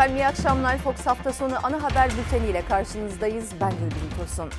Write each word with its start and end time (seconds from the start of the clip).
Efendim 0.00 0.16
iyi 0.16 0.26
akşamlar. 0.26 0.78
Fox 0.78 1.06
hafta 1.06 1.32
sonu 1.32 1.54
ana 1.62 1.82
haber 1.82 2.10
bülteniyle 2.18 2.64
karşınızdayız. 2.64 3.50
Ben 3.60 3.70
Gülbin 3.70 4.16
Tosun. 4.18 4.50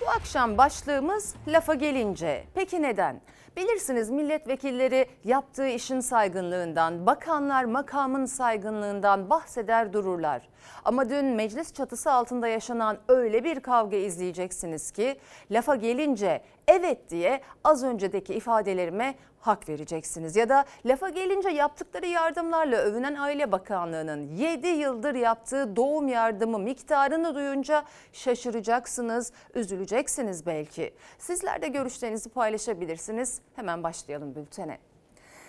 Bu 0.00 0.10
akşam 0.10 0.58
başlığımız 0.58 1.34
lafa 1.48 1.74
gelince. 1.74 2.44
Peki 2.54 2.82
neden? 2.82 3.20
Bilirsiniz 3.56 4.10
milletvekilleri 4.10 5.06
yaptığı 5.24 5.68
işin 5.68 6.00
saygınlığından, 6.00 7.06
bakanlar 7.06 7.64
makamın 7.64 8.24
saygınlığından 8.24 9.30
bahseder 9.30 9.92
dururlar. 9.92 10.48
Ama 10.84 11.10
dün 11.10 11.24
meclis 11.24 11.72
çatısı 11.72 12.12
altında 12.12 12.48
yaşanan 12.48 12.98
öyle 13.08 13.44
bir 13.44 13.60
kavga 13.60 13.96
izleyeceksiniz 13.96 14.90
ki 14.90 15.16
lafa 15.50 15.76
gelince 15.76 16.42
evet 16.68 17.10
diye 17.10 17.40
az 17.64 17.84
öncedeki 17.84 18.34
ifadelerime 18.34 19.14
hak 19.40 19.68
vereceksiniz. 19.68 20.36
Ya 20.36 20.48
da 20.48 20.64
lafa 20.86 21.08
gelince 21.08 21.48
yaptıkları 21.48 22.06
yardımlarla 22.06 22.76
övünen 22.76 23.14
Aile 23.14 23.52
Bakanlığı'nın 23.52 24.36
7 24.36 24.66
yıldır 24.66 25.14
yaptığı 25.14 25.76
doğum 25.76 26.08
yardımı 26.08 26.58
miktarını 26.58 27.34
duyunca 27.34 27.84
şaşıracaksınız, 28.12 29.32
üzüleceksiniz 29.54 30.46
belki. 30.46 30.94
Sizler 31.18 31.62
de 31.62 31.68
görüşlerinizi 31.68 32.30
paylaşabilirsiniz. 32.30 33.40
Hemen 33.56 33.82
başlayalım 33.82 34.34
bültene. 34.34 34.91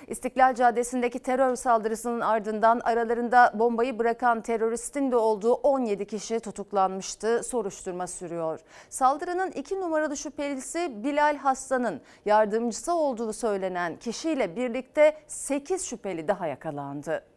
İstiklal 0.07 0.55
Caddesi'ndeki 0.55 1.19
terör 1.19 1.55
saldırısının 1.55 2.21
ardından 2.21 2.79
aralarında 2.79 3.51
bombayı 3.53 3.99
bırakan 3.99 4.41
teröristin 4.41 5.11
de 5.11 5.15
olduğu 5.15 5.53
17 5.53 6.05
kişi 6.07 6.39
tutuklanmıştı. 6.39 7.43
Soruşturma 7.43 8.07
sürüyor. 8.07 8.59
Saldırının 8.89 9.51
iki 9.51 9.79
numaralı 9.79 10.17
şüphelisi 10.17 11.03
Bilal 11.03 11.37
Hassan'ın 11.37 12.01
yardımcısı 12.25 12.93
olduğu 12.93 13.33
söylenen 13.33 13.95
kişiyle 13.95 14.55
birlikte 14.55 15.17
8 15.27 15.85
şüpheli 15.85 16.27
daha 16.27 16.47
yakalandı. 16.47 17.32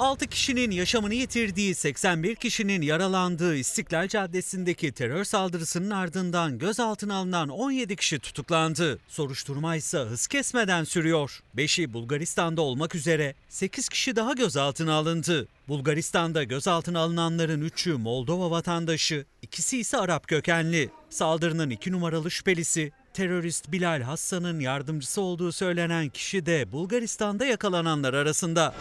6 0.00 0.26
kişinin 0.26 0.70
yaşamını 0.70 1.14
yitirdiği 1.14 1.74
81 1.74 2.34
kişinin 2.34 2.82
yaralandığı 2.82 3.56
İstiklal 3.56 4.08
Caddesi'ndeki 4.08 4.92
terör 4.92 5.24
saldırısının 5.24 5.90
ardından 5.90 6.58
gözaltına 6.58 7.14
alınan 7.14 7.48
17 7.48 7.96
kişi 7.96 8.18
tutuklandı. 8.18 8.98
Soruşturma 9.08 9.76
ise 9.76 9.98
hız 9.98 10.26
kesmeden 10.26 10.84
sürüyor. 10.84 11.40
5'i 11.56 11.92
Bulgaristan'da 11.92 12.62
olmak 12.62 12.94
üzere 12.94 13.34
8 13.48 13.88
kişi 13.88 14.16
daha 14.16 14.32
gözaltına 14.32 14.94
alındı. 14.94 15.48
Bulgaristan'da 15.68 16.44
gözaltına 16.44 17.00
alınanların 17.00 17.68
3'ü 17.68 17.96
Moldova 17.96 18.50
vatandaşı, 18.50 19.24
ikisi 19.42 19.78
ise 19.78 19.96
Arap 19.96 20.28
kökenli. 20.28 20.90
Saldırının 21.10 21.70
2 21.70 21.92
numaralı 21.92 22.30
şüphelisi 22.30 22.92
terörist 23.14 23.72
Bilal 23.72 24.02
Hassan'ın 24.02 24.60
yardımcısı 24.60 25.20
olduğu 25.20 25.52
söylenen 25.52 26.08
kişi 26.08 26.46
de 26.46 26.72
Bulgaristan'da 26.72 27.46
yakalananlar 27.46 28.14
arasında. 28.14 28.74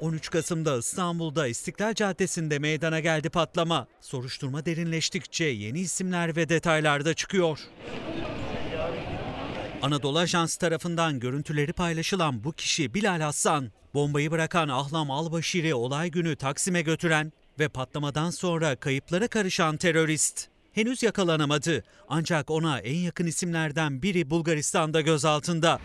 13 0.00 0.30
Kasım'da 0.30 0.78
İstanbul'da 0.78 1.46
İstiklal 1.46 1.94
Caddesi'nde 1.94 2.58
meydana 2.58 3.00
geldi 3.00 3.30
patlama. 3.30 3.86
Soruşturma 4.00 4.66
derinleştikçe 4.66 5.44
yeni 5.44 5.80
isimler 5.80 6.36
ve 6.36 6.48
detaylar 6.48 7.04
da 7.04 7.14
çıkıyor. 7.14 7.60
Anadolu 9.82 10.18
Ajansı 10.18 10.58
tarafından 10.58 11.20
görüntüleri 11.20 11.72
paylaşılan 11.72 12.44
bu 12.44 12.52
kişi 12.52 12.94
Bilal 12.94 13.20
Hassan. 13.20 13.70
Bombayı 13.94 14.30
bırakan 14.30 14.68
Ahlam 14.68 15.10
Albaşir'i 15.10 15.74
olay 15.74 16.10
günü 16.10 16.36
Taksim'e 16.36 16.82
götüren 16.82 17.32
ve 17.58 17.68
patlamadan 17.68 18.30
sonra 18.30 18.76
kayıplara 18.76 19.28
karışan 19.28 19.76
terörist. 19.76 20.48
Henüz 20.72 21.02
yakalanamadı 21.02 21.84
ancak 22.08 22.50
ona 22.50 22.78
en 22.78 22.96
yakın 22.96 23.26
isimlerden 23.26 24.02
biri 24.02 24.30
Bulgaristan'da 24.30 25.00
gözaltında. 25.00 25.80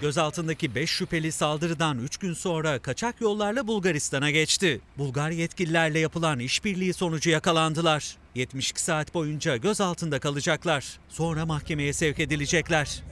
Gözaltındaki 0.00 0.74
5 0.74 0.90
şüpheli 0.90 1.32
saldırıdan 1.32 1.98
3 1.98 2.16
gün 2.16 2.34
sonra 2.34 2.78
kaçak 2.78 3.20
yollarla 3.20 3.66
Bulgaristan'a 3.66 4.30
geçti. 4.30 4.80
Bulgar 4.98 5.30
yetkililerle 5.30 5.98
yapılan 5.98 6.38
işbirliği 6.38 6.92
sonucu 6.92 7.30
yakalandılar. 7.30 8.16
72 8.34 8.82
saat 8.82 9.14
boyunca 9.14 9.56
gözaltında 9.56 10.18
kalacaklar. 10.18 10.98
Sonra 11.08 11.46
mahkemeye 11.46 11.92
sevk 11.92 12.20
edilecekler. 12.20 13.02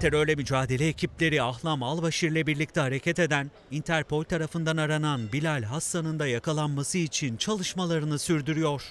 Terörle 0.00 0.34
mücadele 0.34 0.88
ekipleri 0.88 1.42
Ahlam 1.42 1.82
Albaşir'le 1.82 2.46
birlikte 2.46 2.80
hareket 2.80 3.18
eden, 3.18 3.50
Interpol 3.70 4.24
tarafından 4.24 4.76
aranan 4.76 5.32
Bilal 5.32 5.62
Hassan'ın 5.62 6.18
da 6.18 6.26
yakalanması 6.26 6.98
için 6.98 7.36
çalışmalarını 7.36 8.18
sürdürüyor 8.18 8.82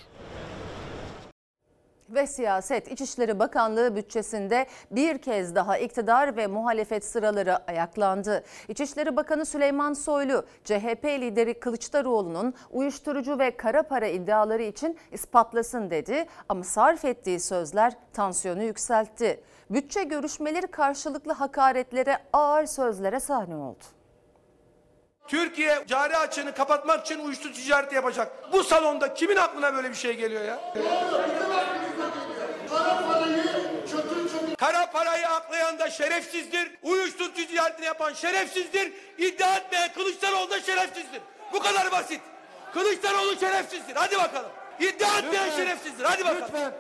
ve 2.16 2.28
siyaset 2.28 2.92
İçişleri 2.92 3.40
Bakanlığı 3.40 3.96
bütçesinde 3.96 4.66
bir 4.92 5.18
kez 5.18 5.56
daha 5.56 5.78
iktidar 5.78 6.38
ve 6.38 6.48
muhalefet 6.48 7.06
sıraları 7.06 7.70
ayaklandı. 7.70 8.44
İçişleri 8.68 9.16
Bakanı 9.16 9.46
Süleyman 9.46 9.94
Soylu, 9.94 10.46
CHP 10.64 11.06
lideri 11.06 11.60
Kılıçdaroğlu'nun 11.60 12.54
uyuşturucu 12.72 13.40
ve 13.40 13.58
kara 13.58 13.84
para 13.84 14.08
iddiaları 14.08 14.64
için 14.64 14.98
ispatlasın 15.12 15.90
dedi 15.90 16.26
ama 16.50 16.64
sarf 16.64 17.06
ettiği 17.06 17.40
sözler 17.40 17.94
tansiyonu 18.14 18.64
yükseltti. 18.64 19.44
Bütçe 19.70 20.04
görüşmeleri 20.04 20.68
karşılıklı 20.68 21.34
hakaretlere, 21.34 22.18
ağır 22.34 22.66
sözlere 22.66 23.20
sahne 23.20 23.56
oldu. 23.56 23.84
Türkiye 25.28 25.84
cari 25.88 26.18
açığını 26.18 26.54
kapatmak 26.54 27.06
için 27.06 27.20
uyuşturucu 27.20 27.62
ticareti 27.62 27.96
yapacak. 27.96 28.32
Bu 28.54 28.64
salonda 28.64 29.14
kimin 29.14 29.36
aklına 29.36 29.74
böyle 29.74 29.90
bir 29.90 29.96
şey 29.96 30.18
geliyor 30.18 30.44
ya? 30.44 30.60
Kara 34.58 34.92
parayı 34.92 35.28
aklayan 35.28 35.80
da 35.80 35.90
şerefsizdir. 35.90 36.72
Uyuşturucu 36.84 37.48
ticaretini 37.48 37.86
yapan 37.86 38.14
şerefsizdir. 38.14 38.94
İddia 39.18 39.56
etmeyen 39.56 39.94
Kılıçdaroğlu 39.94 40.50
da 40.50 40.62
şerefsizdir. 40.62 41.22
Bu 41.54 41.60
kadar 41.60 41.92
basit. 41.92 42.22
Kılıçdaroğlu 42.74 43.40
şerefsizdir. 43.40 43.96
Hadi 43.96 44.18
bakalım. 44.18 44.52
İddia 44.80 45.18
etmeyen 45.18 45.50
şerefsizdir. 45.50 46.04
Hadi 46.04 46.26
bakalım. 46.26 46.42
Lütfen. 46.48 46.74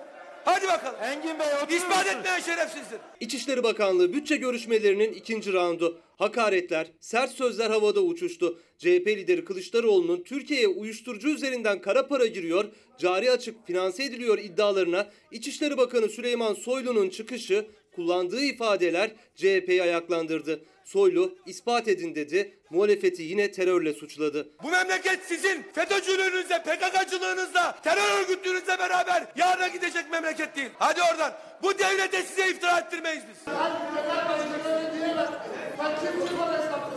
Hadi 0.46 0.68
bakalım. 0.68 0.96
Engin 1.04 1.40
Bey 1.40 1.48
oturur 1.64 1.78
İspat 1.78 2.08
etmeyen 2.08 2.40
şerefsizdir. 2.40 3.00
İçişleri 3.20 3.64
Bakanlığı 3.64 4.14
bütçe 4.14 4.36
görüşmelerinin 4.36 5.14
ikinci 5.14 5.54
raundu. 5.54 6.00
Hakaretler, 6.18 6.88
sert 7.00 7.32
sözler 7.32 7.70
havada 7.70 8.02
uçuştu. 8.02 8.60
CHP 8.78 9.08
lideri 9.08 9.46
Kılıçdaroğlu'nun 9.46 10.24
Türkiye'ye 10.24 10.68
uyuşturucu 10.68 11.30
üzerinden 11.30 11.82
kara 11.82 12.08
para 12.08 12.26
giriyor, 12.26 12.66
cari 12.98 13.32
açık 13.32 13.68
finanse 13.68 14.04
ediliyor 14.04 14.38
iddialarına 14.38 15.10
İçişleri 15.32 15.78
Bakanı 15.78 16.10
Süleyman 16.10 16.54
Soylu'nun 16.54 17.10
çıkışı, 17.10 17.66
kullandığı 17.96 18.44
ifadeler 18.44 19.12
CHP'yi 19.36 19.84
ayaklandırdı. 19.84 20.66
Soylu 20.86 21.38
ispat 21.46 21.88
edin 21.88 22.16
dedi, 22.16 22.58
muhalefeti 22.74 23.24
yine 23.24 23.52
terörle 23.52 23.94
suçladı. 23.94 24.50
Bu 24.64 24.72
memleket 24.72 25.20
sizin 25.26 25.66
FETÖ'cülüğünüzle, 25.74 26.64
PKK'cılığınızla, 26.64 27.82
terör 27.84 28.22
örgütlüğünüzle 28.22 28.80
beraber 28.80 29.24
yarına 29.36 29.68
gidecek 29.68 30.12
memleket 30.12 30.56
değil. 30.56 30.70
Hadi 30.80 31.02
oradan. 31.02 31.34
Bu 31.64 31.80
devlete 31.80 32.24
size 32.24 32.50
iftira 32.50 32.80
ettirmeyiz 32.80 33.24
biz. 33.30 33.54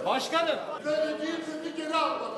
Başkanım. 0.07 0.59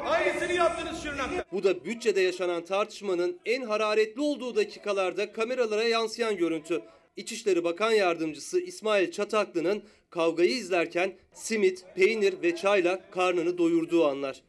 Aynısını 0.05 0.53
yaptınız 0.53 1.03
Şırnak'ta. 1.03 1.44
Bu 1.53 1.65
da 1.65 1.84
bütçede 1.84 2.20
yaşanan 2.20 2.65
tartışmanın 2.65 3.41
en 3.47 3.62
hararetli 3.62 4.20
olduğu 4.20 4.56
dakikalarda 4.56 5.32
kameralara 5.32 5.82
yansıyan 5.82 6.37
görüntü. 6.37 6.82
İçişleri 7.16 7.64
Bakan 7.64 7.91
Yardımcısı 7.91 8.60
İsmail 8.60 9.10
Çataklı'nın 9.10 9.82
kavgayı 10.10 10.50
izlerken 10.50 11.12
simit, 11.32 11.84
peynir 11.96 12.42
ve 12.42 12.56
çayla 12.56 13.00
karnını 13.10 13.58
doyurduğu 13.58 14.06
anlar. 14.06 14.42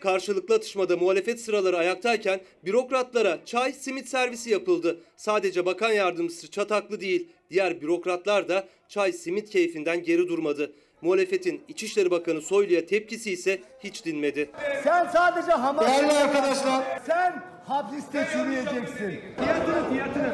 Karşılıklı 0.00 0.54
atışmada 0.54 0.96
muhalefet 0.96 1.40
sıraları 1.40 1.76
ayaktayken 1.76 2.40
bürokratlara 2.64 3.38
çay, 3.44 3.72
simit 3.72 4.08
servisi 4.08 4.50
yapıldı. 4.50 5.00
Sadece 5.16 5.66
bakan 5.66 5.90
yardımcısı 5.90 6.50
Çataklı 6.50 7.00
değil, 7.00 7.28
diğer 7.50 7.80
bürokratlar 7.80 8.48
da 8.48 8.68
çay, 8.88 9.12
simit 9.12 9.50
keyfinden 9.50 10.02
geri 10.02 10.28
durmadı. 10.28 10.72
Muhalefetin 11.02 11.62
İçişleri 11.68 12.10
Bakanı 12.10 12.42
Soylu'ya 12.42 12.86
tepkisi 12.86 13.32
ise 13.32 13.60
hiç 13.84 14.04
dinmedi. 14.04 14.50
Sen 14.84 15.08
sadece 15.12 15.52
Hamas... 15.52 15.86
Değerli 15.86 16.12
arkadaşlar. 16.12 17.00
Sen 17.06 17.55
hapiste 17.68 18.28
çürüyeceksin. 18.32 19.20
Fiyatını 19.38 19.88
fiyatını. 19.88 20.32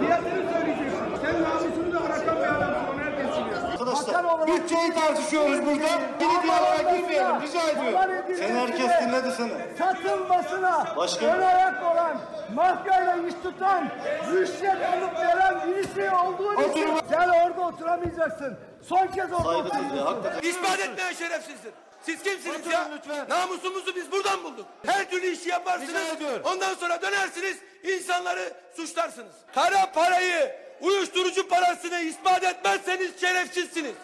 Fiyatını 0.00 0.52
söyleyeceksin. 0.52 0.98
Sen 1.22 1.42
namusunu 1.42 1.92
da 1.94 2.04
bırakan 2.04 2.36
bir 2.36 2.46
adamsın. 2.46 2.94
Onu 2.94 3.00
herkes 3.00 3.26
biliyor. 3.36 3.62
Arkadaşlar 3.72 4.46
bütçeyi 4.46 4.92
tartışıyoruz 4.94 5.66
burada. 5.66 5.88
Bir 6.20 6.42
diyaloğa 6.42 6.76
girmeyelim 6.96 7.40
rica 7.42 7.70
ediyorum. 7.70 8.10
Sen 8.38 8.56
herkes 8.56 8.90
dinledi 9.02 9.30
seni. 9.36 9.52
Satılmasına 9.78 10.96
Başka? 10.96 11.26
ön 11.26 11.42
ayak 11.42 11.82
olan, 11.82 12.16
mafyayla 12.54 13.16
iş 13.16 13.34
tutan, 13.42 13.88
rüşvet 14.32 14.76
alıp 14.94 15.18
veren 15.18 15.66
birisi 15.66 16.10
olduğun 16.10 16.70
için 16.70 16.88
sen 17.10 17.28
orada 17.28 17.60
oturamayacaksın. 17.60 18.58
Son 18.82 19.06
kez 19.06 19.32
orada 19.32 19.48
oturacaksın. 19.58 20.48
İspat 20.48 20.80
etmeyen 20.80 21.12
şerefsizdir. 21.12 21.72
Siz 22.02 22.22
kimsiniz 22.22 22.56
Oturun 22.60 22.70
ya? 22.70 22.88
lütfen. 22.96 23.28
Namusumuzu 23.28 23.96
biz 23.96 24.12
buradan 24.12 24.44
bulduk. 24.44 24.66
Her 24.86 25.10
türlü 25.10 25.26
işi 25.26 25.48
yaparsınız. 25.48 25.88
Rica 25.88 26.08
ediyorum. 26.08 26.42
Ondan 26.44 26.74
sonra 26.74 27.02
dönersiniz, 27.02 27.56
insanları 27.82 28.52
suçlarsınız. 28.76 29.32
Kara 29.54 29.92
parayı, 29.92 30.56
uyuşturucu 30.80 31.48
parasını 31.48 32.00
ispat 32.00 32.44
etmezseniz 32.44 33.20
şerefsizsiniz. 33.20 33.94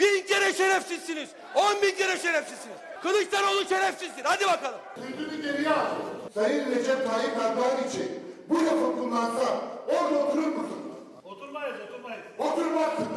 Bin 0.00 0.26
kere 0.26 0.52
şerefsizsiniz. 0.52 1.28
On 1.54 1.82
bin 1.82 1.90
kere 1.96 2.18
şerefsizsiniz. 2.18 2.76
Kılıçdaroğlu 3.02 3.68
şerefsizdir. 3.68 4.24
Hadi 4.24 4.46
bakalım. 4.46 4.80
Sözünü 4.94 5.42
geriye 5.42 5.70
al. 5.70 5.86
Sayın 6.34 6.70
Recep 6.70 7.10
Tayyip 7.10 7.36
Erdoğan 7.36 7.88
için 7.88 8.24
bu 8.48 8.54
lafı 8.66 8.96
kullansa 8.98 9.60
orada 9.88 10.18
oturur 10.24 10.46
musun? 10.46 10.92
Oturmayız, 11.24 11.76
oturmayız. 11.80 12.24
Oturmazsınız. 12.38 13.08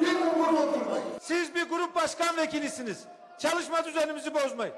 Bir 0.00 0.06
de 0.06 0.38
burada 0.38 0.62
oturmayız. 0.62 1.04
Siz 1.22 1.54
bir 1.54 1.62
grup 1.68 1.94
başkan 1.94 2.36
vekilisiniz. 2.36 2.98
Çalışma 3.38 3.84
düzenimizi 3.84 4.34
bozmayın. 4.34 4.74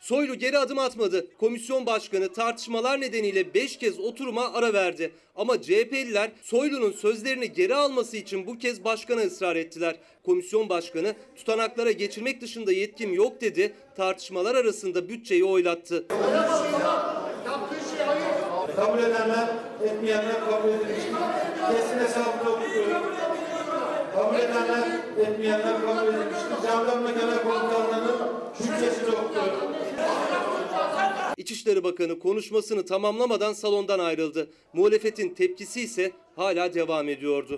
Soylu 0.00 0.34
geri 0.34 0.58
adım 0.58 0.78
atmadı. 0.78 1.26
Komisyon 1.38 1.86
başkanı 1.86 2.32
tartışmalar 2.32 3.00
nedeniyle 3.00 3.54
5 3.54 3.78
kez 3.78 4.00
oturuma 4.00 4.52
ara 4.52 4.72
verdi. 4.72 5.12
Ama 5.36 5.62
CHP'liler 5.62 6.30
Soylu'nun 6.42 6.92
sözlerini 6.92 7.52
geri 7.52 7.74
alması 7.74 8.16
için 8.16 8.46
bu 8.46 8.58
kez 8.58 8.84
başkana 8.84 9.20
ısrar 9.20 9.56
ettiler. 9.56 9.96
Komisyon 10.24 10.68
başkanı 10.68 11.14
tutanaklara 11.36 11.90
geçirmek 11.90 12.40
dışında 12.40 12.72
yetkim 12.72 13.14
yok 13.14 13.40
dedi. 13.40 13.74
Tartışmalar 13.96 14.54
arasında 14.54 15.08
bütçeyi 15.08 15.44
oylattı. 15.44 16.06
Kabul 18.76 18.98
edenler, 18.98 19.48
etmeyenler 19.84 20.44
kabul 20.50 20.68
edilmiştir. 20.68 21.12
Kesin 21.70 21.98
hesabını 21.98 22.50
okutuyorum. 22.50 23.39
Kabul 24.20 24.38
edenler, 24.38 24.88
etmeyenler 25.18 25.80
kabul 25.80 26.08
edilmiştir. 26.08 26.68
Jandarma 26.68 27.10
Genel 27.10 27.42
Komutanlığı'nın 27.42 28.18
şüphesini 28.58 29.16
okutuyorum. 29.16 29.72
İçişleri 31.36 31.84
Bakanı 31.84 32.18
konuşmasını 32.18 32.86
tamamlamadan 32.86 33.52
salondan 33.52 33.98
ayrıldı. 33.98 34.50
Muhalefetin 34.72 35.34
tepkisi 35.34 35.80
ise 35.80 36.12
hala 36.36 36.74
devam 36.74 37.08
ediyordu. 37.08 37.56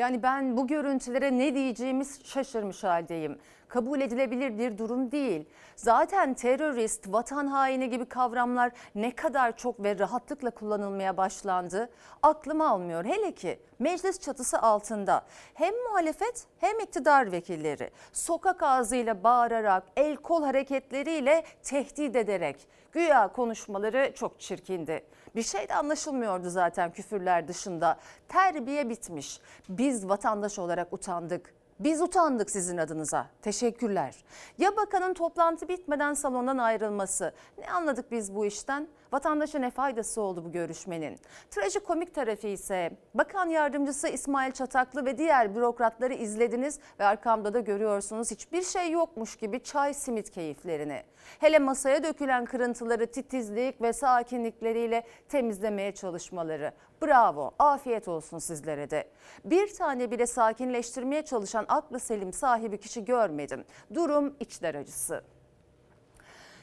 Yani 0.00 0.22
ben 0.22 0.56
bu 0.56 0.66
görüntülere 0.66 1.38
ne 1.38 1.54
diyeceğimiz 1.54 2.20
şaşırmış 2.24 2.84
haldeyim. 2.84 3.38
Kabul 3.68 4.00
edilebilir 4.00 4.58
bir 4.58 4.78
durum 4.78 5.12
değil. 5.12 5.44
Zaten 5.76 6.34
terörist, 6.34 7.12
vatan 7.12 7.46
haini 7.46 7.90
gibi 7.90 8.04
kavramlar 8.04 8.72
ne 8.94 9.14
kadar 9.14 9.56
çok 9.56 9.82
ve 9.82 9.98
rahatlıkla 9.98 10.50
kullanılmaya 10.50 11.16
başlandı. 11.16 11.90
Aklım 12.22 12.60
almıyor. 12.60 13.04
Hele 13.04 13.32
ki 13.34 13.60
meclis 13.78 14.20
çatısı 14.20 14.62
altında 14.62 15.22
hem 15.54 15.74
muhalefet 15.88 16.46
hem 16.58 16.80
iktidar 16.80 17.32
vekilleri 17.32 17.90
sokak 18.12 18.62
ağzıyla 18.62 19.24
bağırarak, 19.24 19.84
el 19.96 20.16
kol 20.16 20.42
hareketleriyle 20.42 21.44
tehdit 21.62 22.16
ederek 22.16 22.68
güya 22.92 23.28
konuşmaları 23.28 24.12
çok 24.14 24.40
çirkindi. 24.40 25.02
Bir 25.36 25.42
şey 25.42 25.68
de 25.68 25.74
anlaşılmıyordu 25.74 26.50
zaten 26.50 26.92
küfürler 26.92 27.48
dışında. 27.48 27.98
Terbiye 28.28 28.88
bitmiş. 28.88 29.40
Biz 29.68 30.08
vatandaş 30.08 30.58
olarak 30.58 30.92
utandık. 30.92 31.54
Biz 31.80 32.02
utandık 32.02 32.50
sizin 32.50 32.76
adınıza. 32.76 33.26
Teşekkürler. 33.42 34.24
Ya 34.58 34.76
bakanın 34.76 35.14
toplantı 35.14 35.68
bitmeden 35.68 36.14
salondan 36.14 36.58
ayrılması. 36.58 37.34
Ne 37.58 37.70
anladık 37.70 38.12
biz 38.12 38.34
bu 38.34 38.46
işten? 38.46 38.88
Vatandaşa 39.12 39.58
ne 39.58 39.70
faydası 39.70 40.20
oldu 40.20 40.44
bu 40.44 40.52
görüşmenin? 40.52 41.18
Trajikomik 41.50 42.14
tarafı 42.14 42.46
ise 42.46 42.90
bakan 43.14 43.48
yardımcısı 43.48 44.08
İsmail 44.08 44.52
Çataklı 44.52 45.04
ve 45.04 45.18
diğer 45.18 45.54
bürokratları 45.54 46.14
izlediniz 46.14 46.78
ve 47.00 47.04
arkamda 47.04 47.54
da 47.54 47.60
görüyorsunuz 47.60 48.30
hiçbir 48.30 48.62
şey 48.62 48.90
yokmuş 48.90 49.36
gibi 49.36 49.62
çay 49.62 49.94
simit 49.94 50.30
keyiflerini. 50.30 51.02
Hele 51.38 51.58
masaya 51.58 52.02
dökülen 52.02 52.44
kırıntıları 52.44 53.06
titizlik 53.06 53.82
ve 53.82 53.92
sakinlikleriyle 53.92 55.06
temizlemeye 55.28 55.92
çalışmaları. 55.92 56.72
Bravo, 57.02 57.50
afiyet 57.58 58.08
olsun 58.08 58.38
sizlere 58.38 58.90
de. 58.90 59.08
Bir 59.44 59.74
tane 59.74 60.10
bile 60.10 60.26
sakinleştirmeye 60.26 61.22
çalışan 61.22 61.64
aklı 61.68 62.00
selim 62.00 62.32
sahibi 62.32 62.80
kişi 62.80 63.04
görmedim. 63.04 63.64
Durum 63.94 64.34
içler 64.40 64.74
acısı. 64.74 65.22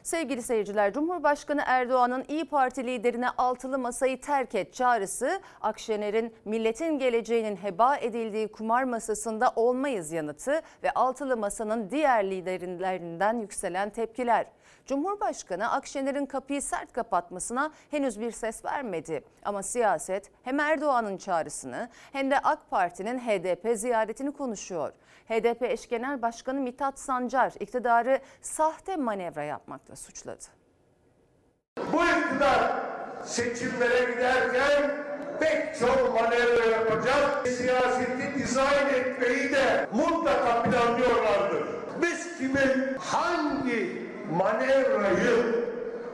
Sevgili 0.07 0.41
seyirciler, 0.41 0.93
Cumhurbaşkanı 0.93 1.61
Erdoğan'ın 1.65 2.25
İyi 2.27 2.45
Parti 2.45 2.87
liderine 2.87 3.29
altılı 3.29 3.79
masayı 3.79 4.21
terk 4.21 4.55
et 4.55 4.73
çağrısı, 4.73 5.41
Akşener'in 5.61 6.33
milletin 6.45 6.99
geleceğinin 6.99 7.55
heba 7.55 7.97
edildiği 7.97 8.47
kumar 8.47 8.83
masasında 8.83 9.53
olmayız 9.55 10.11
yanıtı 10.11 10.61
ve 10.83 10.91
altılı 10.91 11.37
masanın 11.37 11.89
diğer 11.89 12.31
liderlerinden 12.31 13.37
yükselen 13.39 13.89
tepkiler. 13.89 14.45
Cumhurbaşkanı 14.87 15.71
Akşener'in 15.71 16.25
kapıyı 16.25 16.61
sert 16.61 16.93
kapatmasına 16.93 17.71
henüz 17.91 18.19
bir 18.19 18.31
ses 18.31 18.65
vermedi. 18.65 19.23
Ama 19.45 19.63
siyaset 19.63 20.31
hem 20.43 20.59
Erdoğan'ın 20.59 21.17
çağrısını 21.17 21.89
hem 22.11 22.31
de 22.31 22.39
AK 22.39 22.69
Parti'nin 22.69 23.19
HDP 23.19 23.77
ziyaretini 23.77 24.31
konuşuyor. 24.31 24.93
HDP 25.29 25.63
eş 25.63 25.89
genel 25.89 26.21
başkanı 26.21 26.59
Mithat 26.59 26.99
Sancar 26.99 27.53
iktidarı 27.59 28.19
sahte 28.41 28.95
manevra 28.95 29.43
yapmakla 29.43 29.95
suçladı. 29.95 30.43
Bu 31.77 32.03
iktidar 32.03 32.71
seçimlere 33.25 34.13
giderken 34.13 34.91
pek 35.39 35.79
çok 35.79 36.21
manevra 36.21 36.65
yapacak. 36.65 37.47
Siyaseti 37.47 38.35
dizayn 38.35 38.87
etmeyi 38.87 39.51
de 39.51 39.87
mutlaka 39.93 40.63
planlıyorlardır. 40.63 41.67
Biz 42.01 42.37
kimin 42.37 42.97
hangi 42.99 44.07
manevrayı 44.31 45.67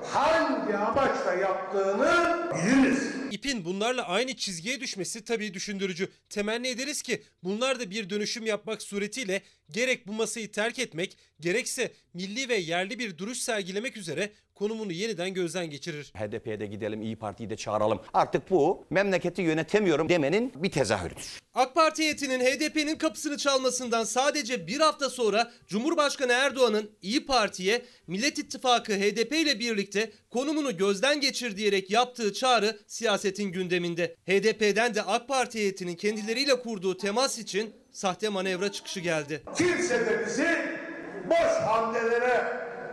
hangi 0.04 0.78
amaçla 0.78 1.34
yaptığını 1.34 2.38
biliriz. 2.56 3.14
İpin 3.32 3.66
bunlarla 3.66 4.08
aynı 4.08 4.36
çizgiye 4.36 4.80
düşmesi 4.80 5.26
tabii 5.26 5.54
düşündürücü. 5.54 6.10
Temenni 6.30 6.68
ederiz 6.68 7.02
ki 7.02 7.24
bunlar 7.44 7.80
da 7.80 7.92
bir 7.92 8.10
dönüşüm 8.10 8.46
yapmak 8.46 8.82
suretiyle 8.82 9.42
gerek 9.72 10.08
bu 10.08 10.14
masayı 10.14 10.52
terk 10.52 10.80
etmek 10.80 11.18
gerekse 11.44 11.92
milli 12.14 12.50
ve 12.50 12.56
yerli 12.56 13.00
bir 13.00 13.18
duruş 13.18 13.38
sergilemek 13.38 13.98
üzere 13.98 14.30
konumunu 14.56 14.92
yeniden 14.92 15.34
gözden 15.34 15.70
geçirir. 15.70 16.14
HDP'ye 16.18 16.60
de 16.60 16.66
gidelim, 16.66 17.02
İyi 17.02 17.16
Parti'yi 17.16 17.50
de 17.50 17.58
çağıralım. 17.58 18.02
Artık 18.14 18.50
bu 18.50 18.86
memleketi 18.90 19.42
yönetemiyorum 19.42 20.10
demenin 20.10 20.52
bir 20.56 20.72
tezahürüdür. 20.72 21.40
AK 21.54 21.76
Parti 21.76 22.04
heyetinin 22.04 22.40
HDP'nin 22.40 22.96
kapısını 22.96 23.38
çalmasından 23.38 24.04
sadece 24.04 24.68
bir 24.68 24.80
hafta 24.80 25.10
sonra 25.10 25.52
Cumhurbaşkanı 25.68 26.32
Erdoğan'ın 26.32 26.92
İyi 27.02 27.26
Parti'ye 27.26 27.82
Millet 28.08 28.40
İttifakı 28.40 28.94
HDP 28.94 29.32
ile 29.32 29.60
birlikte 29.60 30.12
konumunu 30.30 30.78
gözden 30.78 31.22
geçir 31.22 31.58
diyerek 31.58 31.92
yaptığı 31.92 32.34
çağrı 32.34 32.80
siyasetin 32.88 33.52
gündeminde. 33.52 34.16
HDP'den 34.28 34.96
de 34.96 35.02
AK 35.02 35.28
Parti 35.28 35.60
heyetinin 35.60 35.96
kendileriyle 35.96 36.60
kurduğu 36.60 36.98
temas 36.98 37.40
için 37.40 37.74
sahte 37.92 38.30
manevra 38.30 38.72
çıkışı 38.72 39.00
geldi. 39.00 39.44
Kimse 39.58 40.06
de 40.06 40.26
bizi 40.26 40.84
boş 41.30 41.68
hamlelere 41.68 42.44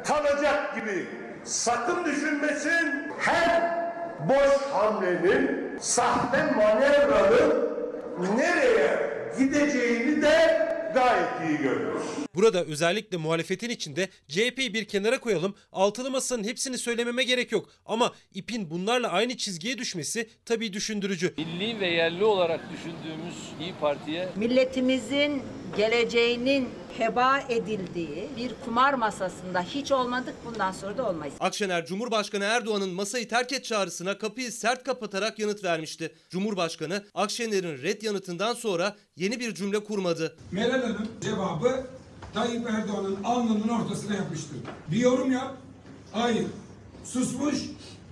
kalacak 0.04 0.74
gibi 0.74 1.06
sakın 1.44 2.04
düşünmesin. 2.04 3.10
Her 3.18 3.80
boş 4.28 4.62
hamlenin, 4.72 5.78
sahte 5.80 6.42
manevranın 6.56 7.70
nereye 8.36 9.10
gideceğini 9.38 10.22
de 10.22 10.70
gayet 10.94 11.50
iyi 11.50 11.58
görüyoruz. 11.58 12.02
Burada 12.34 12.64
özellikle 12.64 13.16
muhalefetin 13.16 13.70
içinde 13.70 14.08
CHP'yi 14.28 14.74
bir 14.74 14.84
kenara 14.84 15.20
koyalım. 15.20 15.54
Altılı 15.72 16.10
masanın 16.10 16.44
hepsini 16.44 16.78
söylememe 16.78 17.22
gerek 17.24 17.52
yok. 17.52 17.68
Ama 17.86 18.12
ipin 18.34 18.70
bunlarla 18.70 19.08
aynı 19.08 19.36
çizgiye 19.36 19.78
düşmesi 19.78 20.28
tabii 20.44 20.72
düşündürücü. 20.72 21.34
Milli 21.36 21.80
ve 21.80 21.86
yerli 21.86 22.24
olarak 22.24 22.60
düşündüğümüz 22.72 23.34
İyi 23.60 23.74
Parti'ye 23.80 24.28
milletimizin 24.36 25.42
geleceğinin 25.76 26.68
heba 26.98 27.40
edildiği 27.48 28.28
bir 28.36 28.52
kumar 28.64 28.94
masasında 28.94 29.62
hiç 29.62 29.92
olmadık 29.92 30.34
bundan 30.46 30.72
sonra 30.72 30.98
da 30.98 31.08
olmayız. 31.08 31.34
Akşener 31.40 31.86
Cumhurbaşkanı 31.86 32.44
Erdoğan'ın 32.44 32.90
masayı 32.90 33.28
terk 33.28 33.52
et 33.52 33.64
çağrısına 33.64 34.18
kapıyı 34.18 34.52
sert 34.52 34.84
kapatarak 34.84 35.38
yanıt 35.38 35.64
vermişti. 35.64 36.14
Cumhurbaşkanı 36.30 37.04
Akşener'in 37.14 37.82
red 37.82 38.02
yanıtından 38.02 38.54
sonra 38.54 38.96
yeni 39.16 39.40
bir 39.40 39.54
cümle 39.54 39.84
kurmadı. 39.84 40.36
Meral 40.52 40.82
Hanım 40.82 41.08
cevabı 41.20 41.86
Tayyip 42.34 42.70
Erdoğan'ın 42.70 43.24
alnının 43.24 43.68
ortasına 43.68 44.14
yapmıştır. 44.14 44.56
Bir 44.90 44.96
yorum 44.96 45.32
yap. 45.32 45.56
Hayır. 46.12 46.46
Susmuş. 47.04 47.56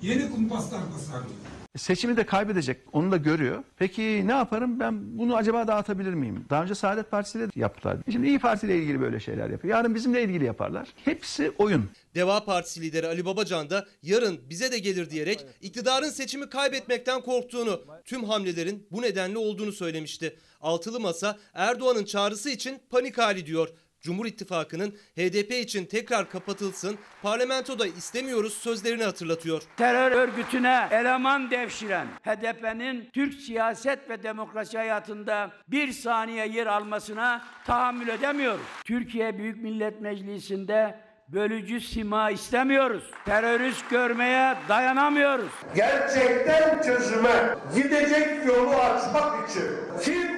Yeni 0.03 0.31
kumpaslar 0.31 0.81
tasarlıyor. 0.93 1.35
Seçimi 1.77 2.17
de 2.17 2.27
kaybedecek. 2.27 2.81
Onu 2.93 3.13
da 3.13 3.17
görüyor. 3.17 3.65
Peki 3.77 4.23
ne 4.27 4.33
yaparım? 4.33 4.81
Ben 4.81 5.19
bunu 5.19 5.37
acaba 5.37 5.69
dağıtabilir 5.69 6.15
miyim? 6.15 6.45
Daha 6.51 6.63
önce 6.63 6.75
Saadet 6.75 7.11
Partisi 7.11 7.39
de 7.41 7.47
yaptılar. 7.57 7.97
Şimdi 8.13 8.27
İyi 8.27 8.39
Parti 8.39 8.67
ile 8.67 8.79
ilgili 8.79 9.01
böyle 9.01 9.21
şeyler 9.21 9.51
yapıyor. 9.51 9.77
Yarın 9.77 9.95
bizimle 9.95 10.23
ilgili 10.23 10.45
yaparlar. 10.45 10.89
Hepsi 11.05 11.53
oyun. 11.59 11.91
Deva 12.15 12.45
Partisi 12.45 12.81
lideri 12.81 13.07
Ali 13.07 13.25
Babacan 13.25 13.71
da 13.71 13.87
yarın 14.03 14.41
bize 14.51 14.73
de 14.73 14.79
gelir 14.79 15.11
diyerek 15.11 15.47
iktidarın 15.61 16.09
seçimi 16.11 16.49
kaybetmekten 16.49 17.21
korktuğunu, 17.21 17.81
tüm 18.05 18.25
hamlelerin 18.25 18.87
bu 18.91 19.03
nedenle 19.03 19.39
olduğunu 19.39 19.73
söylemişti. 19.73 20.37
Altılı 20.61 21.01
Masa 21.01 21.39
Erdoğan'ın 21.55 22.05
çağrısı 22.05 22.51
için 22.51 22.79
panik 22.91 23.19
hali 23.19 23.47
diyor. 23.47 23.69
Cumhur 24.01 24.27
İttifakı'nın 24.27 24.91
HDP 24.91 25.53
için 25.53 25.85
tekrar 25.85 26.31
kapatılsın, 26.31 26.99
parlamentoda 27.23 27.87
istemiyoruz 27.87 28.53
sözlerini 28.55 29.05
hatırlatıyor. 29.05 29.63
Terör 29.77 30.13
örgütüne 30.13 30.89
eleman 30.91 31.51
devşiren 31.51 32.07
HDP'nin 32.25 33.11
Türk 33.13 33.35
siyaset 33.35 34.11
ve 34.11 34.23
demokrasi 34.23 34.79
hayatında 34.79 35.51
bir 35.69 35.93
saniye 35.93 36.49
yer 36.49 36.67
almasına 36.67 37.45
tahammül 37.67 38.09
edemiyoruz. 38.09 38.67
Türkiye 38.85 39.39
Büyük 39.39 39.63
Millet 39.63 40.01
Meclisi'nde 40.01 41.01
bölücü 41.29 41.81
sima 41.81 42.31
istemiyoruz. 42.31 43.11
Terörist 43.25 43.91
görmeye 43.91 44.57
dayanamıyoruz. 44.69 45.53
Gerçekten 45.75 46.83
çözüme 46.83 47.57
gidecek 47.75 48.47
yolu 48.47 48.75
açmak 48.75 49.51
için 49.51 49.67
kim 50.05 50.29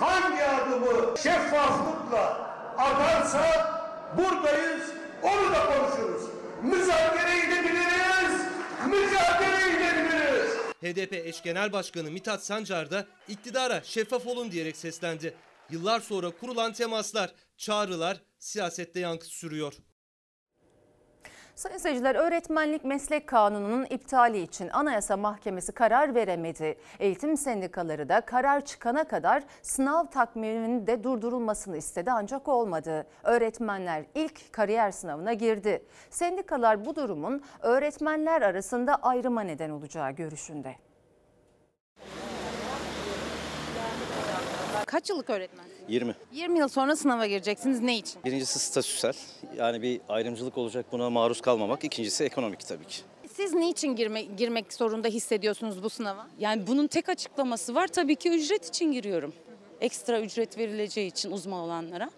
hangi 0.00 0.44
adımı 0.44 1.18
şeffaflıkla 1.18 2.49
atarsa 2.80 3.80
buradayız, 4.16 4.90
onu 5.22 5.52
da 5.52 5.66
konuşuruz. 5.66 6.22
Müzakere 6.62 7.38
edebiliriz, 7.38 8.40
mücadele 8.86 9.76
edebiliriz. 9.76 10.50
HDP 10.82 11.12
eş 11.12 11.42
genel 11.42 11.72
başkanı 11.72 12.10
Mithat 12.10 12.44
Sancar 12.44 12.90
da 12.90 13.06
iktidara 13.28 13.80
şeffaf 13.84 14.26
olun 14.26 14.50
diyerek 14.50 14.76
seslendi. 14.76 15.34
Yıllar 15.70 16.00
sonra 16.00 16.30
kurulan 16.30 16.72
temaslar, 16.72 17.30
çağrılar 17.56 18.16
siyasette 18.38 19.00
yankı 19.00 19.26
sürüyor. 19.26 19.72
Sayın 21.60 21.78
seyirciler, 21.78 22.14
öğretmenlik 22.14 22.84
meslek 22.84 23.26
kanununun 23.26 23.86
iptali 23.90 24.38
için 24.38 24.68
Anayasa 24.68 25.16
Mahkemesi 25.16 25.72
karar 25.72 26.14
veremedi. 26.14 26.78
Eğitim 27.00 27.36
sendikaları 27.36 28.08
da 28.08 28.20
karar 28.20 28.64
çıkana 28.64 29.04
kadar 29.04 29.42
sınav 29.62 30.06
takviminin 30.06 30.86
de 30.86 31.04
durdurulmasını 31.04 31.76
istedi 31.76 32.12
ancak 32.12 32.48
olmadı. 32.48 33.06
Öğretmenler 33.22 34.04
ilk 34.14 34.52
kariyer 34.52 34.90
sınavına 34.90 35.32
girdi. 35.32 35.84
Sendikalar 36.10 36.84
bu 36.84 36.96
durumun 36.96 37.42
öğretmenler 37.60 38.42
arasında 38.42 38.94
ayrıma 38.94 39.40
neden 39.40 39.70
olacağı 39.70 40.10
görüşünde. 40.10 40.76
Kaç 44.90 45.10
yıllık 45.10 45.30
öğretmen? 45.30 45.64
20. 45.88 46.14
20 46.32 46.58
yıl 46.58 46.68
sonra 46.68 46.96
sınava 46.96 47.26
gireceksiniz. 47.26 47.80
Ne 47.80 47.96
için? 47.98 48.24
Birincisi 48.24 48.58
statüsel. 48.58 49.12
Yani 49.56 49.82
bir 49.82 50.00
ayrımcılık 50.08 50.58
olacak 50.58 50.86
buna 50.92 51.10
maruz 51.10 51.40
kalmamak. 51.40 51.84
İkincisi 51.84 52.24
ekonomik 52.24 52.60
tabii 52.68 52.84
ki. 52.86 53.02
Siz 53.34 53.54
niçin 53.54 53.96
girme, 53.96 54.22
girmek 54.22 54.72
zorunda 54.72 55.08
hissediyorsunuz 55.08 55.82
bu 55.82 55.90
sınava? 55.90 56.26
Yani 56.38 56.66
bunun 56.66 56.86
tek 56.86 57.08
açıklaması 57.08 57.74
var. 57.74 57.86
Tabii 57.88 58.16
ki 58.16 58.30
ücret 58.30 58.66
için 58.68 58.92
giriyorum. 58.92 59.32
Ekstra 59.80 60.20
ücret 60.20 60.58
verileceği 60.58 61.06
için 61.08 61.30
uzman 61.30 61.60
olanlara. 61.60 62.10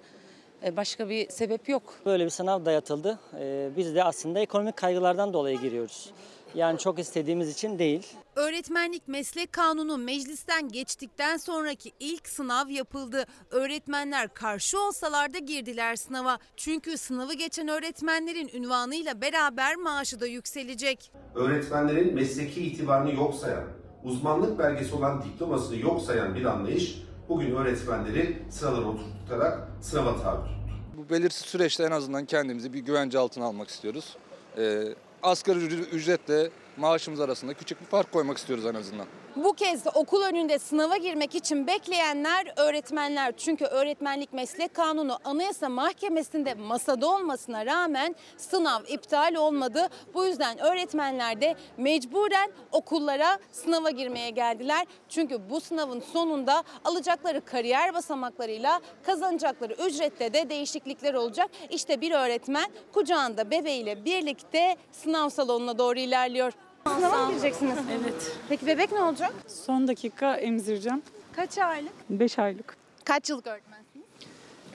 E, 0.65 0.77
Başka 0.77 1.09
bir 1.09 1.29
sebep 1.31 1.69
yok. 1.69 1.83
Böyle 2.07 2.25
bir 2.25 2.31
sınav 2.31 2.65
dayatıldı. 2.65 3.19
Ee, 3.41 3.71
Biz 3.77 3.95
de 3.95 4.05
aslında 4.05 4.41
ekonomik 4.41 4.77
kaygılardan 4.77 5.33
dolayı 5.33 5.61
giriyoruz. 5.61 6.11
Yani 6.55 6.79
çok 6.79 6.99
istediğimiz 6.99 7.51
için 7.51 7.79
değil. 7.79 8.07
Öğretmenlik 8.37 9.09
meslek 9.09 9.53
kanunu 9.53 9.99
meclisten 9.99 10.69
geçtikten 10.69 11.37
sonraki 11.37 11.93
ilk 12.01 12.29
sınav 12.29 12.69
yapıldı. 12.69 13.25
Öğretmenler 13.51 14.35
karşı 14.35 14.81
olsalar 14.81 15.35
da 15.35 15.39
girdiler 15.39 15.97
sınava. 15.97 16.39
Çünkü 16.57 16.99
sınavı 16.99 17.35
geçen 17.35 17.69
öğretmenlerin 17.69 18.51
ünvanıyla 18.55 19.21
beraber 19.21 19.77
maaşı 19.77 20.21
da 20.21 20.27
yükselecek. 20.27 21.13
öğretmenlerin 21.35 22.15
mesleki 22.15 22.63
itibarını 22.63 23.15
yok 23.15 23.35
sayan, 23.35 23.65
uzmanlık 24.05 24.59
belgesi 24.59 24.95
olan 24.95 25.23
diplomasını 25.23 25.77
yok 25.77 26.03
sayan 26.03 26.35
bir 26.35 26.45
anlayış 26.45 27.03
bugün 27.29 27.55
öğretmenleri 27.55 28.39
sıralara 28.51 28.87
oturtarak 28.87 29.69
sınava 29.81 30.23
tabi 30.23 30.37
tuttu. 30.39 30.63
Bu 30.97 31.11
belirsiz 31.11 31.47
süreçte 31.47 31.85
en 31.85 31.91
azından 31.91 32.25
kendimizi 32.25 32.73
bir 32.73 32.79
güvence 32.81 33.19
altına 33.19 33.45
almak 33.45 33.69
istiyoruz. 33.69 34.17
Ee, 34.59 34.83
asgari 35.23 35.59
ücre- 35.59 35.89
ücretle 35.91 36.51
maaşımız 36.77 37.21
arasında 37.21 37.55
küçük 37.55 37.81
bir 37.81 37.87
fark 37.87 38.13
koymak 38.13 38.39
istiyoruz 38.39 38.67
en 38.67 38.75
azından. 38.75 39.07
Bu 39.37 39.53
kez 39.53 39.85
de 39.85 39.91
okul 39.91 40.23
önünde 40.23 40.59
sınava 40.59 40.97
girmek 40.97 41.35
için 41.35 41.67
bekleyenler 41.67 42.53
öğretmenler. 42.57 43.33
Çünkü 43.37 43.65
öğretmenlik 43.65 44.33
meslek 44.33 44.75
kanunu 44.75 45.19
Anayasa 45.25 45.69
Mahkemesi'nde 45.69 46.55
masada 46.55 47.07
olmasına 47.07 47.67
rağmen 47.67 48.15
sınav 48.37 48.81
iptal 48.89 49.35
olmadı. 49.35 49.89
Bu 50.15 50.27
yüzden 50.27 50.59
öğretmenler 50.59 51.41
de 51.41 51.55
mecburen 51.77 52.51
okullara 52.73 53.39
sınava 53.53 53.91
girmeye 53.91 54.31
geldiler. 54.31 54.87
Çünkü 55.09 55.51
bu 55.51 55.61
sınavın 55.61 56.01
sonunda 56.01 56.63
alacakları 56.85 57.45
kariyer 57.45 57.95
basamaklarıyla 57.95 58.81
kazanacakları 59.03 59.73
ücrette 59.73 60.35
de 60.35 60.51
değişiklikler 60.51 61.15
olacak. 61.15 61.51
İşte 61.71 62.01
bir 62.01 62.13
öğretmen 62.13 62.71
kucağında 62.93 63.51
bebeğiyle 63.51 64.05
birlikte 64.05 64.77
sınav 64.93 65.29
salonuna 65.29 65.79
doğru 65.79 65.99
ilerliyor. 65.99 66.53
Sınava 66.87 67.25
mı 67.25 67.31
gireceksiniz? 67.31 67.75
Evet. 68.01 68.33
Peki 68.49 68.67
bebek 68.67 68.93
ne 68.93 69.01
olacak? 69.03 69.33
Son 69.49 69.89
dakika 69.89 70.37
emzireceğim. 70.37 71.03
Kaç 71.37 71.59
aylık? 71.59 71.93
5 72.11 72.39
aylık. 72.39 72.77
Kaç 73.05 73.31
yıllık 73.31 73.47
öğretmensiniz? 73.47 74.07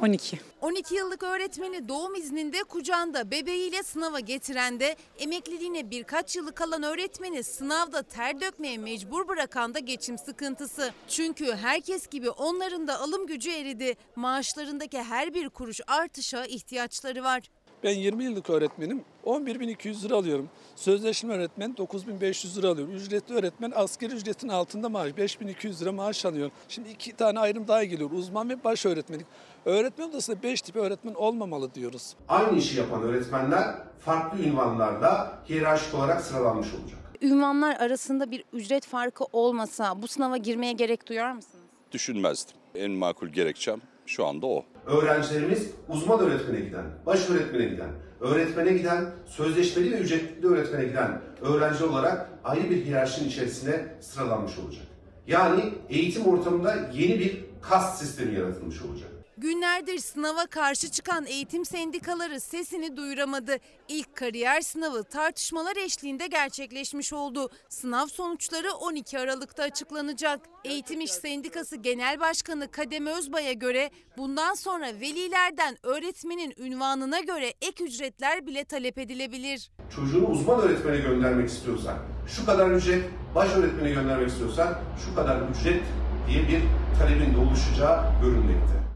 12. 0.01 0.39
12 0.61 0.95
yıllık 0.95 1.23
öğretmeni 1.23 1.87
doğum 1.89 2.15
izninde 2.15 2.63
kucağında 2.63 3.31
bebeğiyle 3.31 3.83
sınava 3.83 4.19
getiren 4.19 4.79
de 4.79 4.95
emekliliğine 5.19 5.91
birkaç 5.91 6.35
yılı 6.35 6.55
kalan 6.55 6.83
öğretmeni 6.83 7.43
sınavda 7.43 8.03
ter 8.03 8.41
dökmeye 8.41 8.77
mecbur 8.77 9.27
bırakan 9.27 9.73
da 9.73 9.79
geçim 9.79 10.17
sıkıntısı. 10.17 10.91
Çünkü 11.07 11.55
herkes 11.55 12.07
gibi 12.07 12.29
onların 12.29 12.87
da 12.87 12.99
alım 12.99 13.27
gücü 13.27 13.51
eridi. 13.51 13.95
Maaşlarındaki 14.15 15.03
her 15.03 15.33
bir 15.33 15.49
kuruş 15.49 15.81
artışa 15.87 16.45
ihtiyaçları 16.45 17.23
var. 17.23 17.41
Ben 17.83 17.91
20 17.95 18.23
yıllık 18.23 18.49
öğretmenim. 18.49 19.01
11.200 19.25 20.03
lira 20.05 20.15
alıyorum. 20.15 20.49
Sözleşme 20.75 21.33
öğretmen 21.33 21.71
9.500 21.73 22.57
lira 22.57 22.69
alıyor. 22.69 22.87
Ücretli 22.87 23.33
öğretmen 23.35 23.71
asgari 23.75 24.13
ücretin 24.13 24.47
altında 24.49 24.89
maaş 24.89 25.11
5.200 25.11 25.81
lira 25.81 25.91
maaş 25.91 26.25
alıyor. 26.25 26.51
Şimdi 26.67 26.89
iki 26.89 27.13
tane 27.15 27.39
ayrım 27.39 27.67
daha 27.67 27.83
geliyor. 27.83 28.11
Uzman 28.11 28.49
ve 28.49 28.63
baş 28.63 28.85
öğretmenlik. 28.85 29.27
Öğretmen 29.65 30.09
odasında 30.09 30.43
5 30.43 30.61
tip 30.61 30.75
öğretmen 30.75 31.13
olmamalı 31.13 31.73
diyoruz. 31.73 32.15
Aynı 32.27 32.57
işi 32.57 32.77
yapan 32.79 33.01
öğretmenler 33.03 33.75
farklı 33.99 34.43
ünvanlarda 34.43 35.39
hiyerarşik 35.49 35.93
olarak 35.93 36.21
sıralanmış 36.21 36.67
olacak. 36.73 36.99
Ünvanlar 37.21 37.75
arasında 37.75 38.31
bir 38.31 38.43
ücret 38.53 38.85
farkı 38.85 39.23
olmasa 39.33 40.01
bu 40.01 40.07
sınava 40.07 40.37
girmeye 40.37 40.73
gerek 40.73 41.07
duyar 41.09 41.31
mısınız? 41.31 41.65
Düşünmezdim. 41.91 42.55
En 42.75 42.91
makul 42.91 43.27
gerekçem 43.27 43.81
şu 44.09 44.25
anda 44.25 44.47
o. 44.47 44.65
Öğrencilerimiz 44.85 45.71
uzman 45.89 46.19
öğretmene 46.19 46.59
giden, 46.59 46.85
baş 47.05 47.29
öğretmene 47.29 47.65
giden, 47.65 47.89
öğretmene 48.19 48.73
giden, 48.73 49.05
sözleşmeli 49.25 49.91
ve 49.91 49.97
ücretli 49.97 50.47
öğretmene 50.47 50.85
giden 50.85 51.21
öğrenci 51.41 51.83
olarak 51.83 52.29
ayrı 52.43 52.69
bir 52.69 52.85
hiyerarşinin 52.85 53.29
içerisine 53.29 53.95
sıralanmış 54.01 54.57
olacak. 54.57 54.83
Yani 55.27 55.73
eğitim 55.89 56.25
ortamında 56.25 56.75
yeni 56.93 57.19
bir 57.19 57.45
kast 57.61 57.99
sistemi 57.99 58.35
yaratılmış 58.35 58.81
olacak. 58.81 59.09
Günlerdir 59.37 59.99
sınava 59.99 60.45
karşı 60.45 60.91
çıkan 60.91 61.25
eğitim 61.25 61.65
sendikaları 61.65 62.39
sesini 62.39 62.97
duyuramadı. 62.97 63.57
İlk 63.87 64.15
kariyer 64.15 64.61
sınavı 64.61 65.03
tartışmalar 65.03 65.75
eşliğinde 65.75 66.27
gerçekleşmiş 66.27 67.13
oldu. 67.13 67.49
Sınav 67.69 68.07
sonuçları 68.07 68.73
12 68.73 69.19
Aralık'ta 69.19 69.63
açıklanacak. 69.63 70.39
Eğitim 70.65 71.01
İş 71.01 71.11
Sendikası 71.11 71.75
Genel 71.75 72.19
Başkanı 72.19 72.71
Kadem 72.71 73.07
Özbay'a 73.07 73.53
göre 73.53 73.91
bundan 74.17 74.53
sonra 74.53 74.85
velilerden 74.85 75.77
öğretmenin 75.83 76.53
ünvanına 76.57 77.19
göre 77.19 77.53
ek 77.61 77.83
ücretler 77.83 78.47
bile 78.47 78.65
talep 78.65 78.97
edilebilir. 78.97 79.71
Çocuğunu 79.95 80.27
uzman 80.27 80.59
öğretmene 80.59 80.97
göndermek 80.97 81.49
istiyorsan 81.49 81.97
şu 82.27 82.45
kadar 82.45 82.71
ücret, 82.71 83.03
baş 83.35 83.49
öğretmene 83.55 83.89
göndermek 83.89 84.29
istiyorsan 84.29 84.79
şu 85.05 85.15
kadar 85.15 85.41
ücret 85.49 85.83
diye 86.27 86.47
bir 86.47 86.61
talebin 86.99 87.35
de 87.35 87.37
oluşacağı 87.37 88.21
görünmekte. 88.21 88.86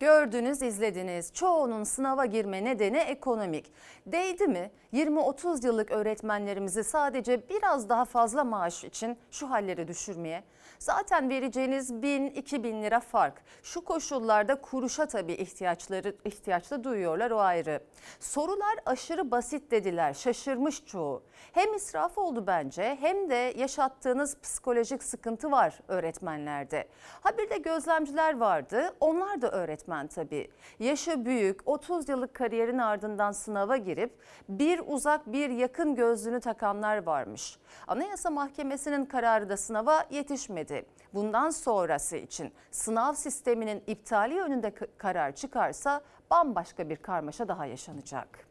Gördünüz, 0.00 0.62
izlediniz. 0.62 1.32
Çoğunun 1.32 1.84
sınava 1.84 2.26
girme 2.26 2.64
nedeni 2.64 2.96
ekonomik. 2.96 3.72
Değdi 4.06 4.46
mi? 4.46 4.70
20-30 4.92 5.66
yıllık 5.66 5.90
öğretmenlerimizi 5.90 6.84
sadece 6.84 7.48
biraz 7.48 7.88
daha 7.88 8.04
fazla 8.04 8.44
maaş 8.44 8.84
için 8.84 9.18
şu 9.30 9.50
halleri 9.50 9.88
düşürmeye. 9.88 10.44
Zaten 10.78 11.30
vereceğiniz 11.30 11.90
1000-2000 11.90 12.82
lira 12.82 13.00
fark. 13.00 13.42
Şu 13.62 13.84
koşullarda 13.84 14.60
kuruşa 14.60 15.06
tabii 15.06 15.32
ihtiyaçları 15.32 16.16
ihtiyaçta 16.24 16.84
duyuyorlar 16.84 17.30
o 17.30 17.38
ayrı. 17.38 17.80
Sorular 18.20 18.74
aşırı 18.86 19.30
basit 19.30 19.70
dediler. 19.70 20.14
Şaşırmış 20.14 20.84
çoğu. 20.84 21.22
Hem 21.52 21.74
israf 21.74 22.18
oldu 22.18 22.44
bence 22.46 22.96
hem 23.00 23.30
de 23.30 23.54
yaşattığınız 23.56 24.40
psikolojik 24.40 25.02
sıkıntı 25.02 25.50
var 25.50 25.80
öğretmenlerde. 25.88 26.88
Ha 27.20 27.38
bir 27.38 27.50
de 27.50 27.58
gözlemciler 27.58 28.36
vardı. 28.36 28.94
Onlar 29.00 29.42
da 29.42 29.50
öğretmen 29.50 30.06
tabii. 30.06 30.50
Yaşı 30.78 31.24
büyük, 31.24 31.68
30 31.68 32.08
yıllık 32.08 32.34
kariyerin 32.34 32.78
ardından 32.78 33.32
sınava 33.32 33.76
girip 33.76 34.18
bir 34.48 34.80
uzak 34.86 35.32
bir 35.32 35.50
yakın 35.50 35.94
gözlüğünü 35.94 36.40
takanlar 36.40 37.06
varmış. 37.06 37.58
Anayasa 37.86 38.30
Mahkemesi'nin 38.30 39.04
kararı 39.04 39.48
da 39.48 39.56
sınava 39.56 40.04
yetişmedi. 40.10 40.65
Bundan 41.14 41.50
sonrası 41.50 42.16
için 42.16 42.52
sınav 42.70 43.14
sisteminin 43.14 43.82
iptali 43.86 44.34
yönünde 44.34 44.74
karar 44.98 45.34
çıkarsa 45.34 46.00
bambaşka 46.30 46.88
bir 46.88 46.96
karmaşa 46.96 47.48
daha 47.48 47.66
yaşanacak. 47.66 48.46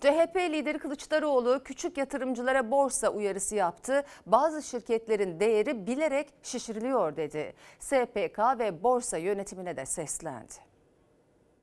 CHP 0.00 0.36
lideri 0.36 0.78
Kılıçdaroğlu 0.78 1.62
küçük 1.64 1.98
yatırımcılara 1.98 2.70
borsa 2.70 3.08
uyarısı 3.08 3.54
yaptı. 3.54 4.04
Bazı 4.26 4.62
şirketlerin 4.62 5.40
değeri 5.40 5.86
bilerek 5.86 6.28
şişiriliyor 6.42 7.16
dedi. 7.16 7.52
SPK 7.78 8.38
ve 8.58 8.82
borsa 8.82 9.18
yönetimine 9.18 9.76
de 9.76 9.86
seslendi. 9.86 10.52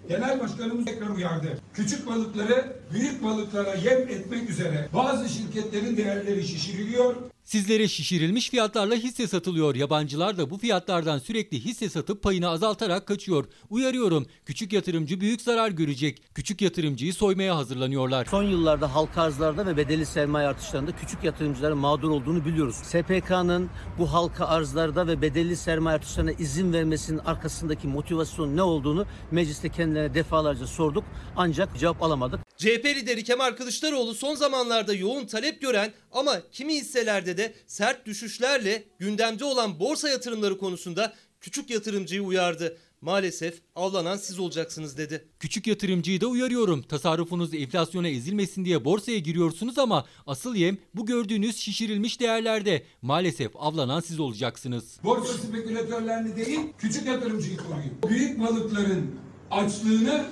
Genel 0.08 0.40
Başkanımız 0.40 0.86
tekrar 0.86 1.10
uyardı. 1.10 1.58
Küçük 1.74 2.08
balıkları 2.08 2.74
büyük 2.94 3.24
balıklara 3.24 3.74
yem 3.74 4.00
etmek 4.00 4.50
üzere 4.50 4.88
bazı 4.94 5.30
şirketlerin 5.30 5.98
değerleri 5.98 6.44
şişiriliyor. 6.44 7.16
Sizlere 7.44 7.88
şişirilmiş 7.88 8.50
fiyatlarla 8.50 8.96
hisse 8.96 9.28
satılıyor. 9.28 9.76
Yabancılar 9.76 10.38
da 10.38 10.50
bu 10.50 10.58
fiyatlardan 10.58 11.20
sürekli 11.20 11.66
hisse 11.66 11.90
satıp 11.90 12.24
payını 12.24 12.50
azaltarak 12.50 13.08
kaçıyor. 13.08 13.46
Uyarıyorum. 13.70 14.26
Küçük 14.46 14.74
yatırımcı 14.74 15.22
büyük 15.22 15.42
zarar 15.42 15.72
görecek. 15.72 16.22
Küçük 16.36 16.62
yatırımcıyı 16.62 17.14
soymaya 17.14 17.58
hazırlanıyorlar. 17.58 18.26
Son 18.26 18.44
yıllarda 18.44 18.96
halka 18.96 19.22
arzlarda 19.22 19.66
ve 19.66 19.78
bedelli 19.78 20.06
sermaye 20.06 20.48
artışlarında 20.48 20.92
küçük 20.96 21.24
yatırımcıların 21.24 21.78
mağdur 21.78 22.10
olduğunu 22.10 22.46
biliyoruz. 22.46 22.76
SPK'nın 22.76 23.70
bu 24.00 24.14
halka 24.14 24.46
arzlarda 24.46 25.08
ve 25.08 25.22
bedelli 25.22 25.56
sermaye 25.56 25.96
artışlarına 25.96 26.32
izin 26.32 26.74
vermesinin 26.74 27.20
arkasındaki 27.20 27.88
motivasyon 27.88 28.58
ne 28.58 28.62
olduğunu 28.62 29.06
mecliste 29.32 29.70
kendilerine 29.70 30.14
defalarca 30.14 30.68
sorduk 30.68 31.04
ancak 31.36 31.80
cevap 31.80 32.04
alamadık. 32.04 32.43
CHP 32.64 32.86
lideri 32.86 33.24
Kemal 33.24 33.52
Kılıçdaroğlu 33.52 34.14
son 34.14 34.36
zamanlarda 34.36 34.94
yoğun 34.94 35.26
talep 35.26 35.62
gören 35.62 35.92
ama 36.12 36.42
kimi 36.52 36.76
hisselerde 36.76 37.38
de 37.38 37.54
sert 37.68 38.06
düşüşlerle 38.06 38.84
gündemde 39.00 39.46
olan 39.46 39.80
borsa 39.80 40.10
yatırımları 40.10 40.58
konusunda 40.58 41.14
küçük 41.42 41.70
yatırımcıyı 41.70 42.22
uyardı. 42.22 42.78
Maalesef 43.02 43.62
avlanan 43.76 44.18
siz 44.18 44.40
olacaksınız 44.40 44.98
dedi. 44.98 45.28
Küçük 45.40 45.68
yatırımcıyı 45.68 46.22
da 46.22 46.28
uyarıyorum. 46.28 46.82
Tasarrufunuz 46.82 47.54
enflasyona 47.54 48.08
ezilmesin 48.08 48.66
diye 48.66 48.86
borsaya 48.86 49.20
giriyorsunuz 49.20 49.78
ama 49.78 50.06
asıl 50.28 50.56
yem 50.56 50.78
bu 50.96 51.06
gördüğünüz 51.06 51.58
şişirilmiş 51.58 52.20
değerlerde. 52.20 52.84
Maalesef 53.02 53.52
avlanan 53.56 54.00
siz 54.00 54.20
olacaksınız. 54.20 55.00
Borsa 55.04 55.34
spekülatörlerini 55.34 56.36
değil 56.36 56.60
küçük 56.78 57.06
yatırımcıyı 57.06 57.58
koruyun. 57.58 57.94
Büyük 58.10 58.40
balıkların 58.40 59.16
açlığını 59.52 60.26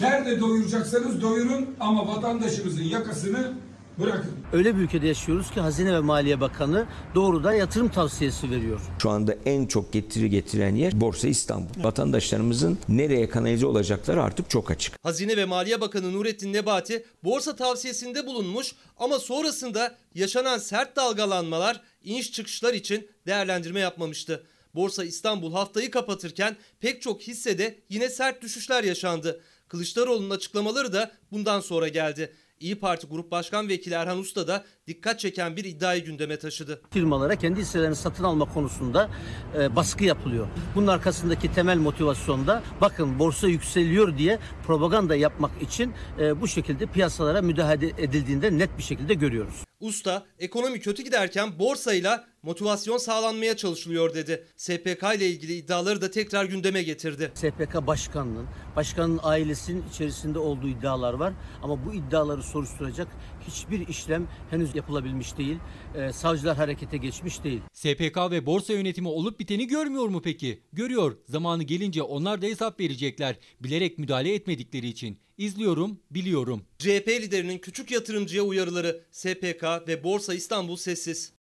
nerede 0.00 0.40
doyuracaksanız 0.40 1.22
doyurun 1.22 1.76
ama 1.80 2.08
vatandaşımızın 2.08 2.82
yakasını 2.82 3.52
bırakın. 3.98 4.30
Öyle 4.52 4.76
bir 4.76 4.80
ülkede 4.80 5.06
yaşıyoruz 5.06 5.50
ki 5.50 5.60
Hazine 5.60 5.94
ve 5.94 6.00
Maliye 6.00 6.40
Bakanı 6.40 6.86
doğrudan 7.14 7.52
yatırım 7.52 7.88
tavsiyesi 7.88 8.50
veriyor. 8.50 8.80
Şu 9.02 9.10
anda 9.10 9.36
en 9.46 9.66
çok 9.66 9.92
getiri 9.92 10.30
getiren 10.30 10.74
yer 10.74 11.00
Borsa 11.00 11.28
İstanbul. 11.28 11.84
Vatandaşlarımızın 11.84 12.78
nereye 12.88 13.28
kanalize 13.28 13.66
olacakları 13.66 14.22
artık 14.22 14.50
çok 14.50 14.70
açık. 14.70 14.94
Hazine 15.02 15.36
ve 15.36 15.44
Maliye 15.44 15.80
Bakanı 15.80 16.12
Nurettin 16.12 16.52
Nebati 16.52 17.04
borsa 17.24 17.56
tavsiyesinde 17.56 18.26
bulunmuş 18.26 18.74
ama 18.96 19.18
sonrasında 19.18 19.94
yaşanan 20.14 20.58
sert 20.58 20.96
dalgalanmalar, 20.96 21.80
iniş 22.02 22.32
çıkışlar 22.32 22.74
için 22.74 23.10
değerlendirme 23.26 23.80
yapmamıştı. 23.80 24.44
Borsa 24.74 25.04
İstanbul 25.04 25.52
haftayı 25.52 25.90
kapatırken 25.90 26.56
pek 26.80 27.02
çok 27.02 27.22
hissede 27.22 27.78
yine 27.88 28.08
sert 28.08 28.42
düşüşler 28.42 28.84
yaşandı. 28.84 29.40
Kılıçdaroğlu'nun 29.68 30.30
açıklamaları 30.30 30.92
da 30.92 31.12
bundan 31.32 31.60
sonra 31.60 31.88
geldi. 31.88 32.32
İyi 32.60 32.78
Parti 32.80 33.06
Grup 33.06 33.30
Başkan 33.30 33.68
Vekili 33.68 33.94
Erhan 33.94 34.18
Usta 34.18 34.48
da 34.48 34.64
dikkat 34.86 35.20
çeken 35.20 35.56
bir 35.56 35.64
iddiayı 35.64 36.04
gündeme 36.04 36.38
taşıdı. 36.38 36.82
Firmalara 36.90 37.36
kendi 37.36 37.60
hisselerini 37.60 37.96
satın 37.96 38.24
alma 38.24 38.44
konusunda 38.54 39.10
e, 39.58 39.76
baskı 39.76 40.04
yapılıyor. 40.04 40.48
Bunun 40.74 40.86
arkasındaki 40.86 41.54
temel 41.54 41.76
motivasyon 41.76 42.46
da 42.46 42.62
bakın 42.80 43.18
borsa 43.18 43.48
yükseliyor 43.48 44.18
diye 44.18 44.38
propaganda 44.66 45.16
yapmak 45.16 45.62
için 45.62 45.92
e, 46.20 46.40
bu 46.40 46.48
şekilde 46.48 46.86
piyasalara 46.86 47.42
müdahale 47.42 47.86
edildiğinde 47.86 48.58
net 48.58 48.78
bir 48.78 48.82
şekilde 48.82 49.14
görüyoruz. 49.14 49.64
Usta 49.80 50.26
ekonomi 50.38 50.80
kötü 50.80 51.02
giderken 51.02 51.58
borsayla 51.58 52.27
motivasyon 52.42 52.98
sağlanmaya 52.98 53.56
çalışılıyor 53.56 54.14
dedi. 54.14 54.44
SPK 54.56 55.02
ile 55.16 55.26
ilgili 55.26 55.54
iddiaları 55.54 56.00
da 56.00 56.10
tekrar 56.10 56.44
gündeme 56.44 56.82
getirdi. 56.82 57.32
SPK 57.34 57.86
başkanının, 57.86 58.46
başkanın 58.76 59.20
ailesinin 59.22 59.84
içerisinde 59.92 60.38
olduğu 60.38 60.68
iddialar 60.68 61.14
var 61.14 61.32
ama 61.62 61.86
bu 61.86 61.94
iddiaları 61.94 62.42
soruşturacak 62.42 63.08
hiçbir 63.48 63.88
işlem 63.88 64.28
henüz 64.50 64.74
yapılabilmiş 64.74 65.38
değil. 65.38 65.58
Ee, 65.94 66.12
savcılar 66.12 66.56
harekete 66.56 66.96
geçmiş 66.96 67.44
değil. 67.44 67.60
SPK 67.72 68.16
ve 68.30 68.46
borsa 68.46 68.72
yönetimi 68.72 69.08
olup 69.08 69.40
biteni 69.40 69.66
görmüyor 69.66 70.08
mu 70.08 70.22
peki? 70.22 70.62
Görüyor. 70.72 71.16
Zamanı 71.28 71.62
gelince 71.62 72.02
onlar 72.02 72.42
da 72.42 72.46
hesap 72.46 72.80
verecekler. 72.80 73.36
Bilerek 73.60 73.98
müdahale 73.98 74.34
etmedikleri 74.34 74.86
için. 74.86 75.18
İzliyorum, 75.38 76.00
biliyorum. 76.10 76.62
CHP 76.78 77.08
liderinin 77.08 77.58
küçük 77.58 77.90
yatırımcıya 77.90 78.42
uyarıları 78.42 79.04
SPK 79.10 79.64
ve 79.88 80.04
Borsa 80.04 80.34
İstanbul 80.34 80.76
sessiz. 80.76 81.37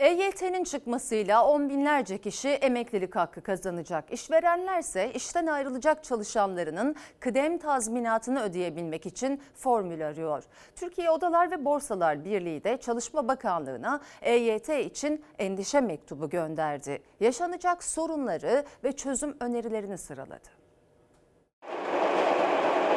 EYT'nin 0.00 0.64
çıkmasıyla 0.64 1.46
on 1.46 1.68
binlerce 1.68 2.18
kişi 2.18 2.48
emeklilik 2.48 3.16
hakkı 3.16 3.42
kazanacak. 3.42 4.12
İşverenlerse 4.12 5.12
işten 5.12 5.46
ayrılacak 5.46 6.04
çalışanlarının 6.04 6.96
kıdem 7.20 7.58
tazminatını 7.58 8.42
ödeyebilmek 8.42 9.06
için 9.06 9.42
formül 9.54 10.06
arıyor. 10.06 10.44
Türkiye 10.76 11.10
Odalar 11.10 11.50
ve 11.50 11.64
Borsalar 11.64 12.24
Birliği 12.24 12.64
de 12.64 12.76
Çalışma 12.76 13.28
Bakanlığı'na 13.28 14.00
EYT 14.22 14.68
için 14.68 15.24
endişe 15.38 15.80
mektubu 15.80 16.30
gönderdi. 16.30 17.02
Yaşanacak 17.20 17.84
sorunları 17.84 18.64
ve 18.84 18.92
çözüm 18.92 19.36
önerilerini 19.40 19.98
sıraladı. 19.98 20.48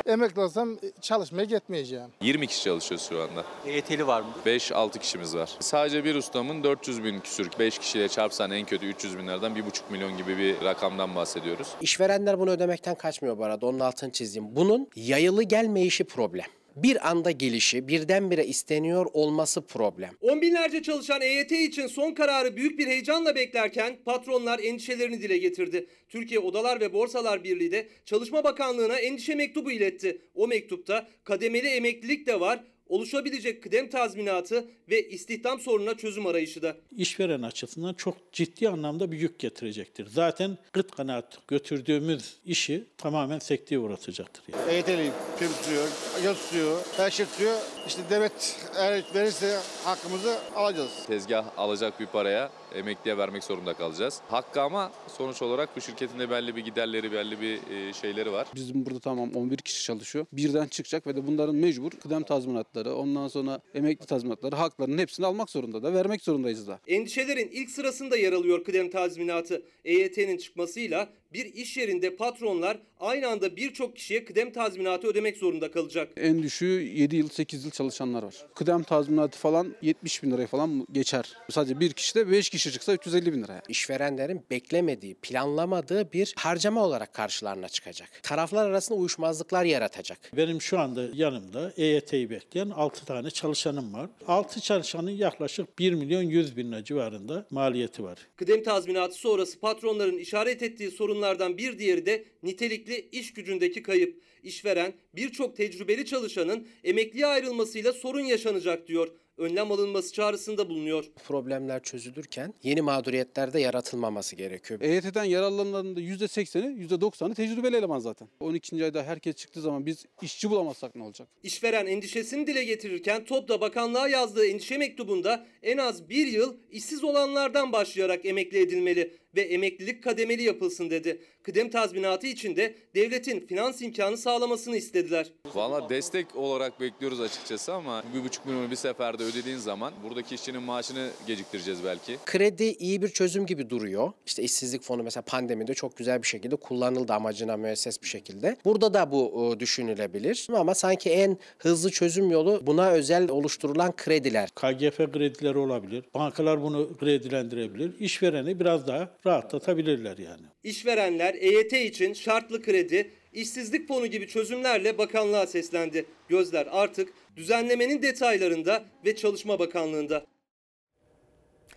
Emekli 0.05 0.41
olsam 0.41 0.77
çalışmaya 1.01 1.43
gitmeyeceğim. 1.45 2.09
20 2.21 2.47
kişi 2.47 2.63
çalışıyor 2.63 3.01
şu 3.09 3.21
anda. 3.21 3.45
EYT'li 3.65 4.07
var 4.07 4.21
mı? 4.21 4.27
5-6 4.45 4.99
kişimiz 4.99 5.35
var. 5.35 5.49
Sadece 5.59 6.03
bir 6.05 6.15
ustamın 6.15 6.63
400 6.63 7.03
bin 7.03 7.19
küsür. 7.19 7.49
5 7.59 7.77
kişiyle 7.79 8.09
çarpsan 8.09 8.51
en 8.51 8.65
kötü 8.65 8.85
300 8.87 9.17
binlerden 9.17 9.51
1,5 9.51 9.63
milyon 9.91 10.17
gibi 10.17 10.37
bir 10.37 10.61
rakamdan 10.65 11.15
bahsediyoruz. 11.15 11.67
İşverenler 11.81 12.39
bunu 12.39 12.49
ödemekten 12.51 12.95
kaçmıyor 12.95 13.37
bu 13.37 13.43
arada. 13.45 13.65
Onun 13.65 13.79
altını 13.79 14.11
çizeyim. 14.11 14.55
Bunun 14.55 14.87
yayılı 14.95 15.43
gelmeyişi 15.43 16.03
problem. 16.03 16.45
Bir 16.75 17.09
anda 17.09 17.31
gelişi, 17.31 17.87
birdenbire 17.87 18.45
isteniyor 18.45 19.05
olması 19.13 19.61
problem. 19.61 20.11
On 20.21 20.41
binlerce 20.41 20.83
çalışan 20.83 21.21
EYT 21.21 21.51
için 21.51 21.87
son 21.87 22.13
kararı 22.13 22.55
büyük 22.55 22.79
bir 22.79 22.87
heyecanla 22.87 23.35
beklerken 23.35 23.97
patronlar 24.05 24.59
endişelerini 24.59 25.21
dile 25.21 25.37
getirdi. 25.37 25.87
Türkiye 26.09 26.39
Odalar 26.39 26.79
ve 26.79 26.93
Borsalar 26.93 27.43
Birliği 27.43 27.71
de 27.71 27.87
Çalışma 28.05 28.43
Bakanlığı'na 28.43 28.99
endişe 28.99 29.35
mektubu 29.35 29.71
iletti. 29.71 30.21
O 30.35 30.47
mektupta 30.47 31.07
kademeli 31.23 31.67
emeklilik 31.67 32.27
de 32.27 32.39
var, 32.39 32.63
oluşabilecek 32.87 33.63
kıdem 33.63 33.89
tazminatı 33.89 34.65
ve 34.89 35.09
istihdam 35.09 35.59
sorununa 35.59 35.97
çözüm 35.97 36.25
arayışı 36.27 36.61
da. 36.61 36.77
işveren 36.97 37.41
açısından 37.41 37.93
çok 37.93 38.33
ciddi 38.33 38.69
anlamda 38.69 39.11
bir 39.11 39.19
yük 39.19 39.39
getirecektir. 39.39 40.07
Zaten 40.07 40.57
gıt 40.73 40.91
kanaat 40.91 41.47
götürdüğümüz 41.47 42.37
işi 42.45 42.83
tamamen 42.97 43.39
sekteye 43.39 43.79
uğratacaktır. 43.79 44.43
Yani. 44.53 44.71
EYT'liyim. 44.71 45.13
Kim 45.39 45.47
tutuyor, 45.47 45.87
ya 46.25 46.33
tutuyor, 46.33 46.81
her 46.97 47.11
şey 47.11 47.25
tutuyor. 47.25 47.57
İşte 47.87 48.01
devlet 48.09 48.57
eğer 48.77 49.03
verirse 49.15 49.59
hakkımızı 49.83 50.39
alacağız. 50.55 50.91
Tezgah 51.07 51.45
alacak 51.57 51.99
bir 51.99 52.05
paraya 52.05 52.49
emekliye 52.75 53.17
vermek 53.17 53.43
zorunda 53.43 53.73
kalacağız. 53.73 54.21
Hakkı 54.27 54.61
ama 54.61 54.91
sonuç 55.17 55.41
olarak 55.41 55.75
bu 55.75 55.81
şirketin 55.81 56.19
de 56.19 56.29
belli 56.29 56.55
bir 56.55 56.65
giderleri, 56.65 57.11
belli 57.11 57.41
bir 57.41 57.59
e, 57.71 57.93
şeyleri 57.93 58.31
var. 58.31 58.47
Bizim 58.55 58.85
burada 58.85 58.99
tamam 58.99 59.31
11 59.35 59.57
kişi 59.57 59.83
çalışıyor. 59.83 60.25
Birden 60.33 60.67
çıkacak 60.67 61.07
ve 61.07 61.15
de 61.15 61.27
bunların 61.27 61.55
mecbur 61.55 61.91
kıdem 61.91 62.23
tazminatları, 62.23 62.95
ondan 62.95 63.27
sonra 63.27 63.59
emekli 63.73 64.05
tazminatları, 64.05 64.55
haklarının 64.55 64.97
hepsini 64.97 65.25
almak 65.25 65.49
zorunda 65.49 65.83
da, 65.83 65.93
vermek 65.93 66.21
zorundayız 66.21 66.67
da. 66.67 66.79
Endişelerin 66.87 67.49
ilk 67.51 67.69
sırasında 67.69 68.17
yer 68.17 68.33
alıyor 68.33 68.63
kıdem 68.63 68.89
tazminatı. 68.89 69.63
EYT'nin 69.85 70.37
çıkmasıyla 70.37 71.09
Bir 71.33 71.45
iş 71.45 71.77
yerinde 71.77 72.15
patronlar 72.15 72.77
aynı 72.99 73.27
anda 73.27 73.55
birçok 73.55 73.95
kişiye 73.95 74.25
kıdem 74.25 74.51
tazminatı 74.51 75.07
ödemek 75.07 75.37
zorunda 75.37 75.71
kalacak. 75.71 76.09
En 76.17 76.43
düşüğü 76.43 76.91
7 76.95 77.15
yıl 77.15 77.29
8 77.29 77.65
yıl 77.65 77.71
çalışanlar 77.71 78.23
var. 78.23 78.35
Kıdem 78.55 78.83
tazminatı 78.83 79.39
falan 79.39 79.75
70 79.81 80.23
bin 80.23 80.31
liraya 80.31 80.47
falan 80.47 80.87
geçer. 80.91 81.33
Sadece 81.49 81.79
bir 81.79 81.91
kişi 81.93 82.15
de 82.15 82.31
5 82.31 82.49
kişi 82.49 82.71
çıksa 82.71 82.93
350 82.93 83.33
bin 83.33 83.43
liraya. 83.43 83.61
İşverenlerin 83.69 84.41
beklemediği, 84.51 85.15
planlamadığı 85.15 86.13
bir 86.13 86.33
harcama 86.37 86.85
olarak 86.85 87.13
karşılarına 87.13 87.69
çıkacak. 87.69 88.09
Taraflar 88.23 88.69
arasında 88.69 88.97
uyuşmazlıklar 88.99 89.65
yaratacak. 89.65 90.19
Benim 90.37 90.61
şu 90.61 90.79
anda 90.79 91.03
yanımda 91.13 91.73
EYT'yi 91.77 92.29
bekleyen 92.29 92.69
6 92.69 93.05
tane 93.05 93.31
çalışanım 93.31 93.93
var. 93.93 94.09
6 94.27 94.61
çalışanın 94.61 95.11
yaklaşık 95.11 95.79
1 95.79 95.93
milyon 95.93 96.21
100 96.21 96.57
bin 96.57 96.71
lira 96.71 96.83
civarında 96.83 97.45
maliyeti 97.51 98.03
var. 98.03 98.17
Kıdem 98.35 98.63
tazminatı 98.63 99.15
sonrası 99.15 99.59
patronların 99.59 100.17
işaret 100.17 100.63
ettiği 100.63 100.91
sorunlardan 101.23 101.57
bir 101.57 101.79
diğeri 101.79 102.05
de 102.05 102.23
nitelikli 102.43 103.09
iş 103.11 103.33
gücündeki 103.33 103.83
kayıp. 103.83 104.21
İşveren 104.43 104.93
birçok 105.15 105.55
tecrübeli 105.55 106.05
çalışanın 106.05 106.67
emekliye 106.83 107.25
ayrılmasıyla 107.25 107.93
sorun 107.93 108.23
yaşanacak 108.25 108.87
diyor. 108.87 109.07
Önlem 109.37 109.71
alınması 109.71 110.13
çağrısında 110.13 110.69
bulunuyor. 110.69 111.05
Problemler 111.27 111.83
çözülürken 111.83 112.53
yeni 112.63 112.81
mağduriyetler 112.81 113.53
de 113.53 113.59
yaratılmaması 113.59 114.35
gerekiyor. 114.35 114.81
EYT'den 114.81 115.23
yararlananların 115.23 115.95
da 115.95 116.01
%80'i 116.01 116.87
%90'ı 116.87 117.33
tecrübeli 117.33 117.75
eleman 117.75 117.99
zaten. 117.99 118.27
12. 118.39 118.83
ayda 118.83 119.03
herkes 119.03 119.35
çıktığı 119.35 119.61
zaman 119.61 119.85
biz 119.85 120.05
işçi 120.21 120.49
bulamazsak 120.49 120.95
ne 120.95 121.03
olacak? 121.03 121.27
İşveren 121.43 121.85
endişesini 121.85 122.47
dile 122.47 122.63
getirirken 122.63 123.25
TOP'da 123.25 123.61
bakanlığa 123.61 124.07
yazdığı 124.07 124.45
endişe 124.45 124.77
mektubunda 124.77 125.45
en 125.63 125.77
az 125.77 126.09
bir 126.09 126.27
yıl 126.27 126.57
işsiz 126.71 127.03
olanlardan 127.03 127.71
başlayarak 127.71 128.25
emekli 128.25 128.59
edilmeli 128.59 129.17
ve 129.35 129.41
emeklilik 129.41 130.03
kademeli 130.03 130.43
yapılsın 130.43 130.89
dedi. 130.89 131.21
Kıdem 131.43 131.69
tazminatı 131.69 132.27
için 132.27 132.55
de 132.55 132.75
devletin 132.95 133.47
finans 133.47 133.81
imkanı 133.81 134.17
sağlamasını 134.17 134.77
istediler. 134.77 135.31
Valla 135.55 135.89
destek 135.89 136.35
olarak 136.35 136.79
bekliyoruz 136.79 137.21
açıkçası 137.21 137.73
ama 137.73 138.03
bir 138.15 138.23
buçuk 138.23 138.45
milyonu 138.45 138.71
bir 138.71 138.75
seferde 138.75 139.22
ödediğin 139.23 139.57
zaman 139.57 139.93
buradaki 140.03 140.35
işçinin 140.35 140.63
maaşını 140.63 141.09
geciktireceğiz 141.27 141.83
belki. 141.85 142.17
Kredi 142.25 142.63
iyi 142.63 143.01
bir 143.01 143.07
çözüm 143.07 143.45
gibi 143.45 143.69
duruyor. 143.69 144.11
İşte 144.25 144.43
işsizlik 144.43 144.81
fonu 144.81 145.03
mesela 145.03 145.23
pandemide 145.23 145.73
çok 145.73 145.97
güzel 145.97 146.21
bir 146.21 146.27
şekilde 146.27 146.55
kullanıldı 146.55 147.13
amacına 147.13 147.57
müesses 147.57 148.01
bir 148.01 148.07
şekilde. 148.07 148.57
Burada 148.65 148.93
da 148.93 149.11
bu 149.11 149.53
e, 149.55 149.59
düşünülebilir. 149.59 150.47
Ama 150.55 150.75
sanki 150.75 151.09
en 151.09 151.37
hızlı 151.57 151.91
çözüm 151.91 152.31
yolu 152.31 152.61
buna 152.67 152.91
özel 152.91 153.29
oluşturulan 153.29 153.95
krediler. 153.95 154.49
KGF 154.49 154.97
kredileri 154.97 155.57
olabilir. 155.57 156.03
Bankalar 156.13 156.61
bunu 156.61 156.97
kredilendirebilir. 156.97 157.99
İşvereni 157.99 158.59
biraz 158.59 158.87
daha 158.87 159.09
rahatlatabilirler 159.25 160.17
yani. 160.17 160.43
İşverenler 160.63 161.33
EYT 161.33 161.73
için 161.73 162.13
şartlı 162.13 162.61
kredi, 162.61 163.11
işsizlik 163.33 163.87
fonu 163.87 164.07
gibi 164.07 164.27
çözümlerle 164.27 164.97
bakanlığa 164.97 165.47
seslendi. 165.47 166.05
Gözler 166.27 166.67
artık 166.71 167.13
düzenlemenin 167.35 168.01
detaylarında 168.01 168.83
ve 169.05 169.15
Çalışma 169.15 169.59
Bakanlığı'nda. 169.59 170.25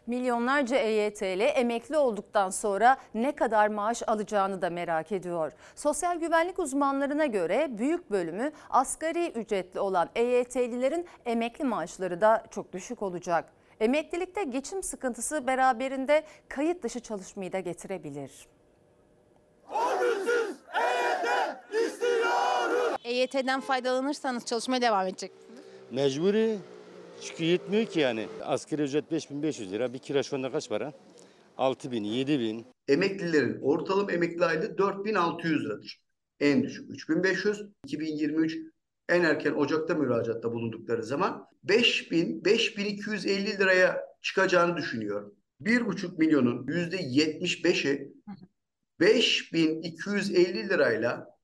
Milyonlarca 0.07 0.77
EYT'li 0.77 1.43
emekli 1.43 1.97
olduktan 1.97 2.51
sonra 2.51 2.97
ne 3.15 3.33
kadar 3.33 3.69
maaş 3.69 4.03
alacağını 4.07 4.63
da 4.63 4.71
merak 4.71 5.13
ediyor. 5.13 5.53
Sosyal 5.77 6.21
güvenlik 6.21 6.59
uzmanlarına 6.59 7.27
göre 7.27 7.69
büyük 7.79 8.11
bölümü 8.11 8.53
asgari 8.71 9.29
ücretli 9.29 9.81
olan 9.81 10.11
EYT'lilerin 10.15 11.07
emekli 11.27 11.65
maaşları 11.65 12.21
da 12.21 12.45
çok 12.51 12.73
düşük 12.73 13.03
olacak. 13.03 13.53
Emeklilikte 13.81 14.45
geçim 14.45 14.83
sıkıntısı 14.83 15.47
beraberinde 15.47 16.25
kayıt 16.49 16.83
dışı 16.83 17.01
çalışmayı 17.01 17.53
da 17.53 17.61
getirebilir. 17.61 18.49
EYT'den 23.05 23.61
faydalanırsanız 23.61 24.45
çalışmaya 24.47 24.83
devam 24.83 25.07
edecek. 25.07 25.33
Mecburi 25.91 26.59
çünkü 27.23 27.45
yetmiyor 27.45 27.87
ki 27.87 28.01
yani. 28.01 28.27
Asgari 28.45 28.83
ücret 28.83 29.13
5500 29.13 29.73
lira. 29.73 29.93
Bir 29.93 29.99
kira 29.99 30.23
şu 30.23 30.37
anda 30.37 30.53
kaç 30.53 30.69
para? 30.69 30.93
6000, 31.59 32.05
7000. 32.05 32.67
Emeklilerin 32.89 33.61
ortalama 33.63 34.13
emekli 34.13 34.45
aylığı 34.45 34.79
4600 34.79 35.65
liradır. 35.65 36.01
En 36.41 36.63
düşük 36.63 36.91
3500. 36.91 37.67
2023 37.85 38.57
en 39.09 39.25
erken 39.25 39.53
Ocak'ta 39.53 39.95
müracaatta 39.95 40.53
bulundukları 40.53 41.03
zaman 41.03 41.47
5000 41.63 42.45
5250 42.45 43.59
liraya 43.59 44.01
çıkacağını 44.23 44.77
düşünüyorum. 44.77 45.35
1,5 45.63 46.19
milyonun 46.19 46.67
%75'i 46.67 48.16
5250 49.01 50.69
lirayla 50.69 51.37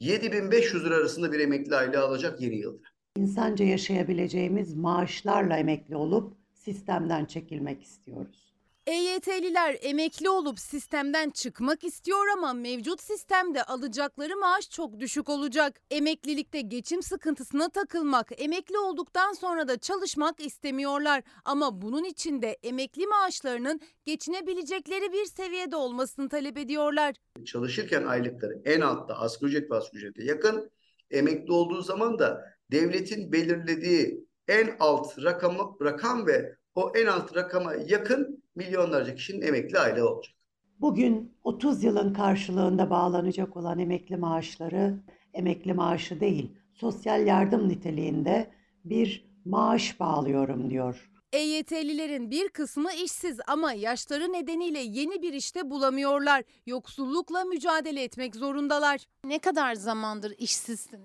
7500 0.00 0.84
lira 0.84 0.94
arasında 0.94 1.32
bir 1.32 1.40
emekli 1.40 1.76
aylığı 1.76 2.00
alacak 2.00 2.40
yeni 2.40 2.56
yılda. 2.56 2.86
İnsanca 3.16 3.64
yaşayabileceğimiz 3.64 4.74
maaşlarla 4.74 5.56
emekli 5.56 5.96
olup 5.96 6.36
sistemden 6.54 7.24
çekilmek 7.24 7.82
istiyoruz. 7.82 8.53
EYT'liler 8.86 9.78
emekli 9.82 10.28
olup 10.30 10.60
sistemden 10.60 11.30
çıkmak 11.30 11.84
istiyor 11.84 12.28
ama 12.36 12.52
mevcut 12.52 13.00
sistemde 13.00 13.62
alacakları 13.64 14.36
maaş 14.36 14.70
çok 14.70 15.00
düşük 15.00 15.28
olacak. 15.28 15.80
Emeklilikte 15.90 16.60
geçim 16.60 17.02
sıkıntısına 17.02 17.68
takılmak, 17.68 18.30
emekli 18.36 18.78
olduktan 18.78 19.32
sonra 19.32 19.68
da 19.68 19.78
çalışmak 19.78 20.40
istemiyorlar. 20.40 21.22
Ama 21.44 21.82
bunun 21.82 22.04
için 22.04 22.42
de 22.42 22.58
emekli 22.62 23.06
maaşlarının 23.06 23.80
geçinebilecekleri 24.04 25.12
bir 25.12 25.24
seviyede 25.24 25.76
olmasını 25.76 26.28
talep 26.28 26.58
ediyorlar. 26.58 27.14
Çalışırken 27.44 28.04
aylıkları 28.04 28.62
en 28.64 28.80
altta 28.80 29.14
asgari 29.14 29.50
ücret 29.50 29.70
ve 29.70 29.76
asgari 29.76 29.96
ücrete 29.96 30.24
yakın. 30.24 30.70
Emekli 31.10 31.52
olduğu 31.52 31.82
zaman 31.82 32.18
da 32.18 32.44
devletin 32.72 33.32
belirlediği 33.32 34.26
en 34.48 34.76
alt 34.80 35.24
rakam, 35.24 35.76
rakam 35.82 36.26
ve 36.26 36.56
o 36.74 36.92
en 36.96 37.06
alt 37.06 37.36
rakama 37.36 37.74
yakın 37.74 38.43
milyonlarca 38.54 39.14
kişinin 39.14 39.42
emekli 39.42 39.78
aylığı 39.78 40.10
olacak. 40.10 40.34
Bugün 40.80 41.34
30 41.44 41.84
yılın 41.84 42.14
karşılığında 42.14 42.90
bağlanacak 42.90 43.56
olan 43.56 43.78
emekli 43.78 44.16
maaşları 44.16 44.98
emekli 45.34 45.74
maaşı 45.74 46.20
değil, 46.20 46.52
sosyal 46.74 47.26
yardım 47.26 47.68
niteliğinde 47.68 48.50
bir 48.84 49.24
maaş 49.44 50.00
bağlıyorum 50.00 50.70
diyor. 50.70 51.10
EYT'lilerin 51.32 52.30
bir 52.30 52.48
kısmı 52.48 52.92
işsiz 52.92 53.38
ama 53.46 53.72
yaşları 53.72 54.32
nedeniyle 54.32 54.78
yeni 54.78 55.22
bir 55.22 55.32
işte 55.32 55.70
bulamıyorlar. 55.70 56.44
Yoksullukla 56.66 57.44
mücadele 57.44 58.02
etmek 58.02 58.36
zorundalar. 58.36 59.00
Ne 59.24 59.38
kadar 59.38 59.74
zamandır 59.74 60.34
işsizsiniz? 60.38 61.04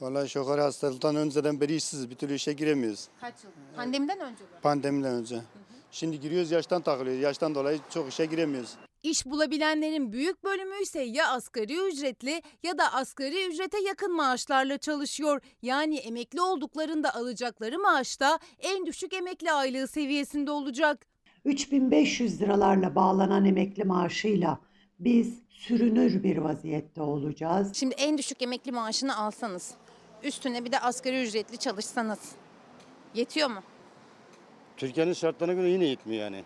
Vallahi 0.00 0.28
şokar 0.28 0.60
hastalıktan 0.60 1.16
önceden 1.16 1.60
beri 1.60 1.74
işsiziz. 1.74 2.10
Bir 2.10 2.14
türlü 2.14 2.34
işe 2.34 2.52
giremiyoruz. 2.52 3.08
Kaç 3.20 3.34
yıl? 3.44 3.50
Pandemiden 3.76 4.20
önce 4.20 4.44
mi? 4.44 4.50
Pandemiden 4.62 5.14
önce. 5.14 5.40
Şimdi 5.90 6.20
giriyoruz 6.20 6.50
yaştan 6.50 6.82
takılıyoruz. 6.82 7.22
Yaştan 7.22 7.54
dolayı 7.54 7.78
çok 7.90 8.08
işe 8.08 8.26
giremiyoruz. 8.26 8.74
İş 9.02 9.26
bulabilenlerin 9.26 10.12
büyük 10.12 10.44
bölümü 10.44 10.82
ise 10.82 11.02
ya 11.02 11.28
asgari 11.28 11.88
ücretli 11.88 12.42
ya 12.62 12.78
da 12.78 12.92
asgari 12.92 13.48
ücrete 13.48 13.80
yakın 13.80 14.16
maaşlarla 14.16 14.78
çalışıyor. 14.78 15.40
Yani 15.62 15.96
emekli 15.96 16.40
olduklarında 16.40 17.14
alacakları 17.14 17.78
maaş 17.78 18.20
da 18.20 18.38
en 18.58 18.86
düşük 18.86 19.12
emekli 19.12 19.52
aylığı 19.52 19.88
seviyesinde 19.88 20.50
olacak. 20.50 21.06
3500 21.44 22.40
liralarla 22.40 22.94
bağlanan 22.94 23.44
emekli 23.44 23.84
maaşıyla 23.84 24.58
biz 24.98 25.38
sürünür 25.48 26.22
bir 26.22 26.36
vaziyette 26.36 27.02
olacağız. 27.02 27.70
Şimdi 27.74 27.94
en 27.94 28.18
düşük 28.18 28.42
emekli 28.42 28.72
maaşını 28.72 29.16
alsanız, 29.16 29.74
üstüne 30.22 30.64
bir 30.64 30.72
de 30.72 30.80
asgari 30.80 31.22
ücretli 31.22 31.58
çalışsanız 31.58 32.20
yetiyor 33.14 33.50
mu? 33.50 33.62
Türkiye'nin 34.78 35.12
şartlarına 35.12 35.54
göre 35.54 35.68
yine 35.70 35.86
yetmiyor 35.86 36.22
yani. 36.22 36.44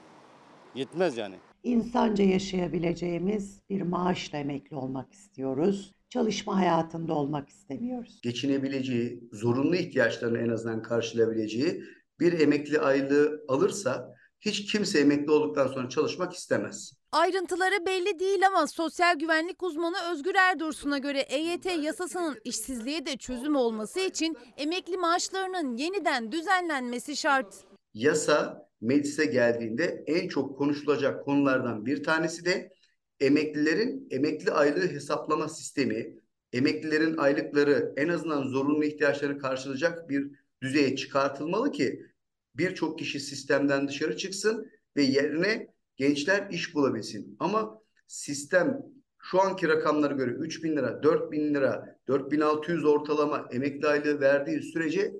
Yetmez 0.74 1.16
yani. 1.16 1.34
İnsanca 1.62 2.24
yaşayabileceğimiz 2.24 3.60
bir 3.70 3.82
maaşla 3.82 4.38
emekli 4.38 4.76
olmak 4.76 5.12
istiyoruz. 5.12 5.92
Çalışma 6.08 6.56
hayatında 6.56 7.14
olmak 7.14 7.48
istemiyoruz. 7.48 8.20
Geçinebileceği, 8.22 9.28
zorunlu 9.32 9.76
ihtiyaçlarını 9.76 10.38
en 10.38 10.48
azından 10.48 10.82
karşılayabileceği 10.82 11.84
bir 12.20 12.40
emekli 12.40 12.80
aylığı 12.80 13.44
alırsa 13.48 14.14
hiç 14.40 14.72
kimse 14.72 15.00
emekli 15.00 15.30
olduktan 15.32 15.66
sonra 15.66 15.88
çalışmak 15.88 16.32
istemez. 16.32 16.92
Ayrıntıları 17.12 17.86
belli 17.86 18.18
değil 18.18 18.46
ama 18.46 18.66
sosyal 18.66 19.18
güvenlik 19.18 19.62
uzmanı 19.62 19.96
Özgür 20.12 20.34
Erdursun'a 20.34 20.98
göre 20.98 21.20
EYT 21.20 21.66
yasasının 21.66 22.38
işsizliğe 22.44 23.06
de 23.06 23.16
çözüm 23.16 23.56
olması 23.56 24.00
için 24.00 24.36
emekli 24.56 24.96
maaşlarının 24.96 25.76
yeniden 25.76 26.32
düzenlenmesi 26.32 27.16
şart. 27.16 27.71
Yasa 27.94 28.68
meclise 28.80 29.24
geldiğinde 29.24 30.04
en 30.06 30.28
çok 30.28 30.58
konuşulacak 30.58 31.24
konulardan 31.24 31.86
bir 31.86 32.02
tanesi 32.02 32.44
de 32.44 32.72
emeklilerin 33.20 34.08
emekli 34.10 34.52
aylığı 34.52 34.86
hesaplama 34.88 35.48
sistemi, 35.48 36.14
emeklilerin 36.52 37.16
aylıkları 37.16 37.92
en 37.96 38.08
azından 38.08 38.42
zorunlu 38.42 38.84
ihtiyaçlarını 38.84 39.38
karşılayacak 39.38 40.08
bir 40.08 40.30
düzeye 40.62 40.96
çıkartılmalı 40.96 41.72
ki 41.72 42.06
birçok 42.54 42.98
kişi 42.98 43.20
sistemden 43.20 43.88
dışarı 43.88 44.16
çıksın 44.16 44.70
ve 44.96 45.02
yerine 45.02 45.68
gençler 45.96 46.50
iş 46.50 46.74
bulabilsin. 46.74 47.36
Ama 47.40 47.78
sistem 48.06 48.82
şu 49.18 49.40
anki 49.40 49.68
rakamlara 49.68 50.14
göre 50.14 50.30
3 50.30 50.64
bin 50.64 50.76
lira, 50.76 51.02
4 51.02 51.32
bin 51.32 51.54
lira, 51.54 51.98
4600 52.08 52.84
ortalama 52.84 53.48
emekli 53.52 53.86
aylığı 53.86 54.20
verdiği 54.20 54.62
sürece 54.62 55.12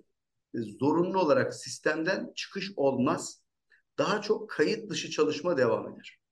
zorunlu 0.54 1.18
olarak 1.18 1.54
sistemden 1.54 2.32
çıkış 2.34 2.72
olmaz. 2.76 3.42
Daha 3.98 4.22
çok 4.22 4.50
kayıt 4.50 4.90
dışı 4.90 5.10
çalışma 5.10 5.56
devam 5.56 5.92
eder. 5.92 6.22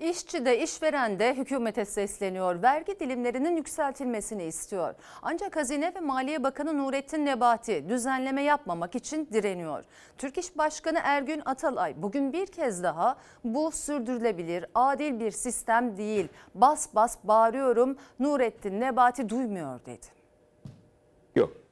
İşçi 0.00 0.44
de 0.44 0.62
işveren 0.62 1.18
de 1.18 1.34
hükümete 1.34 1.84
sesleniyor. 1.84 2.62
Vergi 2.62 3.00
dilimlerinin 3.00 3.56
yükseltilmesini 3.56 4.44
istiyor. 4.44 4.94
Ancak 5.22 5.56
Hazine 5.56 5.94
ve 5.94 6.00
Maliye 6.00 6.42
Bakanı 6.42 6.78
Nurettin 6.78 7.26
Nebati 7.26 7.88
düzenleme 7.88 8.42
yapmamak 8.42 8.94
için 8.94 9.28
direniyor. 9.32 9.84
Türk 10.18 10.38
İş 10.38 10.58
Başkanı 10.58 10.98
Ergün 11.02 11.42
Atalay 11.44 12.02
bugün 12.02 12.32
bir 12.32 12.46
kez 12.46 12.82
daha 12.82 13.16
bu 13.44 13.70
sürdürülebilir, 13.72 14.64
adil 14.74 15.20
bir 15.20 15.30
sistem 15.30 15.96
değil. 15.96 16.28
Bas 16.54 16.94
bas 16.94 17.18
bağırıyorum 17.24 17.96
Nurettin 18.18 18.80
Nebati 18.80 19.28
duymuyor 19.28 19.80
dedi. 19.86 20.21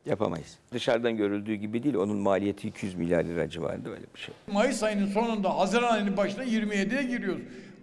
Yapamayız. 0.06 0.58
Dışarıdan 0.72 1.16
görüldüğü 1.16 1.54
gibi 1.54 1.82
değil 1.82 1.94
onun 1.94 2.16
maliyeti 2.18 2.68
200 2.68 2.94
milyar 2.94 3.24
lira 3.24 3.48
civarında 3.50 3.90
öyle 3.90 4.04
bir 4.14 4.20
şey. 4.20 4.34
Mayıs 4.52 4.82
ayının 4.82 5.06
sonunda 5.06 5.58
Haziran 5.58 5.92
ayının 5.94 6.16
başına 6.16 6.44
27'ye 6.44 7.02
giriyoruz. 7.02 7.42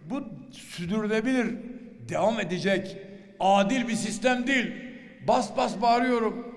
Bu 0.09 0.23
sürdürülebilir, 0.51 1.55
devam 2.09 2.39
edecek, 2.39 2.97
adil 3.39 3.87
bir 3.87 3.95
sistem 3.95 4.47
değil. 4.47 4.73
Bas 5.27 5.57
bas 5.57 5.81
bağırıyorum. 5.81 6.55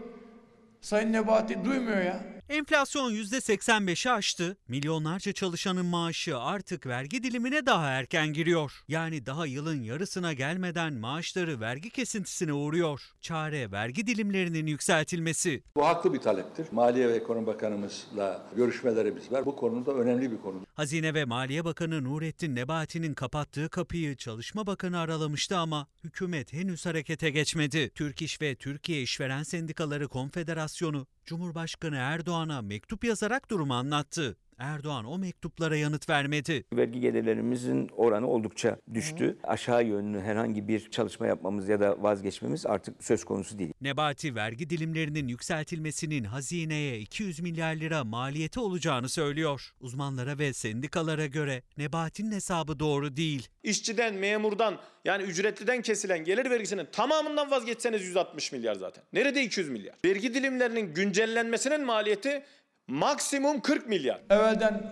Sayın 0.80 1.12
Nebati 1.12 1.64
duymuyor 1.64 2.00
ya. 2.04 2.20
Enflasyon 2.50 3.12
%85'i 3.12 4.10
aştı. 4.10 4.56
Milyonlarca 4.68 5.32
çalışanın 5.32 5.86
maaşı 5.86 6.38
artık 6.38 6.86
vergi 6.86 7.22
dilimine 7.22 7.66
daha 7.66 7.88
erken 7.88 8.32
giriyor. 8.32 8.72
Yani 8.88 9.26
daha 9.26 9.46
yılın 9.46 9.82
yarısına 9.82 10.32
gelmeden 10.32 10.94
maaşları 10.94 11.60
vergi 11.60 11.90
kesintisine 11.90 12.52
uğruyor. 12.52 13.00
Çare 13.20 13.72
vergi 13.72 14.06
dilimlerinin 14.06 14.66
yükseltilmesi. 14.66 15.62
Bu 15.76 15.86
haklı 15.86 16.12
bir 16.12 16.18
taleptir. 16.18 16.66
Maliye 16.72 17.08
ve 17.08 17.16
Ekonomi 17.16 17.46
Bakanımızla 17.46 18.46
görüşmelerimiz 18.56 19.32
var. 19.32 19.46
Bu 19.46 19.56
konuda 19.56 19.92
önemli 19.92 20.32
bir 20.32 20.40
konu. 20.40 20.60
Hazine 20.74 21.14
ve 21.14 21.24
Maliye 21.24 21.64
Bakanı 21.64 22.04
Nurettin 22.04 22.56
Nebati'nin 22.56 23.14
kapattığı 23.14 23.68
kapıyı 23.68 24.16
Çalışma 24.16 24.66
Bakanı 24.66 24.98
aralamıştı 24.98 25.56
ama 25.56 25.86
hükümet 26.04 26.52
henüz 26.52 26.86
harekete 26.86 27.30
geçmedi. 27.30 27.90
Türk 27.94 28.22
İş 28.22 28.40
ve 28.40 28.54
Türkiye 28.54 29.02
İşveren 29.02 29.42
Sendikaları 29.42 30.08
Konfederasyonu 30.08 31.06
Cumhurbaşkanı 31.24 31.96
Erdoğan'a 31.96 32.62
mektup 32.62 33.04
yazarak 33.04 33.50
durumu 33.50 33.74
anlattı. 33.74 34.36
Erdoğan 34.60 35.04
o 35.04 35.18
mektuplara 35.18 35.76
yanıt 35.76 36.08
vermedi. 36.08 36.64
Vergi 36.72 37.00
gelirlerimizin 37.00 37.88
oranı 37.96 38.28
oldukça 38.28 38.78
düştü. 38.94 39.38
Aşağı 39.42 39.84
yönlü 39.84 40.20
herhangi 40.20 40.68
bir 40.68 40.90
çalışma 40.90 41.26
yapmamız 41.26 41.68
ya 41.68 41.80
da 41.80 42.02
vazgeçmemiz 42.02 42.66
artık 42.66 43.04
söz 43.04 43.24
konusu 43.24 43.58
değil. 43.58 43.72
Nebati 43.80 44.34
vergi 44.34 44.70
dilimlerinin 44.70 45.28
yükseltilmesinin 45.28 46.24
hazineye 46.24 46.98
200 46.98 47.40
milyar 47.40 47.74
lira 47.74 48.04
maliyeti 48.04 48.60
olacağını 48.60 49.08
söylüyor. 49.08 49.70
Uzmanlara 49.80 50.38
ve 50.38 50.52
sendikalara 50.52 51.26
göre 51.26 51.62
Nebati'nin 51.78 52.32
hesabı 52.32 52.78
doğru 52.78 53.16
değil. 53.16 53.48
İşçiden, 53.62 54.14
memurdan 54.14 54.78
yani 55.04 55.22
ücretliden 55.22 55.82
kesilen 55.82 56.24
gelir 56.24 56.50
vergisinin 56.50 56.86
tamamından 56.92 57.50
vazgeçseniz 57.50 58.02
160 58.02 58.52
milyar 58.52 58.74
zaten. 58.74 59.04
Nerede 59.12 59.42
200 59.42 59.68
milyar? 59.68 59.96
Vergi 60.04 60.34
dilimlerinin 60.34 60.94
güncellenmesinin 60.94 61.84
maliyeti 61.84 62.42
maksimum 62.90 63.60
40 63.60 63.88
milyar. 63.88 64.20
Evvelden 64.30 64.82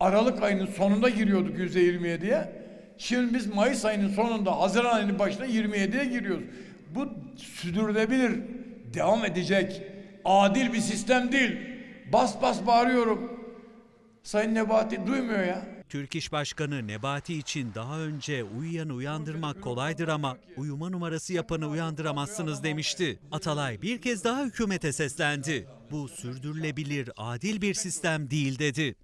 Aralık 0.00 0.42
ayının 0.42 0.66
sonunda 0.66 1.08
giriyorduk 1.08 1.58
%27'ye. 1.58 2.52
Şimdi 2.98 3.34
biz 3.34 3.54
Mayıs 3.54 3.84
ayının 3.84 4.08
sonunda, 4.08 4.60
Haziran 4.60 4.96
ayının 4.96 5.18
başına 5.18 5.46
27'ye 5.46 6.04
giriyoruz. 6.04 6.44
Bu 6.94 7.08
sürdürülebilir, 7.36 8.40
devam 8.94 9.24
edecek, 9.24 9.82
adil 10.24 10.72
bir 10.72 10.80
sistem 10.80 11.32
değil. 11.32 11.56
Bas 12.12 12.42
bas 12.42 12.66
bağırıyorum. 12.66 13.38
Sayın 14.22 14.54
Nebati 14.54 15.06
duymuyor 15.06 15.44
ya. 15.44 15.77
Türk 15.88 16.16
İş 16.16 16.32
Başkanı 16.32 16.86
Nebati 16.86 17.34
için 17.34 17.74
daha 17.74 18.00
önce 18.00 18.44
uyuyanı 18.44 18.92
uyandırmak 18.92 19.62
kolaydır 19.62 20.08
ama 20.08 20.36
uyuma 20.56 20.90
numarası 20.90 21.32
yapanı 21.32 21.68
uyandıramazsınız 21.68 22.64
demişti. 22.64 23.18
Atalay 23.32 23.82
bir 23.82 24.00
kez 24.00 24.24
daha 24.24 24.44
hükümete 24.44 24.92
seslendi. 24.92 25.68
Bu 25.90 26.08
sürdürülebilir, 26.08 27.10
adil 27.16 27.60
bir 27.60 27.74
sistem 27.74 28.30
değil 28.30 28.58
dedi. 28.58 28.94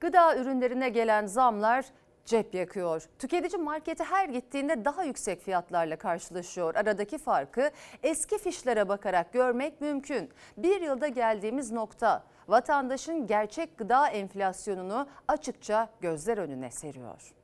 Gıda 0.00 0.36
ürünlerine 0.36 0.88
gelen 0.88 1.26
zamlar 1.26 1.84
cep 2.24 2.54
yakıyor. 2.54 3.02
Tüketici 3.18 3.62
markete 3.62 4.04
her 4.04 4.28
gittiğinde 4.28 4.84
daha 4.84 5.04
yüksek 5.04 5.42
fiyatlarla 5.42 5.96
karşılaşıyor. 5.96 6.74
Aradaki 6.74 7.18
farkı 7.18 7.70
eski 8.02 8.38
fişlere 8.38 8.88
bakarak 8.88 9.32
görmek 9.32 9.80
mümkün. 9.80 10.30
Bir 10.56 10.80
yılda 10.80 11.08
geldiğimiz 11.08 11.72
nokta 11.72 12.24
vatandaşın 12.48 13.26
gerçek 13.26 13.78
gıda 13.78 14.08
enflasyonunu 14.08 15.08
açıkça 15.28 15.88
gözler 16.00 16.38
önüne 16.38 16.70
seriyor. 16.70 17.34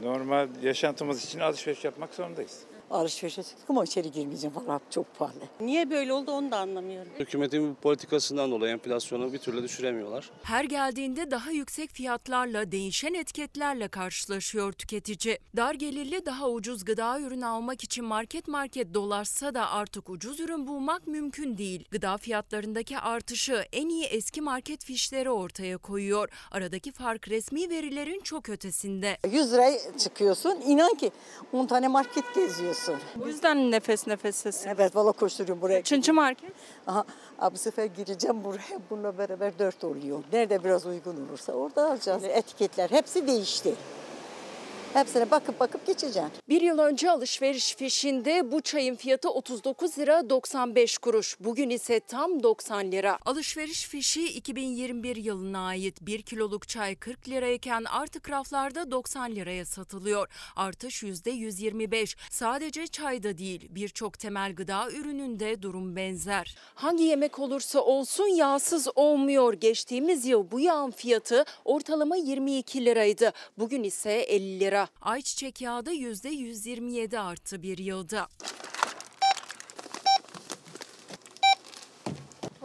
Normal 0.00 0.48
yaşantımız 0.62 1.24
için 1.24 1.40
alışveriş 1.40 1.84
yapmak 1.84 2.14
zorundayız. 2.14 2.64
Alışverişe 2.90 3.42
çıktık 3.42 3.70
ama 3.70 3.84
içeri 3.84 4.10
girmeyeceğim 4.10 4.54
falan 4.54 4.80
çok 4.90 5.18
pahalı. 5.18 5.34
Niye 5.60 5.90
böyle 5.90 6.12
oldu 6.12 6.32
onu 6.32 6.50
da 6.50 6.58
anlamıyorum. 6.58 7.12
Hükümetin 7.18 7.70
bu 7.70 7.74
politikasından 7.74 8.50
dolayı 8.50 8.72
enflasyonu 8.72 9.32
bir 9.32 9.38
türlü 9.38 9.62
düşüremiyorlar. 9.62 10.30
Her 10.42 10.64
geldiğinde 10.64 11.30
daha 11.30 11.50
yüksek 11.50 11.90
fiyatlarla, 11.90 12.72
değişen 12.72 13.14
etiketlerle 13.14 13.88
karşılaşıyor 13.88 14.72
tüketici. 14.72 15.38
Dar 15.56 15.74
gelirli 15.74 16.26
daha 16.26 16.50
ucuz 16.50 16.84
gıda 16.84 17.20
ürünü 17.20 17.46
almak 17.46 17.84
için 17.84 18.04
market 18.04 18.48
market 18.48 18.94
dolaşsa 18.94 19.54
da 19.54 19.70
artık 19.70 20.10
ucuz 20.10 20.40
ürün 20.40 20.66
bulmak 20.66 21.06
mümkün 21.06 21.58
değil. 21.58 21.84
Gıda 21.90 22.16
fiyatlarındaki 22.16 22.98
artışı 22.98 23.64
en 23.72 23.88
iyi 23.88 24.04
eski 24.04 24.40
market 24.40 24.84
fişleri 24.84 25.30
ortaya 25.30 25.78
koyuyor. 25.78 26.28
Aradaki 26.50 26.92
fark 26.92 27.28
resmi 27.28 27.70
verilerin 27.70 28.20
çok 28.20 28.48
ötesinde. 28.48 29.18
100 29.30 29.52
liraya 29.52 29.78
çıkıyorsun 29.98 30.60
inan 30.66 30.94
ki 30.94 31.10
10 31.52 31.66
tane 31.66 31.88
market 31.88 32.24
geziyorsun. 32.74 33.08
Bu 33.16 33.28
yüzden 33.28 33.70
nefes 33.70 34.06
nefesesin. 34.06 34.68
Evet 34.68 34.96
valla 34.96 35.12
koşturuyorum 35.12 35.62
buraya. 35.62 35.80
Üçüncü 35.80 36.12
market? 36.12 36.52
Aha, 36.86 37.04
bu 37.52 37.58
sefer 37.58 37.84
gireceğim 37.84 38.44
buraya 38.44 38.80
bununla 38.90 39.18
beraber 39.18 39.58
4 39.58 39.84
oluyor. 39.84 40.22
Nerede 40.32 40.64
biraz 40.64 40.86
uygun 40.86 41.26
olursa 41.28 41.52
orada 41.52 41.86
alacağız. 41.90 42.24
Etiketler 42.24 42.90
hepsi 42.90 43.26
değişti. 43.26 43.74
Hepsine 44.94 45.30
bakıp 45.30 45.60
bakıp 45.60 45.86
geçeceğim. 45.86 46.28
Bir 46.48 46.60
yıl 46.60 46.78
önce 46.78 47.10
alışveriş 47.10 47.76
fişinde 47.76 48.52
bu 48.52 48.60
çayın 48.60 48.94
fiyatı 48.94 49.30
39 49.30 49.98
lira 49.98 50.30
95 50.30 50.98
kuruş. 50.98 51.36
Bugün 51.40 51.70
ise 51.70 52.00
tam 52.00 52.42
90 52.42 52.92
lira. 52.92 53.18
Alışveriş 53.24 53.88
fişi 53.88 54.24
2021 54.24 55.16
yılına 55.16 55.66
ait 55.66 56.00
1 56.00 56.22
kiloluk 56.22 56.68
çay 56.68 56.94
40 56.96 57.28
lirayken 57.28 57.84
artık 57.84 58.30
raflarda 58.30 58.90
90 58.90 59.34
liraya 59.36 59.64
satılıyor. 59.64 60.28
Artış 60.56 61.02
%125. 61.02 62.16
Sadece 62.30 62.86
çayda 62.86 63.38
değil 63.38 63.68
birçok 63.70 64.18
temel 64.18 64.54
gıda 64.54 64.90
ürününde 64.90 65.62
durum 65.62 65.96
benzer. 65.96 66.56
Hangi 66.74 67.04
yemek 67.04 67.38
olursa 67.38 67.80
olsun 67.80 68.26
yağsız 68.26 68.88
olmuyor. 68.94 69.52
Geçtiğimiz 69.52 70.26
yıl 70.26 70.50
bu 70.50 70.60
yağın 70.60 70.90
fiyatı 70.90 71.44
ortalama 71.64 72.16
22 72.16 72.84
liraydı. 72.84 73.32
Bugün 73.58 73.82
ise 73.82 74.12
50 74.12 74.60
lira. 74.60 74.83
Ayçiçek 75.00 75.60
yağı 75.60 75.86
da 75.86 75.92
%127 75.92 77.18
arttı 77.18 77.62
bir 77.62 77.78
yılda. 77.78 78.28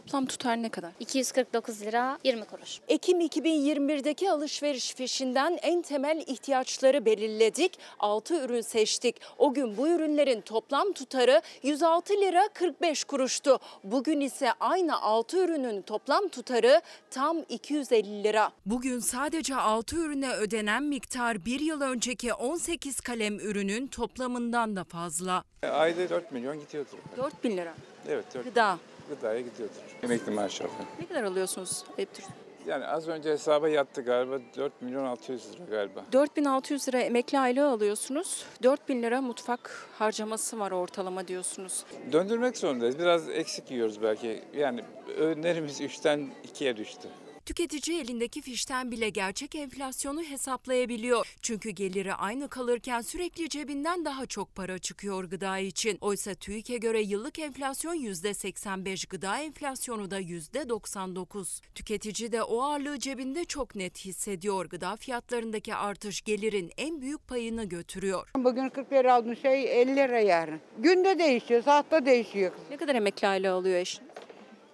Toplam 0.09 0.25
tutar 0.25 0.61
ne 0.61 0.69
kadar? 0.69 0.91
249 0.99 1.81
lira 1.81 2.17
20 2.23 2.45
kuruş. 2.45 2.79
Ekim 2.87 3.21
2021'deki 3.21 4.31
alışveriş 4.31 4.93
fişinden 4.93 5.59
en 5.61 5.81
temel 5.81 6.23
ihtiyaçları 6.27 7.05
belirledik. 7.05 7.79
6 7.99 8.45
ürün 8.45 8.61
seçtik. 8.61 9.21
O 9.37 9.53
gün 9.53 9.77
bu 9.77 9.87
ürünlerin 9.87 10.41
toplam 10.41 10.93
tutarı 10.93 11.41
106 11.63 12.13
lira 12.13 12.49
45 12.53 13.03
kuruştu. 13.03 13.59
Bugün 13.83 14.19
ise 14.21 14.53
aynı 14.59 15.01
6 15.01 15.37
ürünün 15.37 15.81
toplam 15.81 16.27
tutarı 16.27 16.81
tam 17.11 17.37
250 17.49 18.23
lira. 18.23 18.51
Bugün 18.65 18.99
sadece 18.99 19.55
6 19.55 19.95
ürüne 19.95 20.31
ödenen 20.31 20.83
miktar 20.83 21.45
bir 21.45 21.59
yıl 21.59 21.81
önceki 21.81 22.33
18 22.33 22.99
kalem 22.99 23.39
ürünün 23.39 23.87
toplamından 23.87 24.75
da 24.75 24.83
fazla. 24.83 25.43
Ayda 25.63 26.09
4 26.09 26.31
milyon 26.31 26.59
gidiyordur. 26.59 26.97
4 27.17 27.43
bin 27.43 27.57
lira. 27.57 27.73
Evet 28.07 28.25
4 28.35 28.43
Gıda. 28.43 28.77
Gıdaya 29.09 29.39
gidiyordur. 29.39 29.75
Emekli 30.03 30.31
maaşı 30.31 30.63
alıyor. 30.63 30.79
Ne 30.99 31.07
kadar 31.07 31.23
alıyorsunuz 31.23 31.83
Ayıptır? 31.97 32.25
Yani 32.67 32.85
az 32.85 33.07
önce 33.07 33.29
hesaba 33.31 33.69
yattı 33.69 34.01
galiba 34.01 34.39
4 34.57 34.81
milyon 34.81 35.05
600 35.05 35.53
lira 35.53 35.65
galiba. 35.69 36.05
4600 36.11 36.87
lira 36.87 36.99
emekli 36.99 37.39
aylığı 37.39 37.69
alıyorsunuz. 37.69 38.45
4000 38.63 39.03
lira 39.03 39.21
mutfak 39.21 39.87
harcaması 39.99 40.59
var 40.59 40.71
ortalama 40.71 41.27
diyorsunuz. 41.27 41.83
Döndürmek 42.11 42.57
zorundayız. 42.57 42.99
Biraz 42.99 43.29
eksik 43.29 43.71
yiyoruz 43.71 44.01
belki. 44.01 44.43
Yani 44.57 44.83
öğünlerimiz 45.17 45.81
3'ten 45.81 46.29
2'ye 46.53 46.77
düştü. 46.77 47.07
Tüketici 47.49 47.99
elindeki 47.99 48.41
fişten 48.41 48.91
bile 48.91 49.09
gerçek 49.09 49.55
enflasyonu 49.55 50.23
hesaplayabiliyor. 50.23 51.35
Çünkü 51.41 51.69
geliri 51.69 52.13
aynı 52.13 52.49
kalırken 52.49 53.01
sürekli 53.01 53.49
cebinden 53.49 54.05
daha 54.05 54.25
çok 54.25 54.55
para 54.55 54.79
çıkıyor 54.79 55.23
gıda 55.23 55.59
için. 55.59 55.97
Oysa 56.01 56.33
TÜİK'e 56.33 56.77
göre 56.77 57.01
yıllık 57.01 57.39
enflasyon 57.39 57.95
%85, 57.95 59.09
gıda 59.09 59.37
enflasyonu 59.37 60.11
da 60.11 60.21
%99. 60.21 61.61
Tüketici 61.75 62.31
de 62.31 62.43
o 62.43 62.61
ağırlığı 62.61 62.99
cebinde 62.99 63.45
çok 63.45 63.75
net 63.75 63.97
hissediyor. 63.97 64.65
Gıda 64.65 64.95
fiyatlarındaki 64.95 65.75
artış 65.75 66.21
gelirin 66.21 66.71
en 66.77 67.01
büyük 67.01 67.27
payını 67.27 67.63
götürüyor. 67.63 68.29
Bugün 68.37 68.69
40 68.69 68.93
lira 68.93 69.13
aldığın 69.13 69.33
şey 69.33 69.81
50 69.81 69.95
lira 69.95 70.19
yarın. 70.19 70.59
Günde 70.77 71.19
değişiyor, 71.19 71.63
saatte 71.63 72.05
değişiyor. 72.05 72.51
Ne 72.69 72.77
kadar 72.77 72.95
emekli 72.95 73.27
aylığı 73.27 73.51
alıyor 73.51 73.77
eşin? 73.77 74.08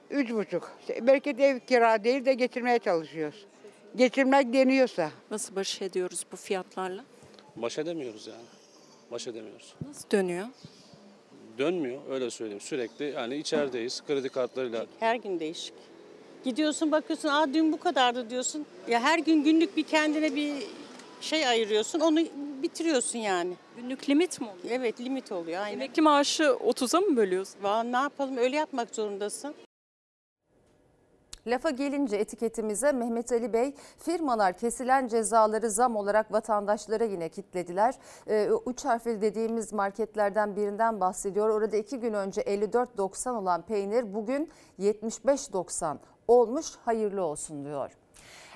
Üç 0.09 0.31
buçuk. 0.31 0.71
Belki 1.01 1.37
de 1.37 1.45
ev 1.45 1.59
kira 1.59 2.03
değil 2.03 2.25
de 2.25 2.33
geçirmeye 2.33 2.79
çalışıyoruz. 2.79 3.45
Geçirmek 3.95 4.53
deniyorsa. 4.53 5.11
Nasıl 5.31 5.55
baş 5.55 5.81
ediyoruz 5.81 6.25
bu 6.31 6.35
fiyatlarla? 6.35 7.03
Baş 7.55 7.77
edemiyoruz 7.77 8.27
yani. 8.27 8.45
Baş 9.11 9.27
edemiyoruz. 9.27 9.73
Nasıl 9.87 10.09
dönüyor? 10.11 10.45
Dönmüyor 11.57 11.99
öyle 12.09 12.29
söyleyeyim. 12.29 12.61
Sürekli 12.61 13.05
yani 13.05 13.35
içerideyiz. 13.35 14.01
Kredi 14.07 14.29
kartlarıyla 14.29 14.85
Her 14.99 15.15
gün 15.15 15.39
değişik. 15.39 15.73
Gidiyorsun 16.43 16.91
bakıyorsun 16.91 17.29
aa 17.29 17.53
dün 17.53 17.71
bu 17.71 17.79
kadardı 17.79 18.29
diyorsun. 18.29 18.65
Ya 18.87 18.99
her 18.99 19.19
gün 19.19 19.43
günlük 19.43 19.77
bir 19.77 19.83
kendine 19.83 20.35
bir 20.35 20.53
şey 21.21 21.47
ayırıyorsun 21.47 21.99
onu 21.99 22.19
bitiriyorsun 22.63 23.19
yani. 23.19 23.53
Günlük 23.77 24.09
limit 24.09 24.41
mi 24.41 24.47
oluyor? 24.47 24.75
Evet 24.79 25.01
limit 25.01 25.31
oluyor 25.31 25.61
aynen. 25.61 25.75
Emekli 25.75 26.01
maaşı 26.01 26.43
30'a 26.43 27.01
mı 27.01 27.17
bölüyorsun? 27.17 27.63
Vallahi 27.63 27.91
ne 27.91 27.97
yapalım 27.97 28.37
öyle 28.37 28.55
yapmak 28.55 28.95
zorundasın. 28.95 29.55
Lafa 31.47 31.69
gelince 31.69 32.17
etiketimize 32.17 32.91
Mehmet 32.91 33.31
Ali 33.31 33.53
Bey 33.53 33.75
firmalar 33.97 34.57
kesilen 34.57 35.07
cezaları 35.07 35.71
zam 35.71 35.95
olarak 35.95 36.31
vatandaşlara 36.31 37.03
yine 37.03 37.29
kitlediler. 37.29 37.95
Ee, 38.27 38.49
üç 38.67 38.85
harfli 38.85 39.21
dediğimiz 39.21 39.73
marketlerden 39.73 40.55
birinden 40.55 40.99
bahsediyor. 40.99 41.49
Orada 41.49 41.77
iki 41.77 41.99
gün 41.99 42.13
önce 42.13 42.41
54.90 42.41 43.29
olan 43.29 43.61
peynir 43.61 44.13
bugün 44.13 44.49
75.90 44.79 45.97
olmuş 46.27 46.65
hayırlı 46.85 47.23
olsun 47.23 47.65
diyor. 47.65 47.91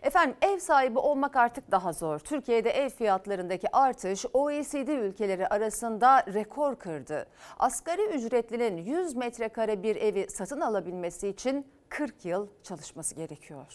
Efendim 0.02 0.36
ev 0.41 0.60
sahibi 0.60 0.99
olmak 0.99 1.36
artık 1.36 1.71
daha 1.71 1.93
zor. 1.93 2.19
Türkiye'de 2.19 2.69
ev 2.69 2.89
fiyatlarındaki 2.89 3.75
artış 3.75 4.25
OECD 4.34 4.88
ülkeleri 4.88 5.47
arasında 5.47 6.25
rekor 6.34 6.75
kırdı. 6.75 7.25
Asgari 7.60 8.06
ücretlinin 8.06 8.78
100 8.78 9.15
metrekare 9.15 9.84
bir 9.84 9.95
evi 9.95 10.28
satın 10.30 10.62
alabilmesi 10.62 11.28
için 11.28 11.65
40 11.89 12.25
yıl 12.25 12.47
çalışması 12.63 13.15
gerekiyor. 13.15 13.65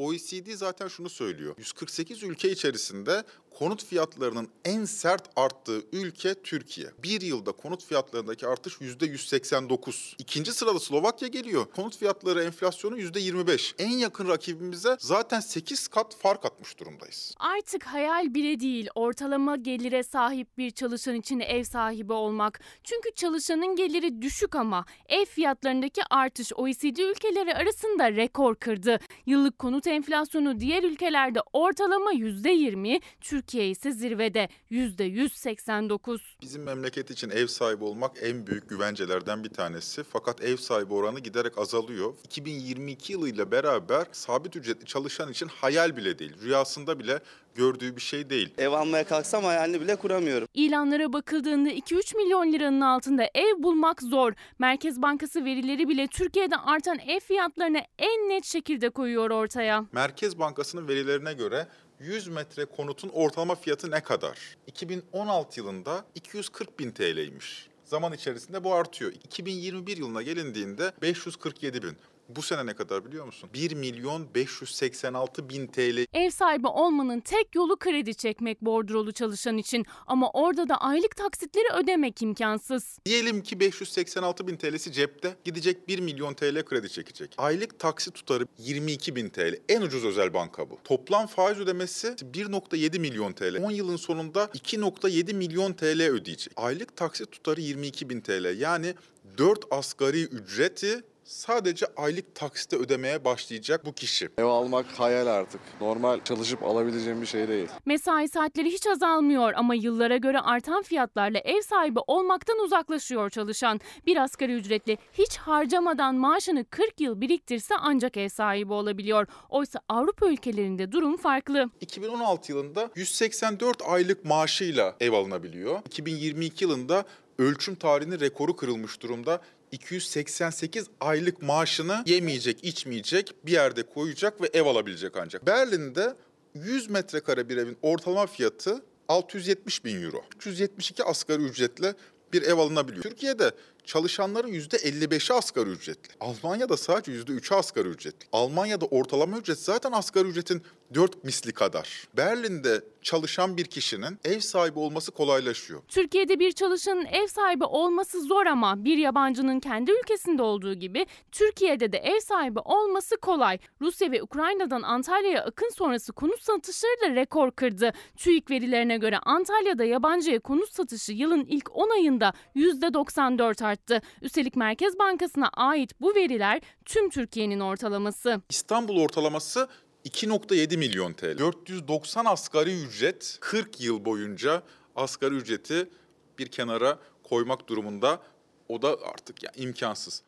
OECD 0.00 0.54
zaten 0.54 0.88
şunu 0.88 1.08
söylüyor. 1.08 1.54
148 1.58 2.22
ülke 2.22 2.50
içerisinde 2.50 3.24
konut 3.58 3.84
fiyatlarının 3.84 4.48
en 4.64 4.84
sert 4.84 5.22
arttığı 5.36 5.82
ülke 5.92 6.34
Türkiye. 6.34 6.86
Bir 7.02 7.20
yılda 7.20 7.52
konut 7.52 7.84
fiyatlarındaki 7.84 8.46
artış 8.46 8.74
%189. 8.74 10.14
İkinci 10.18 10.52
sırada 10.52 10.80
Slovakya 10.80 11.28
geliyor. 11.28 11.66
Konut 11.76 11.96
fiyatları 11.96 12.44
enflasyonu 12.44 12.98
%25. 12.98 13.74
En 13.78 13.90
yakın 13.90 14.28
rakibimize 14.28 14.96
zaten 15.00 15.40
8 15.40 15.88
kat 15.88 16.16
fark 16.16 16.44
atmış 16.44 16.78
durumdayız. 16.78 17.34
Artık 17.38 17.84
hayal 17.84 18.34
bile 18.34 18.60
değil 18.60 18.88
ortalama 18.94 19.56
gelire 19.56 20.02
sahip 20.02 20.58
bir 20.58 20.70
çalışan 20.70 21.14
için 21.14 21.40
ev 21.40 21.64
sahibi 21.64 22.12
olmak. 22.12 22.60
Çünkü 22.84 23.14
çalışanın 23.14 23.76
geliri 23.76 24.22
düşük 24.22 24.54
ama 24.54 24.84
ev 25.08 25.24
fiyatlarındaki 25.24 26.02
artış 26.10 26.52
OECD 26.52 26.98
ülkeleri 26.98 27.54
arasında 27.54 28.12
rekor 28.12 28.54
kırdı. 28.54 28.98
Yıllık 29.26 29.58
konut 29.58 29.86
enflasyonu 29.86 30.60
diğer 30.60 30.82
ülkelerde 30.82 31.40
ortalama 31.52 32.12
%20, 32.12 33.00
Türkiye 33.20 33.45
ise 33.54 33.92
zirvede 33.92 34.48
%189. 34.70 36.18
Bizim 36.42 36.62
memleket 36.62 37.10
için 37.10 37.30
ev 37.30 37.46
sahibi 37.46 37.84
olmak 37.84 38.16
en 38.22 38.46
büyük 38.46 38.68
güvencelerden 38.68 39.44
bir 39.44 39.48
tanesi. 39.48 40.02
Fakat 40.04 40.44
ev 40.44 40.56
sahibi 40.56 40.94
oranı 40.94 41.20
giderek 41.20 41.58
azalıyor. 41.58 42.14
2022 42.24 43.12
yılıyla 43.12 43.50
beraber 43.50 44.06
sabit 44.12 44.56
ücretli 44.56 44.86
çalışan 44.86 45.30
için 45.30 45.48
hayal 45.48 45.96
bile 45.96 46.18
değil, 46.18 46.32
rüyasında 46.42 46.98
bile 46.98 47.20
gördüğü 47.54 47.96
bir 47.96 48.00
şey 48.00 48.30
değil. 48.30 48.54
Ev 48.58 48.68
almaya 48.68 49.04
kalksam 49.04 49.44
hayalini 49.44 49.80
bile 49.80 49.96
kuramıyorum. 49.96 50.48
İlanlara 50.54 51.12
bakıldığında 51.12 51.70
2-3 51.70 52.16
milyon 52.16 52.52
liranın 52.52 52.80
altında 52.80 53.30
ev 53.34 53.62
bulmak 53.62 54.02
zor. 54.02 54.32
Merkez 54.58 55.02
Bankası 55.02 55.44
verileri 55.44 55.88
bile 55.88 56.06
Türkiye'de 56.06 56.56
artan 56.56 56.98
ev 56.98 57.20
fiyatlarını 57.20 57.82
en 57.98 58.28
net 58.28 58.44
şekilde 58.44 58.90
koyuyor 58.90 59.30
ortaya. 59.30 59.84
Merkez 59.92 60.38
Bankası'nın 60.38 60.88
verilerine 60.88 61.32
göre 61.32 61.66
100 62.00 62.28
metre 62.28 62.64
konutun 62.64 63.08
ortalama 63.08 63.54
fiyatı 63.54 63.90
ne 63.90 64.02
kadar? 64.02 64.38
2016 64.66 65.60
yılında 65.60 66.04
240 66.14 66.78
bin 66.78 66.90
TL'ymiş. 66.90 67.68
Zaman 67.84 68.12
içerisinde 68.12 68.64
bu 68.64 68.74
artıyor. 68.74 69.12
2021 69.12 69.96
yılına 69.96 70.22
gelindiğinde 70.22 70.92
547 71.02 71.82
bin. 71.82 71.96
Bu 72.28 72.42
sene 72.42 72.66
ne 72.66 72.74
kadar 72.74 73.04
biliyor 73.04 73.26
musun? 73.26 73.50
1 73.54 73.74
milyon 73.74 74.34
586 74.34 75.48
bin 75.48 75.66
TL. 75.66 76.06
Ev 76.12 76.30
sahibi 76.30 76.66
olmanın 76.66 77.20
tek 77.20 77.54
yolu 77.54 77.76
kredi 77.76 78.14
çekmek 78.14 78.62
bordrolu 78.62 79.12
çalışan 79.12 79.58
için 79.58 79.86
ama 80.06 80.30
orada 80.30 80.68
da 80.68 80.76
aylık 80.76 81.16
taksitleri 81.16 81.72
ödemek 81.82 82.22
imkansız. 82.22 82.98
Diyelim 83.06 83.42
ki 83.42 83.60
586 83.60 84.46
bin 84.46 84.56
TL'si 84.56 84.92
cepte 84.92 85.36
gidecek 85.44 85.88
1 85.88 85.98
milyon 85.98 86.34
TL 86.34 86.64
kredi 86.64 86.88
çekecek. 86.90 87.34
Aylık 87.38 87.78
taksit 87.78 88.14
tutarı 88.14 88.46
22 88.58 89.16
bin 89.16 89.28
TL. 89.28 89.58
En 89.68 89.82
ucuz 89.82 90.04
özel 90.04 90.34
banka 90.34 90.70
bu. 90.70 90.78
Toplam 90.84 91.26
faiz 91.26 91.58
ödemesi 91.58 92.08
1.7 92.08 92.98
milyon 92.98 93.32
TL. 93.32 93.64
10 93.64 93.70
yılın 93.70 93.96
sonunda 93.96 94.44
2.7 94.44 95.34
milyon 95.34 95.72
TL 95.72 96.02
ödeyecek. 96.02 96.52
Aylık 96.56 96.96
taksit 96.96 97.32
tutarı 97.32 97.60
22 97.60 98.08
bin 98.10 98.20
TL. 98.20 98.60
Yani 98.60 98.94
4 99.38 99.64
asgari 99.70 100.22
ücreti 100.22 101.02
sadece 101.26 101.86
aylık 101.96 102.34
taksite 102.34 102.76
ödemeye 102.76 103.24
başlayacak 103.24 103.86
bu 103.86 103.92
kişi. 103.92 104.28
Ev 104.38 104.44
almak 104.44 104.86
hayal 104.86 105.26
artık. 105.26 105.60
Normal 105.80 106.24
çalışıp 106.24 106.62
alabileceğim 106.62 107.22
bir 107.22 107.26
şey 107.26 107.48
değil. 107.48 107.68
Mesai 107.86 108.28
saatleri 108.28 108.70
hiç 108.70 108.86
azalmıyor 108.86 109.52
ama 109.56 109.74
yıllara 109.74 110.16
göre 110.16 110.40
artan 110.40 110.82
fiyatlarla 110.82 111.38
ev 111.38 111.60
sahibi 111.60 111.98
olmaktan 112.06 112.58
uzaklaşıyor 112.58 113.30
çalışan. 113.30 113.80
Bir 114.06 114.16
asgari 114.16 114.52
ücretli 114.52 114.98
hiç 115.12 115.36
harcamadan 115.36 116.14
maaşını 116.14 116.64
40 116.70 117.00
yıl 117.00 117.20
biriktirse 117.20 117.74
ancak 117.80 118.16
ev 118.16 118.28
sahibi 118.28 118.72
olabiliyor. 118.72 119.26
Oysa 119.48 119.80
Avrupa 119.88 120.26
ülkelerinde 120.26 120.92
durum 120.92 121.16
farklı. 121.16 121.70
2016 121.80 122.52
yılında 122.52 122.90
184 122.94 123.82
aylık 123.88 124.24
maaşıyla 124.24 124.96
ev 125.00 125.12
alınabiliyor. 125.12 125.80
2022 125.86 126.64
yılında 126.64 127.04
ölçüm 127.38 127.74
tarihinin 127.74 128.20
rekoru 128.20 128.56
kırılmış 128.56 129.02
durumda. 129.02 129.40
288 129.72 130.86
aylık 131.00 131.42
maaşını 131.42 132.02
yemeyecek, 132.06 132.64
içmeyecek, 132.64 133.34
bir 133.46 133.52
yerde 133.52 133.82
koyacak 133.82 134.40
ve 134.42 134.50
ev 134.52 134.66
alabilecek 134.66 135.16
ancak. 135.16 135.46
Berlin'de 135.46 136.16
100 136.54 136.90
metrekare 136.90 137.48
bir 137.48 137.56
evin 137.56 137.76
ortalama 137.82 138.26
fiyatı 138.26 138.82
670 139.08 139.84
bin 139.84 140.02
euro. 140.02 140.24
372 140.36 141.04
asgari 141.04 141.42
ücretle 141.42 141.94
bir 142.32 142.42
ev 142.42 142.58
alınabiliyor. 142.58 143.02
Türkiye'de 143.02 143.50
çalışanların 143.84 144.52
%55'i 144.52 145.34
asgari 145.34 145.70
ücretli. 145.70 146.14
Almanya'da 146.20 146.76
sadece 146.76 147.12
%3'ü 147.12 147.54
asgari 147.54 147.88
ücretli. 147.88 148.26
Almanya'da 148.32 148.86
ortalama 148.86 149.38
ücret 149.38 149.58
zaten 149.58 149.92
asgari 149.92 150.28
ücretin 150.28 150.62
4 150.94 151.24
misli 151.24 151.52
kadar. 151.52 152.08
Berlin'de 152.16 152.84
çalışan 153.02 153.56
bir 153.56 153.64
kişinin 153.64 154.18
ev 154.24 154.40
sahibi 154.40 154.78
olması 154.78 155.12
kolaylaşıyor. 155.12 155.82
Türkiye'de 155.88 156.38
bir 156.38 156.52
çalışanın 156.52 157.04
ev 157.04 157.26
sahibi 157.26 157.64
olması 157.64 158.20
zor 158.20 158.46
ama 158.46 158.84
bir 158.84 158.98
yabancının 158.98 159.60
kendi 159.60 159.90
ülkesinde 159.90 160.42
olduğu 160.42 160.74
gibi 160.74 161.06
Türkiye'de 161.32 161.92
de 161.92 161.98
ev 161.98 162.20
sahibi 162.20 162.58
olması 162.58 163.16
kolay. 163.16 163.58
Rusya 163.80 164.10
ve 164.10 164.22
Ukrayna'dan 164.22 164.82
Antalya'ya 164.82 165.44
akın 165.44 165.70
sonrası 165.70 166.12
konut 166.12 166.42
satışları 166.42 167.00
da 167.02 167.14
rekor 167.14 167.50
kırdı. 167.50 167.92
TÜİK 168.16 168.50
verilerine 168.50 168.96
göre 168.96 169.18
Antalya'da 169.18 169.84
yabancıya 169.84 170.40
konut 170.40 170.72
satışı 170.72 171.12
yılın 171.12 171.44
ilk 171.44 171.76
10 171.76 171.90
ayında 171.90 172.32
%94 172.56 173.64
arttı. 173.64 174.02
Üstelik 174.22 174.56
Merkez 174.56 174.98
Bankası'na 174.98 175.48
ait 175.48 176.00
bu 176.00 176.14
veriler 176.14 176.60
tüm 176.84 177.10
Türkiye'nin 177.10 177.60
ortalaması. 177.60 178.40
İstanbul 178.50 179.00
ortalaması 179.00 179.68
2.7 180.06 180.76
milyon 180.76 181.12
TL. 181.12 181.38
490 181.38 182.24
asgari 182.24 182.82
ücret 182.82 183.38
40 183.40 183.80
yıl 183.80 184.04
boyunca 184.04 184.62
asgari 184.96 185.34
ücreti 185.34 185.90
bir 186.38 186.46
kenara 186.46 186.98
koymak 187.24 187.68
durumunda. 187.68 188.20
O 188.68 188.82
da 188.82 188.88
artık 188.88 189.42
ya 189.42 189.52
imkansız. 189.56 190.22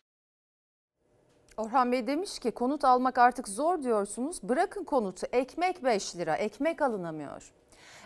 Orhan 1.57 1.93
Bey 1.93 2.07
demiş 2.07 2.39
ki 2.39 2.51
konut 2.51 2.85
almak 2.85 3.19
artık 3.19 3.49
zor 3.49 3.83
diyorsunuz. 3.83 4.43
Bırakın 4.43 4.85
konutu 4.85 5.27
ekmek 5.33 5.85
5 5.85 6.17
lira 6.17 6.37
ekmek 6.37 6.83
alınamıyor. 6.83 7.53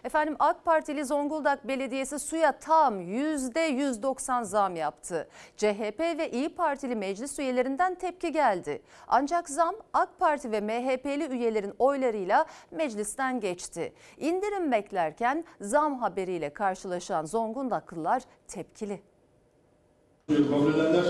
Efendim 0.04 0.36
AK 0.38 0.64
Partili 0.64 1.04
Zonguldak 1.04 1.68
Belediyesi 1.68 2.18
suya 2.18 2.52
tam 2.52 3.00
%190 3.00 4.44
zam 4.44 4.76
yaptı. 4.76 5.28
CHP 5.56 6.00
ve 6.00 6.30
İyi 6.30 6.48
Partili 6.48 6.96
meclis 6.96 7.38
üyelerinden 7.38 7.94
tepki 7.94 8.32
geldi. 8.32 8.82
Ancak 9.08 9.48
zam 9.48 9.74
AK 9.92 10.18
Parti 10.18 10.52
ve 10.52 10.60
MHP'li 10.60 11.24
üyelerin 11.24 11.74
oylarıyla 11.78 12.46
meclisten 12.70 13.40
geçti. 13.40 13.92
İndirim 14.18 14.72
beklerken 14.72 15.44
zam 15.60 15.98
haberiyle 15.98 16.50
karşılaşan 16.50 17.24
Zonguldaklılar 17.24 18.22
tepkili. 18.48 19.00
Kabul 20.28 20.74
edenler, 20.74 21.04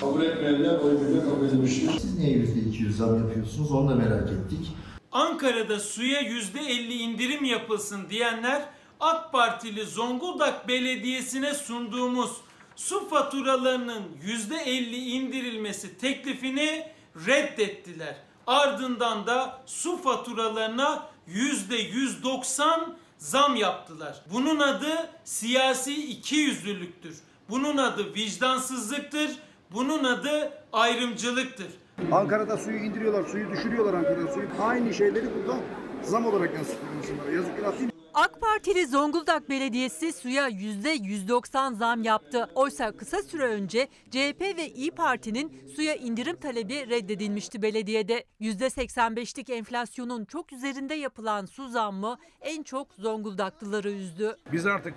kabul 0.00 0.22
etmeyenler 0.22 0.78
oy 0.78 1.00
birliğiyle 1.00 1.24
kabul 1.24 1.46
edilmiştir. 1.46 1.90
Siz 2.00 2.18
niye 2.18 2.36
%200 2.38 2.90
zam 2.90 3.18
yapıyorsunuz 3.18 3.72
onu 3.72 3.90
da 3.90 3.94
merak 3.94 4.30
ettik. 4.30 4.76
Ankara'da 5.12 5.80
suya 5.80 6.20
%50 6.22 6.92
indirim 6.92 7.44
yapılsın 7.44 8.10
diyenler 8.10 8.68
AK 9.00 9.32
Partili 9.32 9.86
Zonguldak 9.86 10.68
Belediyesi'ne 10.68 11.54
sunduğumuz 11.54 12.30
su 12.76 13.08
faturalarının 13.08 14.02
%50 14.24 14.94
indirilmesi 14.94 15.98
teklifini 15.98 16.88
reddettiler. 17.26 18.16
Ardından 18.46 19.26
da 19.26 19.62
su 19.66 20.02
faturalarına 20.02 21.06
%190 21.28 22.80
zam 23.18 23.56
yaptılar. 23.56 24.22
Bunun 24.32 24.60
adı 24.60 25.10
siyasi 25.24 26.06
ikiyüzlülüktür. 26.06 27.18
Bunun 27.50 27.76
adı 27.76 28.14
vicdansızlıktır. 28.14 29.30
Bunun 29.70 30.04
adı 30.04 30.52
ayrımcılıktır. 30.72 31.66
Ankara'da 32.10 32.56
suyu 32.56 32.78
indiriyorlar, 32.78 33.24
suyu 33.24 33.50
düşürüyorlar 33.50 33.94
Ankara'da 33.94 34.32
suyu. 34.32 34.46
Aynı 34.60 34.94
şeyleri 34.94 35.26
burada 35.34 35.60
zam 36.02 36.26
olarak 36.26 36.54
yansıtıyor 36.54 36.92
insanlara. 37.02 37.30
Yazık 37.30 37.56
günah 37.56 37.78
değil? 37.78 37.90
AK 38.14 38.40
Partili 38.40 38.86
Zonguldak 38.86 39.48
Belediyesi 39.50 40.12
suya 40.12 40.48
%190 40.48 41.74
zam 41.74 42.02
yaptı. 42.02 42.48
Oysa 42.54 42.92
kısa 42.92 43.22
süre 43.22 43.44
önce 43.44 43.88
CHP 44.10 44.40
ve 44.40 44.68
İyi 44.68 44.90
Parti'nin 44.90 45.62
suya 45.76 45.94
indirim 45.94 46.36
talebi 46.36 46.90
reddedilmişti 46.90 47.62
belediyede. 47.62 48.24
%85'lik 48.40 49.50
enflasyonun 49.50 50.24
çok 50.24 50.52
üzerinde 50.52 50.94
yapılan 50.94 51.46
su 51.46 51.68
zammı 51.68 52.16
en 52.40 52.62
çok 52.62 52.88
Zonguldaklıları 52.98 53.90
üzdü. 53.90 54.36
Biz 54.52 54.66
artık 54.66 54.94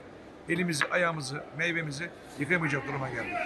elimizi, 0.49 0.85
ayağımızı, 0.85 1.43
meyvemizi 1.57 2.09
yıkamayacak 2.39 2.87
duruma 2.87 3.09
geldik. 3.09 3.37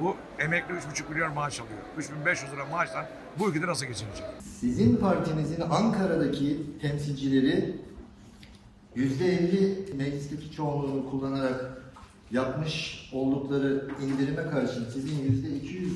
Bu 0.00 0.16
emekli 0.38 0.74
3,5 0.74 1.10
milyon 1.10 1.34
maaş 1.34 1.60
alıyor. 1.60 1.78
3500 1.98 2.52
lira 2.52 2.66
maaştan 2.66 3.04
bu 3.38 3.48
ülkede 3.48 3.66
nasıl 3.66 3.86
geçinecek? 3.86 4.24
Sizin 4.60 4.96
partinizin 4.96 5.60
Ankara'daki 5.60 6.66
temsilcileri 6.80 7.76
%50 8.96 9.94
meclisteki 9.96 10.52
çoğunluğunu 10.52 11.10
kullanarak 11.10 11.82
yapmış 12.30 13.08
oldukları 13.12 13.88
indirime 14.02 14.50
karşın 14.50 14.90
sizin 14.92 15.18
%200 15.18 15.88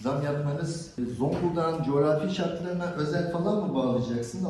zam 0.00 0.22
yapmanız 0.22 0.94
Zonguldak'ın 1.18 1.84
coğrafi 1.84 2.34
şartlarına 2.34 2.92
özel 2.92 3.32
falan 3.32 3.66
mı 3.66 3.74
bağlayacaksın? 3.74 4.48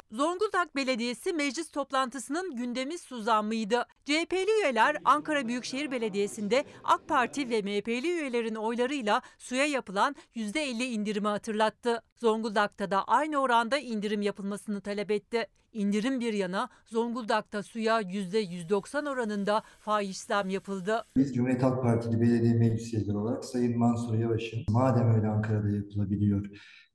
Belediyesi 0.78 1.32
meclis 1.32 1.70
toplantısının 1.70 2.56
gündemi 2.56 2.98
su 2.98 3.22
zammıydı. 3.22 3.86
CHP'li 4.04 4.62
üyeler 4.62 4.96
Ankara 5.04 5.48
Büyükşehir 5.48 5.90
Belediyesi'nde 5.90 6.64
AK 6.84 7.08
Parti 7.08 7.50
ve 7.50 7.62
MHP'li 7.62 8.08
üyelerin 8.08 8.54
oylarıyla 8.54 9.22
suya 9.38 9.64
yapılan 9.64 10.16
%50 10.36 10.84
indirimi 10.84 11.28
hatırlattı. 11.28 12.02
Zonguldak'ta 12.16 12.90
da 12.90 13.04
aynı 13.04 13.36
oranda 13.38 13.78
indirim 13.78 14.22
yapılmasını 14.22 14.80
talep 14.80 15.10
etti. 15.10 15.46
İndirim 15.72 16.20
bir 16.20 16.32
yana 16.32 16.68
Zonguldak'ta 16.86 17.62
suya 17.62 18.00
%190 18.02 19.08
oranında 19.10 19.62
fahiş 19.80 20.18
zam 20.18 20.50
yapıldı. 20.50 21.04
Biz 21.16 21.34
Cumhuriyet 21.34 21.62
Halk 21.62 21.82
Partili 21.82 22.20
belediye 22.20 22.54
meclis 22.54 23.08
olarak 23.08 23.44
Sayın 23.44 23.78
Mansur 23.78 24.14
Yavaş'ın 24.14 24.64
madem 24.68 25.14
öyle 25.14 25.28
Ankara'da 25.28 25.68
yapılabiliyor 25.68 26.50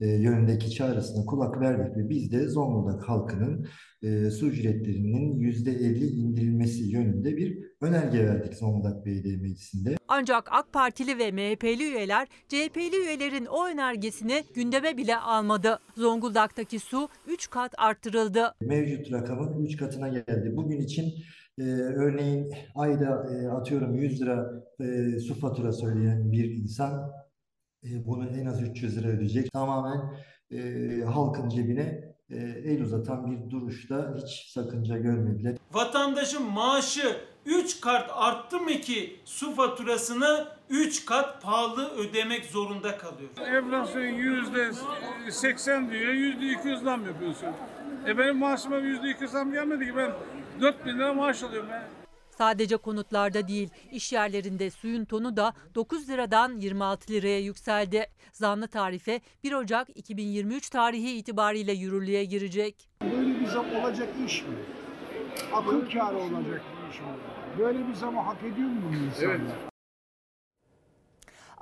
yönündeki 0.08 0.72
çağrısına 0.72 1.26
kulak 1.26 1.62
verdik 1.62 1.98
ve 1.98 2.10
biz 2.10 2.32
de 2.32 2.48
Zonguldak 2.48 3.10
halkının 3.10 3.68
e, 4.04 4.30
su 4.30 4.48
ücretlerinin 4.48 5.40
%50 5.40 6.06
indirilmesi 6.06 6.84
yönünde 6.84 7.38
bir 7.38 7.58
önerge 7.82 8.26
verdik 8.26 8.54
Zonguldak 8.54 9.06
Belediye 9.06 9.38
Meclisi'nde. 9.38 9.96
Ancak 10.08 10.48
AK 10.52 10.74
Partili 10.74 11.20
ve 11.20 11.32
MHP'li 11.32 11.84
üyeler 11.84 12.28
CHP'li 12.48 13.06
üyelerin 13.06 13.46
o 13.46 13.68
önergesini 13.68 14.44
gündeme 14.54 14.98
bile 14.98 15.18
almadı. 15.18 15.80
Zonguldak'taki 15.98 16.80
su 16.80 17.10
3 17.28 17.50
kat 17.50 17.74
arttırıldı. 17.78 18.54
Mevcut 18.62 19.12
rakamın 19.12 19.66
3 19.66 19.78
katına 19.78 20.08
geldi. 20.08 20.54
Bugün 20.56 20.82
için 20.82 21.14
e, 21.60 21.64
örneğin 21.74 22.54
ayda 22.76 23.28
e, 23.34 23.48
atıyorum 23.48 23.96
100 23.96 24.22
lira 24.22 24.64
e, 24.80 25.20
su 25.20 25.40
faturası 25.40 25.88
ödeyen 25.88 26.32
bir 26.32 26.52
insan 26.52 27.12
e, 27.84 28.08
bunu 28.08 28.28
en 28.28 28.46
az 28.46 28.62
300 28.62 28.98
lira 28.98 29.08
ödeyecek. 29.08 29.52
Tamamen 29.52 30.14
e, 30.52 30.60
halkın 31.04 31.50
cebine 31.50 32.14
e, 32.30 32.36
el 32.66 32.82
uzatan 32.82 33.32
bir 33.32 33.50
duruşta 33.50 34.16
hiç 34.18 34.52
sakınca 34.52 34.98
görmediler. 34.98 35.58
Vatandaşın 35.74 36.44
maaşı 36.44 37.18
3 37.46 37.82
kat 37.82 38.10
arttı 38.14 38.60
mı 38.60 38.72
ki 38.72 39.20
su 39.26 39.56
faturasını 39.56 40.48
3 40.70 41.06
kat 41.06 41.42
pahalı 41.42 41.90
ödemek 41.90 42.46
zorunda 42.46 42.98
kalıyor. 42.98 43.30
Enflasyon 43.56 44.04
yüzde 44.04 44.72
80 45.32 45.92
diyor, 45.92 46.14
yüzde 46.14 46.52
200 46.52 46.82
zam 46.82 47.06
yapıyorsun. 47.06 47.48
E 48.08 48.18
benim 48.18 48.38
maaşıma 48.38 48.78
yüzde 48.78 49.10
200 49.10 49.32
zam 49.32 49.52
gelmedi 49.52 49.86
ki 49.86 49.98
ben 49.98 50.12
4 50.62 50.86
bin 50.86 50.98
lira 50.98 51.14
maaş 51.14 51.44
alıyorum 51.44 51.70
ya. 51.70 52.03
Sadece 52.38 52.78
konutlarda 52.78 53.48
değil, 53.48 53.70
iş 53.92 54.14
yerlerinde 54.14 54.70
suyun 54.70 55.06
tonu 55.06 55.38
da 55.38 55.54
9 55.76 56.10
liradan 56.10 56.58
26 56.58 57.14
liraya 57.14 57.40
yükseldi. 57.40 58.06
Zamlı 58.32 58.68
tarife 58.68 59.22
1 59.44 59.52
Ocak 59.54 59.88
2023 59.96 60.70
tarihi 60.70 61.12
itibariyle 61.18 61.72
yürürlüğe 61.72 62.26
girecek. 62.26 62.90
Böyle 63.02 63.40
bir 63.40 63.48
zam 63.48 63.66
olacak 63.76 64.10
iş 64.28 64.42
mi? 64.42 64.56
Akıl 65.54 65.90
kârı 65.92 66.18
olacak 66.18 66.62
bir 66.86 66.94
iş 66.94 67.00
mi? 67.00 67.06
Böyle 67.60 67.88
bir 67.88 67.94
zamı 67.94 68.20
hak 68.20 68.44
ediyor 68.44 68.70
mu 68.70 68.82
bu 68.92 68.96
insanlar? 68.96 69.73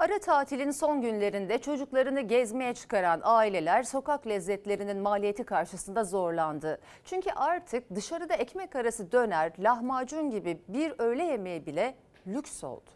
Ara 0.02 0.20
tatilin 0.20 0.72
son 0.72 1.02
günlerinde 1.02 1.58
çocuklarını 1.58 2.22
gezmeye 2.22 2.74
çıkaran 2.74 3.22
aileler 3.24 3.84
sokak 3.84 4.28
lezzetlerinin 4.28 4.97
maliyeti 4.97 5.43
karşısında 5.43 6.04
zorlandı. 6.04 6.82
Çünkü 7.06 7.32
artık 7.32 7.95
dışarıda 7.95 8.34
ekmek 8.34 8.76
arası 8.76 9.12
döner, 9.12 9.52
lahmacun 9.60 10.30
gibi 10.30 10.60
bir 10.68 10.93
öğle 10.97 11.24
yemeği 11.24 11.66
bile 11.66 11.95
lüks 12.28 12.64
oldu. 12.64 12.89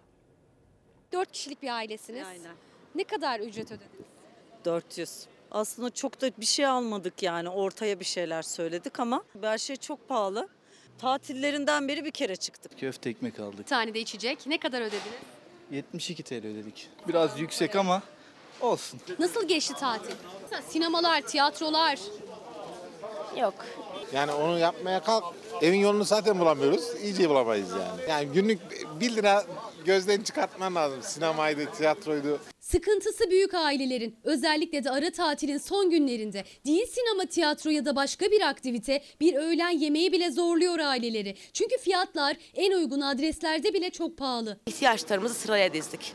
4 1.11 1.31
kişilik 1.31 1.61
bir 1.61 1.69
ailesiniz. 1.69 2.27
Aynen. 2.27 2.55
Ne 2.95 3.03
kadar 3.03 3.39
ücret 3.39 3.71
ödediniz? 3.71 4.05
400. 4.65 5.25
Aslında 5.51 5.89
çok 5.89 6.21
da 6.21 6.31
bir 6.37 6.45
şey 6.45 6.65
almadık 6.65 7.23
yani 7.23 7.49
ortaya 7.49 7.99
bir 7.99 8.05
şeyler 8.05 8.41
söyledik 8.41 8.99
ama 8.99 9.23
her 9.41 9.57
şey 9.57 9.75
çok 9.75 10.09
pahalı. 10.09 10.49
Tatillerinden 10.97 11.87
beri 11.87 12.05
bir 12.05 12.11
kere 12.11 12.35
çıktık. 12.35 12.79
Köfte 12.79 13.09
ekmek 13.09 13.39
aldık. 13.39 13.59
Bir 13.59 13.63
tane 13.63 13.93
de 13.93 13.99
içecek. 13.99 14.47
Ne 14.47 14.57
kadar 14.57 14.81
ödediniz? 14.81 15.35
72 15.71 16.23
TL 16.23 16.33
ödedik. 16.47 16.89
Biraz 17.07 17.39
yüksek 17.39 17.75
ama 17.75 18.01
olsun. 18.61 18.99
Nasıl 19.19 19.47
geçti 19.47 19.73
tatil? 19.73 20.15
Mesela 20.43 20.61
Sinemalar, 20.61 21.21
tiyatrolar. 21.21 21.99
Yok. 23.41 23.53
Yani 24.13 24.31
onu 24.31 24.59
yapmaya 24.59 25.03
kalk 25.03 25.23
evin 25.61 25.79
yolunu 25.79 26.03
zaten 26.03 26.39
bulamıyoruz. 26.39 26.83
İyice 27.03 27.29
bulamayız 27.29 27.69
yani. 27.71 28.09
Yani 28.09 28.25
günlük 28.25 28.59
1 28.99 29.15
lira 29.15 29.43
gözden 29.85 30.21
çıkartman 30.21 30.75
lazım. 30.75 30.99
Sinemaydı, 31.03 31.65
tiyatroydu. 31.77 32.39
Sıkıntısı 32.59 33.31
büyük 33.31 33.53
ailelerin. 33.53 34.15
Özellikle 34.23 34.83
de 34.83 34.91
ara 34.91 35.11
tatilin 35.11 35.57
son 35.57 35.89
günlerinde. 35.89 36.43
Değil 36.65 36.85
sinema, 36.85 37.25
tiyatro 37.25 37.69
ya 37.69 37.85
da 37.85 37.95
başka 37.95 38.25
bir 38.25 38.41
aktivite 38.41 39.01
bir 39.21 39.35
öğlen 39.35 39.69
yemeği 39.69 40.11
bile 40.11 40.31
zorluyor 40.31 40.79
aileleri. 40.79 41.35
Çünkü 41.53 41.77
fiyatlar 41.77 42.37
en 42.55 42.71
uygun 42.71 43.01
adreslerde 43.01 43.73
bile 43.73 43.89
çok 43.89 44.17
pahalı. 44.17 44.57
İhtiyaçlarımızı 44.67 45.33
sıraya 45.33 45.73
dizdik. 45.73 46.13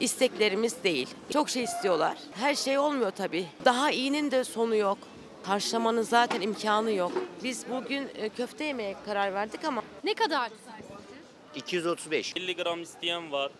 İsteklerimiz 0.00 0.74
değil. 0.84 1.08
Çok 1.32 1.50
şey 1.50 1.64
istiyorlar. 1.64 2.18
Her 2.34 2.54
şey 2.54 2.78
olmuyor 2.78 3.10
tabii. 3.10 3.46
Daha 3.64 3.90
iyinin 3.90 4.30
de 4.30 4.44
sonu 4.44 4.76
yok. 4.76 4.98
Karşılamanın 5.46 6.02
zaten 6.02 6.40
imkanı 6.40 6.92
yok. 6.92 7.12
Biz 7.44 7.64
bugün 7.70 8.08
e, 8.16 8.28
köfte 8.28 8.64
yemeye 8.64 8.96
karar 9.06 9.34
verdik 9.34 9.64
ama 9.64 9.82
Ne 10.04 10.14
kadar? 10.14 10.50
235. 11.56 12.32
50 12.36 12.56
gram 12.56 12.82
isteyen 12.82 13.32
var. 13.32 13.52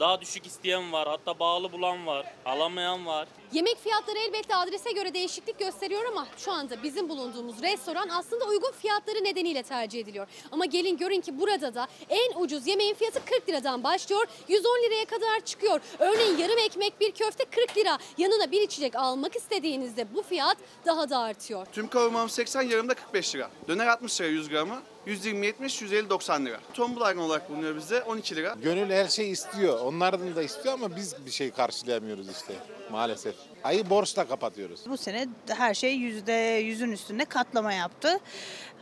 Daha 0.00 0.20
düşük 0.20 0.46
isteyen 0.46 0.92
var. 0.92 1.08
Hatta 1.08 1.38
bağlı 1.38 1.72
bulan 1.72 2.06
var. 2.06 2.26
Alamayan 2.44 3.06
var. 3.06 3.28
Yemek 3.52 3.78
fiyatları 3.82 4.18
elbette 4.18 4.56
adrese 4.56 4.92
göre 4.92 5.14
değişiklik 5.14 5.58
gösteriyor 5.58 6.04
ama 6.04 6.26
şu 6.36 6.52
anda 6.52 6.82
bizim 6.82 7.08
bulunduğumuz 7.08 7.62
restoran 7.62 8.08
aslında 8.08 8.44
uygun 8.44 8.72
fiyatları 8.72 9.24
nedeniyle 9.24 9.62
tercih 9.62 10.00
ediliyor. 10.00 10.26
Ama 10.52 10.64
gelin 10.64 10.96
görün 10.96 11.20
ki 11.20 11.40
burada 11.40 11.74
da 11.74 11.86
en 12.08 12.40
ucuz 12.40 12.66
yemeğin 12.66 12.94
fiyatı 12.94 13.24
40 13.24 13.48
liradan 13.48 13.84
başlıyor. 13.84 14.26
110 14.48 14.70
liraya 14.86 15.04
kadar 15.04 15.40
çıkıyor. 15.44 15.80
Örneğin 15.98 16.38
yarım 16.38 16.58
ekmek 16.58 17.00
bir 17.00 17.12
köfte 17.12 17.44
40 17.44 17.76
lira. 17.76 17.98
Yanına 18.18 18.50
bir 18.50 18.62
içecek 18.62 18.96
almak 18.96 19.36
istediğinizde 19.36 20.14
bu 20.14 20.22
fiyat 20.22 20.56
daha 20.86 21.10
da 21.10 21.18
artıyor. 21.18 21.66
Tüm 21.72 21.88
kavurmam 21.88 22.28
80, 22.30 22.62
yarım 22.62 22.88
da 22.88 22.94
45 22.94 23.34
lira. 23.34 23.50
Döner 23.68 23.86
60 23.86 24.20
lira 24.20 24.28
100 24.28 24.48
gramı. 24.48 24.82
120 25.06 25.46
70 25.46 25.82
150 25.82 26.10
90 26.10 26.46
lira. 26.46 26.60
Tombul 26.74 27.00
ayran 27.00 27.22
olarak 27.22 27.50
bulunuyor 27.50 27.76
bizde 27.76 28.02
12 28.02 28.36
lira. 28.36 28.56
Gönül 28.62 28.90
her 28.90 29.08
şey 29.08 29.30
istiyor. 29.30 29.80
Onlardan 29.80 30.36
da 30.36 30.42
istiyor 30.42 30.74
ama 30.74 30.96
biz 30.96 31.26
bir 31.26 31.30
şey 31.30 31.50
karşılayamıyoruz 31.50 32.28
işte 32.30 32.54
maalesef. 32.90 33.34
Ayı 33.64 33.90
borçla 33.90 34.28
kapatıyoruz. 34.28 34.80
Bu 34.88 34.96
sene 34.96 35.26
her 35.48 35.74
şey 35.74 35.94
yüzde 35.94 36.32
yüzün 36.64 36.92
üstünde 36.92 37.24
katlama 37.24 37.72
yaptı. 37.72 38.18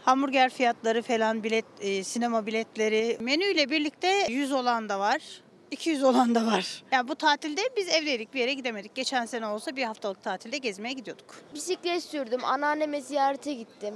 Hamburger 0.04 0.50
fiyatları 0.50 1.02
falan, 1.02 1.44
bilet, 1.44 1.64
e, 1.80 2.04
sinema 2.04 2.46
biletleri 2.46 3.18
menüyle 3.20 3.70
birlikte 3.70 4.26
100 4.28 4.52
olan 4.52 4.88
da 4.88 4.98
var. 4.98 5.20
200 5.70 6.02
olan 6.02 6.34
da 6.34 6.46
var. 6.46 6.84
Yani 6.92 7.09
bu 7.09 7.14
tatilde 7.14 7.61
biz 7.76 7.88
evdeydik 7.88 8.34
bir 8.34 8.40
yere 8.40 8.54
gidemedik. 8.54 8.94
Geçen 8.94 9.26
sene 9.26 9.46
olsa 9.46 9.76
bir 9.76 9.82
haftalık 9.84 10.22
tatilde 10.22 10.59
gezmeye 10.59 10.92
gidiyorduk. 10.92 11.34
Bisiklet 11.54 12.02
sürdüm, 12.02 12.44
anneanneme 12.44 13.00
ziyarete 13.00 13.54
gittim. 13.54 13.94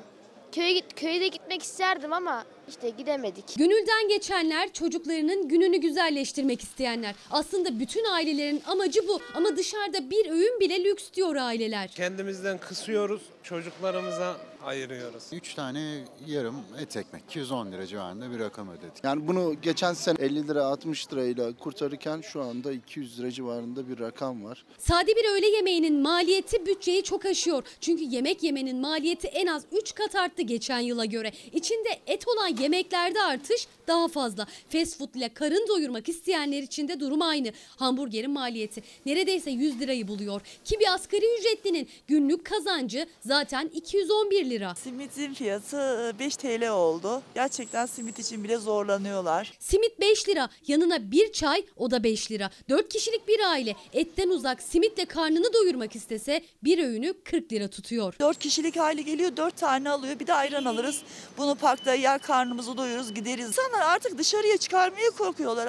Köye, 0.53 0.72
git, 0.72 0.84
köye 1.01 1.20
de 1.20 1.28
gitmek 1.28 1.62
isterdim 1.62 2.12
ama 2.12 2.44
işte 2.68 2.90
gidemedik. 2.90 3.59
Gönülden 3.59 4.09
geçenler 4.09 4.72
çocuklarının 4.72 5.48
gününü 5.48 5.76
güzelleştirmek 5.76 6.62
isteyenler. 6.62 7.14
Aslında 7.30 7.80
bütün 7.80 8.05
ailelerin 8.05 8.62
amacı 8.66 9.09
bu 9.09 9.20
ama 9.34 9.57
dışarıda 9.57 10.11
bir 10.11 10.30
öğün 10.30 10.61
bile 10.61 10.84
lüks 10.84 11.12
diyor 11.12 11.36
aileler. 11.36 11.88
Kendimizden 11.88 12.59
kısıyoruz, 12.59 13.22
çocuklarımıza 13.42 14.36
ayırıyoruz. 14.64 15.22
3 15.32 15.54
tane 15.54 16.04
yarım 16.26 16.56
et 16.80 16.96
ekmek 16.96 17.22
210 17.28 17.72
lira 17.72 17.86
civarında 17.86 18.30
bir 18.30 18.38
rakam 18.38 18.68
ödedik. 18.68 19.04
Yani 19.04 19.28
bunu 19.28 19.54
geçen 19.62 19.92
sene 19.94 20.16
50 20.20 20.48
lira 20.48 20.64
60 20.64 21.12
lirayla 21.12 21.56
kurtarırken 21.56 22.20
şu 22.20 22.42
anda 22.42 22.72
200 22.72 23.20
lira 23.20 23.30
civarında 23.30 23.88
bir 23.88 23.98
rakam 23.98 24.44
var. 24.44 24.64
Sade 24.78 25.06
bir 25.16 25.36
öğle 25.36 25.46
yemeğinin 25.48 26.02
maliyeti 26.02 26.66
bütçeyi 26.66 27.02
çok 27.02 27.26
aşıyor. 27.26 27.62
Çünkü 27.80 28.04
yemek 28.04 28.42
yemenin 28.42 28.76
maliyeti 28.76 29.26
en 29.26 29.46
az 29.46 29.62
3 29.72 29.94
kat 29.94 30.14
arttı 30.14 30.42
geçen 30.42 30.80
yıla 30.80 31.04
göre. 31.04 31.32
İçinde 31.52 31.88
et 32.06 32.28
olan 32.28 32.48
yemeklerde 32.48 33.22
artış 33.22 33.66
daha 33.86 34.08
fazla. 34.08 34.46
Fast 34.68 34.98
food 34.98 35.14
ile 35.14 35.28
karın 35.34 35.68
doyurmak 35.68 36.08
isteyenler 36.08 36.62
için 36.62 36.88
de 36.88 37.00
durum 37.00 37.22
aynı. 37.22 37.52
Hamburgerin 37.76 38.30
maliyeti 38.30 38.82
neredeyse 39.06 39.50
100 39.50 39.80
lirayı 39.80 40.08
buluyor. 40.08 40.40
Ki 40.64 40.80
bir 40.80 40.94
asgari 40.94 41.24
ücretlinin 41.38 41.88
günlük 42.08 42.44
kazancı 42.44 43.06
zaten 43.20 43.70
211 43.74 44.44
lira. 44.44 44.49
Simitin 44.74 45.34
fiyatı 45.34 46.12
5 46.18 46.36
TL 46.36 46.68
oldu. 46.68 47.22
Gerçekten 47.34 47.86
simit 47.86 48.18
için 48.18 48.44
bile 48.44 48.57
zorlanıyorlar. 48.57 49.53
Simit 49.59 50.01
5 50.01 50.28
lira, 50.28 50.48
yanına 50.66 51.11
bir 51.11 51.32
çay 51.32 51.64
o 51.76 51.90
da 51.90 52.05
5 52.05 52.30
lira. 52.30 52.51
4 52.68 52.88
kişilik 52.88 53.28
bir 53.28 53.40
aile 53.51 53.76
etten 53.92 54.28
uzak 54.28 54.62
simitle 54.62 55.05
karnını 55.05 55.53
doyurmak 55.53 55.96
istese 55.96 56.42
bir 56.64 56.78
öğünü 56.78 57.14
40 57.24 57.53
lira 57.53 57.68
tutuyor. 57.68 58.14
4 58.20 58.38
kişilik 58.38 58.76
aile 58.76 59.03
geliyor 59.03 59.36
4 59.36 59.57
tane 59.57 59.90
alıyor 59.90 60.20
bir 60.20 60.26
de 60.26 60.34
ayran 60.34 60.64
alırız. 60.64 61.03
Bunu 61.38 61.55
parkta 61.55 61.94
yer 61.94 62.18
karnımızı 62.18 62.76
doyururuz 62.76 63.14
gideriz. 63.14 63.46
İnsanlar 63.46 63.80
artık 63.80 64.18
dışarıya 64.18 64.57
çıkarmaya 64.57 65.11
korkuyorlar. 65.18 65.68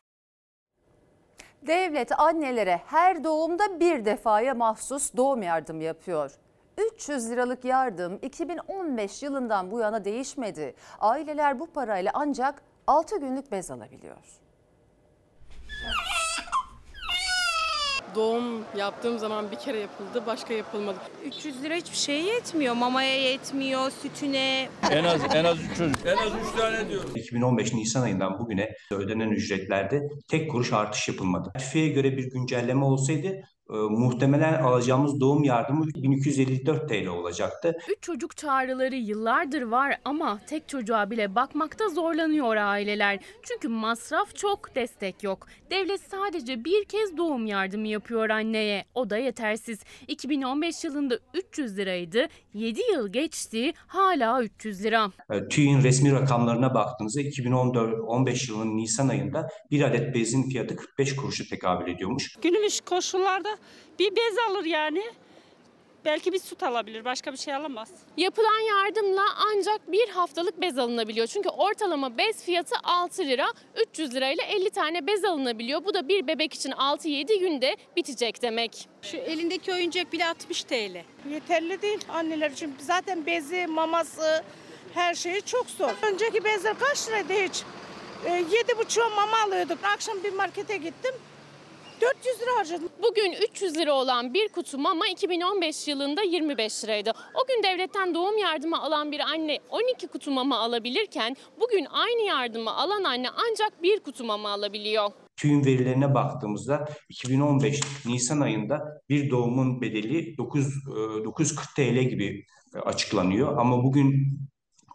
Devlet 1.68 2.20
annelere 2.20 2.82
her 2.86 3.24
doğumda 3.24 3.80
bir 3.80 4.06
defaya 4.06 4.54
mahsus 4.54 5.16
doğum 5.18 5.44
yardımı 5.44 5.84
yapıyor. 5.84 6.32
300 6.78 7.30
liralık 7.32 7.66
yardım 7.66 8.20
2015 8.22 9.24
yılından 9.24 9.72
bu 9.72 9.80
yana 9.80 10.06
değişmedi. 10.06 10.76
Aileler 11.00 11.60
bu 11.60 11.68
parayla 11.68 12.12
ancak 12.14 12.62
6 12.88 13.18
günlük 13.20 13.52
bez 13.52 13.72
alabiliyor. 13.72 14.18
Doğum 18.16 18.66
yaptığım 18.78 19.20
zaman 19.20 19.52
bir 19.52 19.56
kere 19.56 19.80
yapıldı, 19.80 20.24
başka 20.26 20.54
yapılmadı. 20.54 20.98
300 21.26 21.64
lira 21.64 21.76
hiçbir 21.76 21.98
şeye 21.98 22.24
yetmiyor. 22.24 22.76
Mamaya 22.76 23.22
yetmiyor, 23.22 23.92
sütüne. 23.92 24.70
En 24.92 25.04
az 25.04 25.22
en 25.36 25.46
az 25.46 25.58
3 25.60 25.78
çocuk. 25.78 26.06
En 26.06 26.18
az 26.18 26.32
3 26.54 26.60
tane 26.60 26.90
diyorum. 26.90 27.12
2015 27.16 27.74
Nisan 27.74 28.02
ayından 28.02 28.40
bugüne 28.40 28.70
ödenen 28.92 29.30
ücretlerde 29.30 30.02
tek 30.28 30.52
kuruş 30.52 30.74
artış 30.74 31.08
yapılmadı. 31.08 31.52
TÜFE'ye 31.60 31.88
göre 31.88 32.18
bir 32.18 32.32
güncelleme 32.32 32.86
olsaydı 32.86 33.42
e, 33.72 33.76
muhtemelen 33.76 34.64
alacağımız 34.64 35.20
doğum 35.20 35.44
yardımı 35.44 35.86
1254 35.88 36.90
TL 36.90 37.08
olacaktı. 37.08 37.78
Üç 37.90 38.04
çocuk 38.04 38.38
çağrıları 38.38 38.96
yıllardır 38.96 39.62
var 39.62 39.96
ama 40.06 40.40
tek 40.48 40.70
çocuğa 40.70 41.10
bile 41.10 41.36
bakmakta 41.36 41.90
zorlanıyor 41.90 42.56
aileler. 42.56 43.20
Çünkü 43.44 43.68
masraf 43.68 44.36
çok, 44.36 44.76
destek 44.76 45.24
yok. 45.24 45.48
Devlet 45.72 46.02
sadece 46.02 46.66
bir 46.66 46.86
kez 46.86 47.18
doğum 47.18 47.46
yardımı 47.46 47.88
yapıyor 47.88 48.30
anneye. 48.30 48.86
O 48.96 49.10
da 49.10 49.18
yetersiz. 49.18 49.80
2015 50.08 50.84
yılında 50.84 51.20
300 51.34 51.78
liraydı. 51.78 52.28
7 52.54 52.82
yıl 52.94 53.08
geçti 53.08 53.74
hala 53.88 54.44
300 54.44 54.84
lira. 54.84 55.12
E, 55.30 55.48
TÜİ'nin 55.48 55.84
resmi 55.84 56.12
rakamlarına 56.12 56.74
baktığınızda 56.74 57.22
2015 57.22 58.50
yılının 58.50 58.78
Nisan 58.78 59.08
ayında 59.08 59.50
bir 59.72 59.82
adet 59.82 60.16
bezin 60.16 60.50
fiyatı 60.50 60.76
45 60.76 61.16
kuruşa 61.16 61.44
tekabül 61.50 61.92
ediyormuş. 61.92 62.36
Günümüz 62.42 62.82
koşullarda 62.82 63.50
bir 64.00 64.16
bez 64.16 64.38
alır 64.50 64.66
yani. 64.66 65.04
Belki 66.06 66.34
bir 66.34 66.40
süt 66.40 66.64
alabilir, 66.64 67.06
başka 67.06 67.32
bir 67.32 67.38
şey 67.38 67.56
alamaz. 67.56 67.90
Yapılan 68.18 68.60
yardımla 68.60 69.24
ancak 69.52 69.92
bir 69.92 70.10
haftalık 70.10 70.62
bez 70.62 70.78
alınabiliyor. 70.78 71.28
Çünkü 71.28 71.50
ortalama 71.50 72.18
bez 72.18 72.44
fiyatı 72.44 72.76
6 72.84 73.24
lira. 73.24 73.48
300 73.88 74.14
lirayla 74.16 74.44
50 74.44 74.70
tane 74.70 75.08
bez 75.08 75.26
alınabiliyor. 75.26 75.86
Bu 75.86 75.94
da 75.94 76.08
bir 76.08 76.28
bebek 76.28 76.54
için 76.54 76.72
6-7 76.72 77.40
günde 77.40 77.78
bitecek 77.96 78.42
demek. 78.42 78.88
Şu 79.02 79.18
elindeki 79.18 79.74
oyuncak 79.74 80.14
bile 80.14 80.26
60 80.28 80.64
TL. 80.64 81.04
Yeterli 81.30 81.82
değil 81.82 82.00
anneler 82.10 82.52
için. 82.52 82.76
Zaten 82.80 83.26
bezi, 83.26 83.68
maması, 83.68 84.44
her 84.94 85.16
şeyi 85.16 85.42
çok 85.42 85.70
zor. 85.70 85.92
Önceki 86.02 86.44
bezler 86.44 86.80
kaç 86.80 87.08
liraydı 87.08 87.34
hiç? 87.34 87.64
Ee, 88.26 88.32
yedi 88.32 88.78
buçuğa 88.78 89.10
mama 89.10 89.38
alıyorduk. 89.48 89.78
Akşam 89.84 90.24
bir 90.24 90.34
markete 90.34 90.78
gittim. 90.78 91.12
400 92.02 92.42
lira 92.42 92.60
harcadım. 92.60 92.90
Bugün 93.04 93.34
300 93.52 93.78
lira 93.78 93.94
olan 93.94 94.34
bir 94.34 94.48
kutu 94.50 94.78
mama 94.78 95.08
2015 95.08 95.88
yılında 95.88 96.22
25 96.22 96.84
liraydı. 96.84 97.12
O 97.12 97.48
gün 97.48 97.64
devletten 97.64 98.14
doğum 98.14 98.38
yardımı 98.38 98.82
alan 98.82 99.12
bir 99.12 99.20
anne 99.20 99.60
12 99.70 100.08
kutu 100.08 100.32
mama 100.32 100.60
alabilirken 100.60 101.36
bugün 101.60 101.88
aynı 101.92 102.22
yardımı 102.22 102.74
alan 102.74 103.04
anne 103.04 103.28
ancak 103.30 103.84
bir 103.84 104.00
kutu 104.00 104.24
mama 104.24 104.50
alabiliyor. 104.50 105.12
TÜİ'nin 105.38 105.66
verilerine 105.66 106.14
baktığımızda 106.14 106.90
2015 107.10 107.80
Nisan 108.06 108.42
ayında 108.42 109.02
bir 109.10 109.30
doğumun 109.30 109.82
bedeli 109.82 110.38
9, 110.38 110.68
e, 110.68 111.26
940 111.26 111.76
TL 111.76 112.10
gibi 112.10 112.46
e, 112.76 112.80
açıklanıyor. 112.80 113.58
Ama 113.58 113.84
bugün 113.84 114.40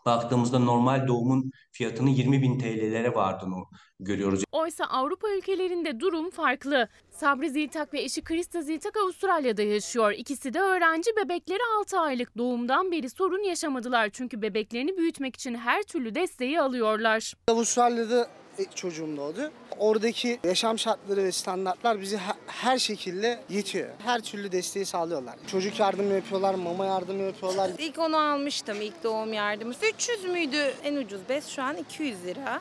baktığımızda 0.06 0.58
normal 0.58 1.08
doğumun 1.08 1.50
fiyatının 1.72 2.10
20 2.10 2.42
bin 2.42 2.58
TL'lere 2.58 3.14
vardığını 3.14 3.64
görüyoruz. 4.00 4.44
Oysa 4.52 4.84
Avrupa 4.84 5.28
ülkelerinde 5.30 6.00
durum 6.00 6.30
farklı. 6.30 6.88
Sabri 7.10 7.50
Ziltak 7.50 7.94
ve 7.94 8.02
eşi 8.02 8.22
Krista 8.24 8.62
Ziltak 8.62 8.96
Avustralya'da 8.96 9.62
yaşıyor. 9.62 10.12
İkisi 10.12 10.54
de 10.54 10.60
öğrenci 10.60 11.10
bebekleri 11.24 11.58
6 11.80 12.00
aylık 12.00 12.38
doğumdan 12.38 12.92
beri 12.92 13.10
sorun 13.10 13.42
yaşamadılar. 13.44 14.10
Çünkü 14.12 14.42
bebeklerini 14.42 14.96
büyütmek 14.96 15.34
için 15.36 15.54
her 15.54 15.82
türlü 15.82 16.14
desteği 16.14 16.60
alıyorlar. 16.60 17.34
Avustralya'da 17.48 18.28
çocuğum 18.74 19.16
doğdu. 19.16 19.50
Oradaki 19.78 20.38
yaşam 20.44 20.78
şartları 20.78 21.24
ve 21.24 21.32
standartlar 21.32 22.00
bizi 22.00 22.18
her 22.46 22.78
şekilde 22.78 23.40
yetiyor. 23.48 23.88
Her 24.04 24.20
türlü 24.20 24.52
desteği 24.52 24.86
sağlıyorlar. 24.86 25.34
Çocuk 25.46 25.80
yardımı 25.80 26.14
yapıyorlar, 26.14 26.54
mama 26.54 26.86
yardımı 26.86 27.22
yapıyorlar. 27.22 27.70
İlk 27.78 27.98
onu 27.98 28.16
almıştım 28.16 28.80
ilk 28.80 29.04
doğum 29.04 29.32
yardımı. 29.32 29.74
300 29.94 30.24
müydü 30.24 30.74
en 30.84 30.96
ucuz 30.96 31.20
bez 31.28 31.48
şu 31.48 31.62
an 31.62 31.76
200 31.76 32.24
lira. 32.24 32.60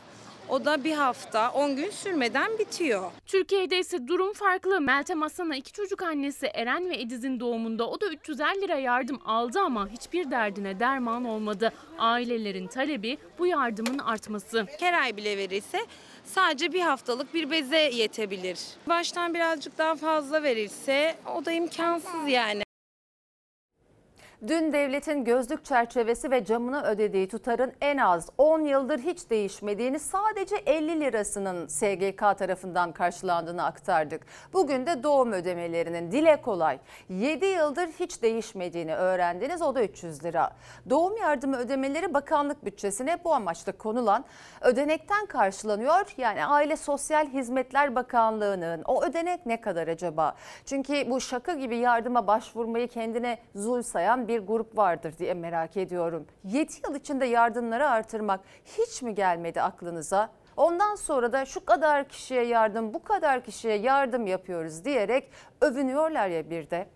O 0.49 0.65
da 0.65 0.83
bir 0.83 0.93
hafta 0.93 1.51
10 1.51 1.75
gün 1.75 1.89
sürmeden 1.89 2.59
bitiyor. 2.59 3.11
Türkiye'de 3.25 3.79
ise 3.79 4.07
durum 4.07 4.33
farklı. 4.33 4.81
Meltem 4.81 5.23
Aslan'a 5.23 5.55
iki 5.55 5.71
çocuk 5.71 6.03
annesi 6.03 6.45
Eren 6.45 6.89
ve 6.89 7.01
Ediz'in 7.01 7.39
doğumunda 7.39 7.89
o 7.89 8.01
da 8.01 8.07
350 8.07 8.61
lira 8.61 8.77
yardım 8.77 9.19
aldı 9.25 9.59
ama 9.59 9.89
hiçbir 9.89 10.31
derdine 10.31 10.79
derman 10.79 11.25
olmadı. 11.25 11.71
Ailelerin 11.97 12.67
talebi 12.67 13.17
bu 13.39 13.47
yardımın 13.47 13.97
artması. 13.97 14.65
Her 14.79 14.93
ay 14.93 15.17
bile 15.17 15.37
verilse 15.37 15.79
sadece 16.23 16.73
bir 16.73 16.81
haftalık 16.81 17.33
bir 17.33 17.51
beze 17.51 17.77
yetebilir. 17.79 18.59
Baştan 18.87 19.33
birazcık 19.33 19.77
daha 19.77 19.95
fazla 19.95 20.43
verilse 20.43 21.15
o 21.35 21.45
da 21.45 21.51
imkansız 21.51 22.27
yani. 22.27 22.64
Dün 24.47 24.73
devletin 24.73 25.23
gözlük 25.23 25.65
çerçevesi 25.65 26.31
ve 26.31 26.45
camına 26.45 26.83
ödediği 26.83 27.27
tutarın 27.27 27.73
en 27.81 27.97
az 27.97 28.29
10 28.37 28.59
yıldır 28.59 28.99
hiç 28.99 29.29
değişmediğini 29.29 29.99
sadece 29.99 30.55
50 30.55 30.99
lirasının 30.99 31.67
SGK 31.67 32.37
tarafından 32.37 32.91
karşılandığını 32.91 33.65
aktardık. 33.65 34.21
Bugün 34.53 34.85
de 34.85 35.03
doğum 35.03 35.31
ödemelerinin 35.31 36.11
dile 36.11 36.41
kolay 36.41 36.79
7 37.09 37.45
yıldır 37.45 37.87
hiç 37.87 38.21
değişmediğini 38.21 38.95
öğrendiniz 38.95 39.61
o 39.61 39.75
da 39.75 39.83
300 39.83 40.23
lira. 40.23 40.51
Doğum 40.89 41.17
yardımı 41.17 41.57
ödemeleri 41.57 42.13
bakanlık 42.13 42.65
bütçesine 42.65 43.17
bu 43.23 43.33
amaçla 43.33 43.71
konulan 43.71 44.25
ödenekten 44.61 45.25
karşılanıyor. 45.25 46.13
Yani 46.17 46.45
Aile 46.45 46.75
Sosyal 46.77 47.27
Hizmetler 47.27 47.95
Bakanlığı'nın 47.95 48.83
o 48.83 49.03
ödenek 49.03 49.45
ne 49.45 49.61
kadar 49.61 49.87
acaba? 49.87 50.35
Çünkü 50.65 51.09
bu 51.09 51.21
şaka 51.21 51.53
gibi 51.53 51.77
yardıma 51.77 52.27
başvurmayı 52.27 52.87
kendine 52.87 53.37
zul 53.55 53.81
sayan 53.81 54.27
bir 54.27 54.34
bir 54.35 54.47
grup 54.47 54.77
vardır 54.77 55.13
diye 55.17 55.33
merak 55.33 55.77
ediyorum. 55.77 56.27
7 56.43 56.73
yıl 56.87 56.95
içinde 56.95 57.25
yardımları 57.25 57.89
artırmak 57.89 58.39
hiç 58.65 59.01
mi 59.01 59.15
gelmedi 59.15 59.61
aklınıza? 59.61 60.29
Ondan 60.57 60.95
sonra 60.95 61.33
da 61.33 61.45
şu 61.45 61.65
kadar 61.65 62.07
kişiye 62.07 62.43
yardım, 62.43 62.93
bu 62.93 63.03
kadar 63.03 63.43
kişiye 63.43 63.75
yardım 63.75 64.27
yapıyoruz 64.27 64.85
diyerek 64.85 65.29
övünüyorlar 65.61 66.27
ya 66.27 66.49
bir 66.49 66.69
de. 66.69 66.87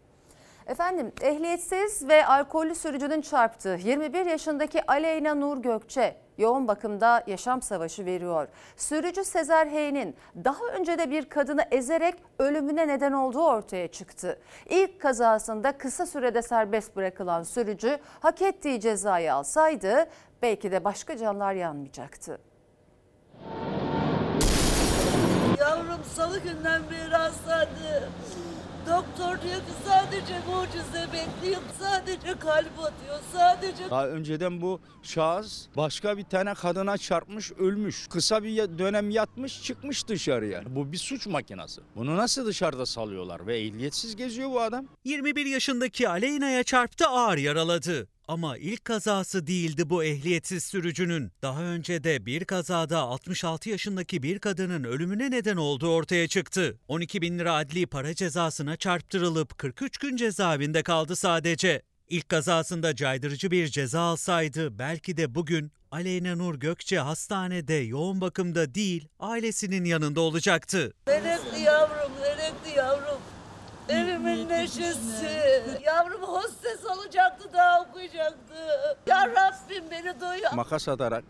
Efendim 0.70 1.12
ehliyetsiz 1.22 2.08
ve 2.08 2.26
alkollü 2.26 2.76
sürücünün 2.76 3.22
çarptığı 3.22 3.78
21 3.84 4.26
yaşındaki 4.26 4.92
Aleyna 4.92 5.36
Nur 5.36 5.58
Gökçe 5.58 6.16
yoğun 6.38 6.68
bakımda 6.68 7.24
yaşam 7.28 7.62
savaşı 7.62 8.06
veriyor. 8.06 8.48
Sürücü 8.78 9.24
Sezer 9.24 9.68
Hey'nin 9.68 10.16
daha 10.44 10.66
önce 10.66 10.98
de 10.98 11.10
bir 11.10 11.26
kadını 11.30 11.62
ezerek 11.72 12.16
ölümüne 12.40 12.88
neden 12.88 13.12
olduğu 13.12 13.44
ortaya 13.44 13.88
çıktı. 13.88 14.40
İlk 14.70 15.02
kazasında 15.02 15.78
kısa 15.78 16.06
sürede 16.06 16.42
serbest 16.42 16.96
bırakılan 16.96 17.44
sürücü 17.44 17.98
hak 18.20 18.42
ettiği 18.42 18.80
cezayı 18.80 19.34
alsaydı 19.34 20.06
belki 20.42 20.72
de 20.72 20.84
başka 20.84 21.18
canlar 21.18 21.54
yanmayacaktı. 21.54 22.40
Yavrum 25.60 26.04
salı 26.16 26.40
günden 26.40 26.82
beri 26.92 27.16
hastanede. 27.16 28.04
Doktor 28.90 29.42
diyor 29.42 29.56
ki 29.60 29.74
sadece 29.88 30.40
mucize 30.40 31.08
bekliyor. 31.14 31.62
Sadece 31.80 32.40
kalp 32.40 32.80
atıyor. 32.80 33.20
Sadece 33.34 33.90
Daha 33.90 34.08
önceden 34.08 34.62
bu 34.62 34.80
şahıs 35.04 35.68
başka 35.78 36.18
bir 36.18 36.24
tane 36.24 36.54
kadına 36.54 36.98
çarpmış 36.98 37.52
ölmüş. 37.52 38.08
Kısa 38.08 38.44
bir 38.44 38.58
dönem 38.58 39.10
yatmış 39.10 39.64
çıkmış 39.64 40.08
dışarıya. 40.08 40.64
Bu 40.76 40.92
bir 40.92 40.98
suç 40.98 41.28
makinesi. 41.28 41.82
Bunu 41.96 42.18
nasıl 42.18 42.46
dışarıda 42.46 42.86
salıyorlar 42.86 43.48
ve 43.48 43.60
ehliyetsiz 43.60 44.16
geziyor 44.16 44.50
bu 44.50 44.62
adam? 44.62 44.86
21 45.04 45.46
yaşındaki 45.46 46.10
Aleyna'ya 46.10 46.64
çarptı 46.64 47.06
ağır 47.08 47.38
yaraladı. 47.38 48.08
Ama 48.30 48.58
ilk 48.58 48.86
kazası 48.86 49.48
değildi 49.48 49.90
bu 49.90 50.04
ehliyetsiz 50.04 50.64
sürücünün. 50.64 51.32
Daha 51.42 51.64
önce 51.64 52.04
de 52.04 52.26
bir 52.26 52.46
kazada 52.46 53.00
66 53.00 53.70
yaşındaki 53.70 54.24
bir 54.24 54.40
kadının 54.40 54.84
ölümüne 54.84 55.32
neden 55.32 55.58
olduğu 55.58 55.90
ortaya 55.90 56.28
çıktı. 56.28 56.78
12 56.88 57.22
bin 57.22 57.40
lira 57.40 57.54
adli 57.54 57.86
para 57.88 58.14
cezasına 58.14 58.78
çarptırılıp 58.78 59.58
43 59.58 59.98
gün 59.98 60.16
cezaevinde 60.16 60.84
kaldı 60.84 61.16
sadece. 61.16 61.82
İlk 62.10 62.30
kazasında 62.30 62.96
caydırıcı 62.96 63.52
bir 63.52 63.68
ceza 63.68 64.02
alsaydı 64.02 64.80
belki 64.80 65.18
de 65.18 65.36
bugün 65.36 65.72
Aleyna 65.92 66.36
Nur 66.36 66.56
Gökçe 66.56 67.00
hastanede 67.00 67.74
yoğun 67.74 68.22
bakımda 68.22 68.76
değil 68.76 69.08
ailesinin 69.20 69.86
yanında 69.86 70.22
olacaktı. 70.22 70.94
Nenekli 71.08 71.60
yavrum, 71.60 72.12
nenekli 72.22 72.78
yavrum. 72.78 73.22
Evimin 73.90 74.50
neşesi. 74.50 75.64
Yavrum 75.86 76.22
hostes 76.22 76.86
olacaktı 76.86 77.50
daha 77.54 77.82
okuyacaktı. 77.82 78.54
Ya 79.08 79.28
Rabbim 79.28 79.84
beni 79.92 80.22
duyuyor. 80.22 80.52
Makas 80.54 80.88
atarak 80.88 81.24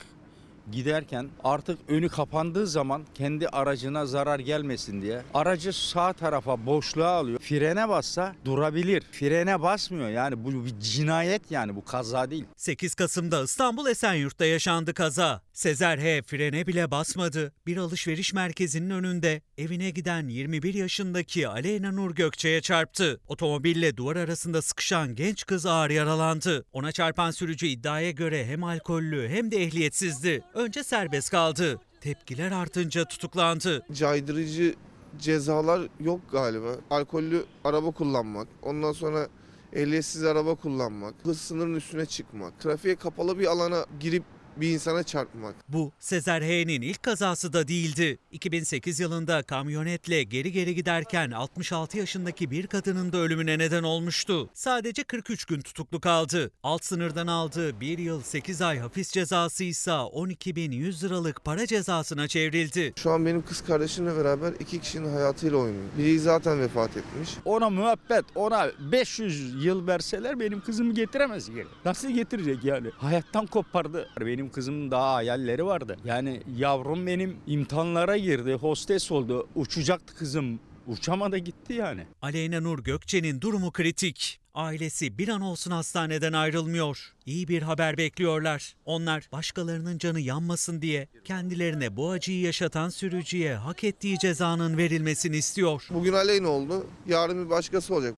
giderken 0.71 1.29
artık 1.43 1.79
önü 1.87 2.09
kapandığı 2.09 2.67
zaman 2.67 3.03
kendi 3.13 3.47
aracına 3.47 4.05
zarar 4.05 4.39
gelmesin 4.39 5.01
diye 5.01 5.21
aracı 5.33 5.73
sağ 5.73 6.13
tarafa 6.13 6.65
boşluğa 6.65 7.09
alıyor. 7.09 7.39
Frene 7.39 7.89
bassa 7.89 8.35
durabilir. 8.45 9.03
Frene 9.11 9.61
basmıyor 9.61 10.09
yani 10.09 10.43
bu 10.43 10.65
bir 10.65 10.79
cinayet 10.79 11.51
yani 11.51 11.75
bu 11.75 11.85
kaza 11.85 12.31
değil. 12.31 12.45
8 12.55 12.95
Kasım'da 12.95 13.43
İstanbul 13.43 13.87
Esenyurt'ta 13.87 14.45
yaşandı 14.45 14.93
kaza. 14.93 15.41
Sezer 15.59 15.97
H. 15.97 16.21
frene 16.21 16.67
bile 16.67 16.91
basmadı. 16.91 17.53
Bir 17.67 17.77
alışveriş 17.77 18.33
merkezinin 18.33 18.89
önünde 18.89 19.41
evine 19.57 19.89
giden 19.89 20.27
21 20.27 20.73
yaşındaki 20.73 21.47
Aleyna 21.47 21.91
Nur 21.91 22.15
Gökçe'ye 22.15 22.61
çarptı. 22.61 23.19
Otomobille 23.27 23.97
duvar 23.97 24.15
arasında 24.15 24.61
sıkışan 24.61 25.15
genç 25.15 25.45
kız 25.45 25.65
ağır 25.65 25.89
yaralandı. 25.89 26.65
Ona 26.73 26.91
çarpan 26.91 27.31
sürücü 27.31 27.67
iddiaya 27.67 28.11
göre 28.11 28.45
hem 28.45 28.63
alkollü 28.63 29.29
hem 29.29 29.51
de 29.51 29.63
ehliyetsizdi. 29.63 30.41
Önce 30.53 30.83
serbest 30.83 31.29
kaldı. 31.29 31.79
Tepkiler 32.01 32.51
artınca 32.51 33.05
tutuklandı. 33.05 33.85
caydırıcı 33.93 34.75
cezalar 35.17 35.81
yok 35.99 36.21
galiba. 36.31 36.75
Alkollü 36.89 37.45
araba 37.63 37.91
kullanmak, 37.91 38.47
ondan 38.61 38.91
sonra 38.91 39.27
ehliyetsiz 39.73 40.23
araba 40.23 40.55
kullanmak, 40.55 41.15
hız 41.23 41.41
sınırının 41.41 41.75
üstüne 41.75 42.05
çıkmak, 42.05 42.59
trafiğe 42.59 42.95
kapalı 42.95 43.39
bir 43.39 43.45
alana 43.45 43.85
girip 43.99 44.23
bir 44.61 44.69
insana 44.73 45.03
çarpmak. 45.03 45.55
Bu 45.69 45.91
Sezer 45.99 46.41
H'nin 46.41 46.81
ilk 46.81 47.03
kazası 47.03 47.53
da 47.53 47.67
değildi. 47.67 48.17
2008 48.31 48.99
yılında 48.99 49.43
kamyonetle 49.43 50.23
geri 50.23 50.51
geri 50.51 50.75
giderken 50.75 51.31
66 51.31 51.97
yaşındaki 51.97 52.51
bir 52.51 52.67
kadının 52.67 53.11
da 53.13 53.17
ölümüne 53.17 53.57
neden 53.57 53.83
olmuştu. 53.83 54.49
Sadece 54.53 55.03
43 55.03 55.45
gün 55.45 55.61
tutuklu 55.61 55.99
kaldı. 56.01 56.51
Alt 56.63 56.83
sınırdan 56.83 57.27
aldığı 57.27 57.79
1 57.79 57.97
yıl 57.97 58.21
8 58.21 58.61
ay 58.61 58.79
hapis 58.79 59.11
cezası 59.11 59.63
ise 59.63 59.91
12.100 59.91 61.03
liralık 61.05 61.45
para 61.45 61.65
cezasına 61.67 62.27
çevrildi. 62.27 62.93
Şu 62.95 63.11
an 63.11 63.25
benim 63.25 63.41
kız 63.41 63.61
kardeşimle 63.61 64.15
beraber 64.17 64.53
iki 64.59 64.79
kişinin 64.79 65.13
hayatıyla 65.13 65.57
oynuyor. 65.57 65.83
Biri 65.97 66.19
zaten 66.19 66.59
vefat 66.59 66.97
etmiş. 66.97 67.29
Ona 67.45 67.69
müebbet, 67.69 68.25
ona 68.35 68.71
500 68.91 69.65
yıl 69.65 69.87
verseler 69.87 70.39
benim 70.39 70.61
kızımı 70.61 70.93
getiremez 70.93 71.49
geri. 71.49 71.67
Nasıl 71.85 72.09
getirecek 72.09 72.63
yani? 72.63 72.89
Hayattan 72.97 73.45
kopardı. 73.45 74.09
Benim 74.19 74.48
kızımın 74.49 74.91
daha 74.91 75.13
hayalleri 75.13 75.65
vardı. 75.65 75.97
Yani 76.05 76.41
yavrum 76.57 77.07
benim 77.07 77.37
imtihanlara 77.47 78.17
girdi, 78.17 78.53
hostes 78.53 79.11
oldu. 79.11 79.47
Uçacaktı 79.55 80.15
kızım. 80.15 80.59
Uçamadı 80.87 81.37
gitti 81.37 81.73
yani. 81.73 82.05
Aleyna 82.21 82.61
Nur 82.61 82.79
Gökçe'nin 82.79 83.41
durumu 83.41 83.71
kritik. 83.71 84.39
Ailesi 84.53 85.17
bir 85.17 85.27
an 85.27 85.41
olsun 85.41 85.71
hastaneden 85.71 86.33
ayrılmıyor. 86.33 87.13
İyi 87.25 87.47
bir 87.47 87.61
haber 87.61 87.97
bekliyorlar. 87.97 88.75
Onlar 88.85 89.29
başkalarının 89.31 89.97
canı 89.97 90.19
yanmasın 90.19 90.81
diye 90.81 91.07
kendilerine 91.25 91.95
bu 91.95 92.09
acıyı 92.09 92.41
yaşatan 92.41 92.89
sürücüye 92.89 93.55
hak 93.55 93.83
ettiği 93.83 94.19
cezanın 94.19 94.77
verilmesini 94.77 95.37
istiyor. 95.37 95.87
Bugün 95.89 96.13
aleyhine 96.13 96.47
oldu, 96.47 96.87
yarın 97.07 97.45
bir 97.45 97.49
başkası 97.49 97.95
olacak. 97.95 98.15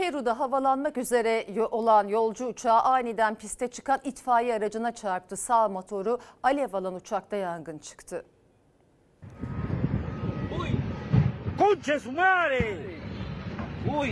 Peru'da 0.00 0.38
havalanmak 0.38 0.98
üzere 0.98 1.46
olan 1.70 2.08
yolcu 2.08 2.46
uçağı 2.46 2.80
aniden 2.80 3.34
piste 3.34 3.68
çıkan 3.68 4.00
itfaiye 4.04 4.54
aracına 4.54 4.94
çarptı. 4.94 5.36
Sağ 5.36 5.68
motoru 5.68 6.18
alev 6.42 6.74
alan 6.74 6.94
uçakta 6.94 7.36
yangın 7.36 7.78
çıktı. 7.78 8.24
¡Concha 11.58 12.00
su 12.00 12.12
madre! 12.12 12.76
Uy, 13.98 14.08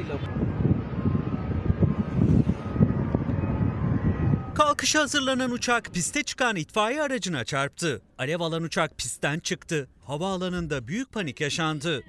Kalkışa 4.54 5.00
hazırlanan 5.00 5.50
uçak 5.50 5.84
piste 5.84 6.22
çıkan 6.22 6.56
itfaiye 6.56 7.02
aracına 7.02 7.44
çarptı. 7.44 8.02
Alev 8.18 8.40
alan 8.40 8.62
uçak 8.62 8.98
pistten 8.98 9.38
çıktı. 9.38 9.88
Havaalanında 10.06 10.88
büyük 10.88 11.12
panik 11.12 11.40
yaşandı. 11.40 12.02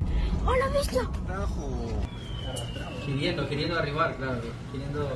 Queriendo, 3.09 3.49
queriendo 3.49 3.75
arribar, 3.75 4.17
claro, 4.17 4.41
queriendo 4.71 5.09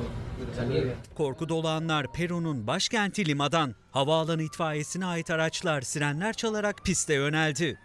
salir. 0.56 0.92
Korku 1.14 1.48
dolu 1.48 1.68
anlar 1.68 2.12
Peru'nun 2.12 2.66
başkenti 2.66 3.26
Lima'dan. 3.26 3.74
Havaalanı 3.90 4.42
itfaiyesine 4.42 5.06
ait 5.06 5.30
araçlar 5.30 5.82
sirenler 5.82 6.32
çalarak 6.32 6.84
piste 6.84 7.14
yöneldi. 7.14 7.78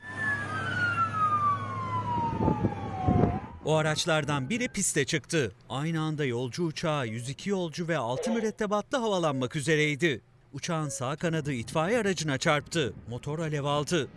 O 3.65 3.75
araçlardan 3.75 4.49
biri 4.49 4.67
piste 4.67 5.05
çıktı. 5.05 5.51
Aynı 5.69 6.01
anda 6.01 6.25
yolcu 6.25 6.63
uçağı 6.63 7.07
102 7.07 7.49
yolcu 7.49 7.87
ve 7.87 7.97
6 7.97 8.31
mürettebatlı 8.31 8.97
havalanmak 8.97 9.55
üzereydi. 9.55 10.21
Uçağın 10.53 10.89
sağ 10.89 11.15
kanadı 11.15 11.53
itfaiye 11.53 11.99
aracına 11.99 12.37
çarptı. 12.37 12.93
Motor 13.09 13.39
alev 13.39 13.63
aldı. 13.63 14.07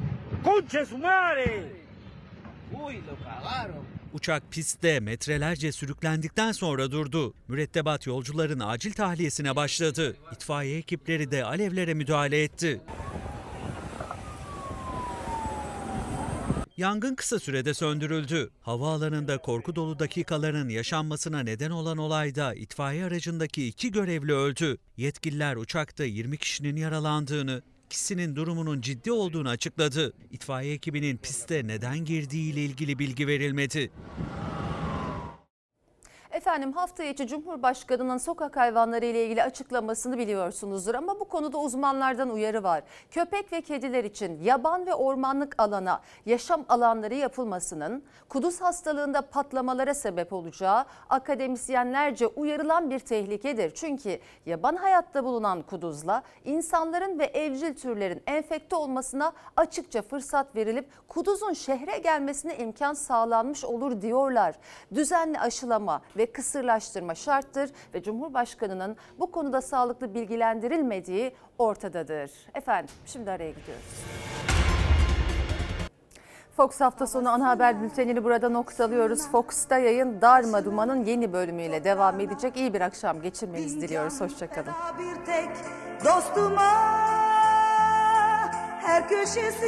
¡Concha 0.44 0.86
su 0.86 0.98
madre! 0.98 1.62
Uy, 2.72 2.94
lo 2.94 3.16
cagaron. 3.24 4.01
Uçak 4.12 4.42
pistte 4.50 5.00
metrelerce 5.00 5.72
sürüklendikten 5.72 6.52
sonra 6.52 6.90
durdu. 6.90 7.34
Mürettebat 7.48 8.06
yolcuların 8.06 8.60
acil 8.60 8.92
tahliyesine 8.92 9.56
başladı. 9.56 10.16
İtfaiye 10.32 10.78
ekipleri 10.78 11.30
de 11.30 11.44
alevlere 11.44 11.94
müdahale 11.94 12.42
etti. 12.42 12.80
Yangın 16.76 17.14
kısa 17.14 17.38
sürede 17.38 17.74
söndürüldü. 17.74 18.50
Havaalanında 18.60 19.38
korku 19.38 19.76
dolu 19.76 19.98
dakikaların 19.98 20.68
yaşanmasına 20.68 21.40
neden 21.40 21.70
olan 21.70 21.98
olayda 21.98 22.54
itfaiye 22.54 23.04
aracındaki 23.04 23.66
iki 23.66 23.92
görevli 23.92 24.32
öldü. 24.32 24.78
Yetkililer 24.96 25.56
uçakta 25.56 26.04
20 26.04 26.38
kişinin 26.38 26.76
yaralandığını, 26.76 27.62
ikisinin 27.92 28.36
durumunun 28.36 28.80
ciddi 28.80 29.12
olduğunu 29.12 29.48
açıkladı. 29.48 30.12
İtfaiye 30.30 30.72
ekibinin 30.74 31.16
piste 31.16 31.66
neden 31.66 32.04
girdiği 32.04 32.52
ile 32.52 32.64
ilgili 32.64 32.98
bilgi 32.98 33.26
verilmedi. 33.26 33.90
Efendim 36.32 36.72
hafta 36.72 37.04
içi 37.04 37.26
Cumhurbaşkanı'nın 37.26 38.18
sokak 38.18 38.56
hayvanları 38.56 39.06
ile 39.06 39.24
ilgili 39.24 39.42
açıklamasını 39.42 40.18
biliyorsunuzdur 40.18 40.94
ama 40.94 41.20
bu 41.20 41.24
konuda 41.24 41.58
uzmanlardan 41.58 42.30
uyarı 42.30 42.62
var. 42.62 42.82
Köpek 43.10 43.52
ve 43.52 43.60
kediler 43.60 44.04
için 44.04 44.40
yaban 44.42 44.86
ve 44.86 44.94
ormanlık 44.94 45.54
alana 45.58 46.00
yaşam 46.26 46.64
alanları 46.68 47.14
yapılmasının 47.14 48.02
kuduz 48.28 48.60
hastalığında 48.60 49.22
patlamalara 49.22 49.94
sebep 49.94 50.32
olacağı 50.32 50.84
akademisyenlerce 51.10 52.26
uyarılan 52.26 52.90
bir 52.90 52.98
tehlikedir. 52.98 53.70
Çünkü 53.74 54.18
yaban 54.46 54.76
hayatta 54.76 55.24
bulunan 55.24 55.62
kuduzla 55.62 56.22
insanların 56.44 57.18
ve 57.18 57.24
evcil 57.24 57.74
türlerin 57.74 58.22
enfekte 58.26 58.76
olmasına 58.76 59.32
açıkça 59.56 60.02
fırsat 60.02 60.56
verilip 60.56 60.88
kuduzun 61.08 61.52
şehre 61.52 61.98
gelmesine 61.98 62.56
imkan 62.56 62.94
sağlanmış 62.94 63.64
olur 63.64 64.02
diyorlar. 64.02 64.54
Düzenli 64.94 65.40
aşılama 65.40 66.02
ve 66.16 66.21
kısırlaştırma 66.26 67.14
şarttır 67.14 67.70
ve 67.94 68.02
Cumhurbaşkanı'nın 68.02 68.96
bu 69.18 69.30
konuda 69.30 69.60
sağlıklı 69.60 70.14
bilgilendirilmediği 70.14 71.32
ortadadır. 71.58 72.30
Efendim 72.54 72.94
şimdi 73.06 73.30
araya 73.30 73.50
gidiyoruz. 73.50 74.02
Fox 76.56 76.80
hafta 76.80 77.06
sonu 77.06 77.30
ana 77.30 77.48
haber 77.48 77.82
bültenini 77.82 78.24
burada 78.24 78.48
noktalıyoruz. 78.48 79.28
Fox'ta 79.28 79.78
yayın 79.78 80.20
Darma 80.20 80.64
Duman'ın 80.64 81.04
yeni 81.04 81.32
bölümüyle 81.32 81.84
devam 81.84 82.20
edecek. 82.20 82.56
İyi 82.56 82.74
bir 82.74 82.80
akşam 82.80 83.22
geçirmenizi 83.22 83.80
diliyoruz. 83.80 84.20
Hoşçakalın. 84.20 84.72
bir 84.98 85.26
tek 85.26 85.48
dostuma 86.04 86.72
her 88.82 89.08
köşesi 89.08 89.66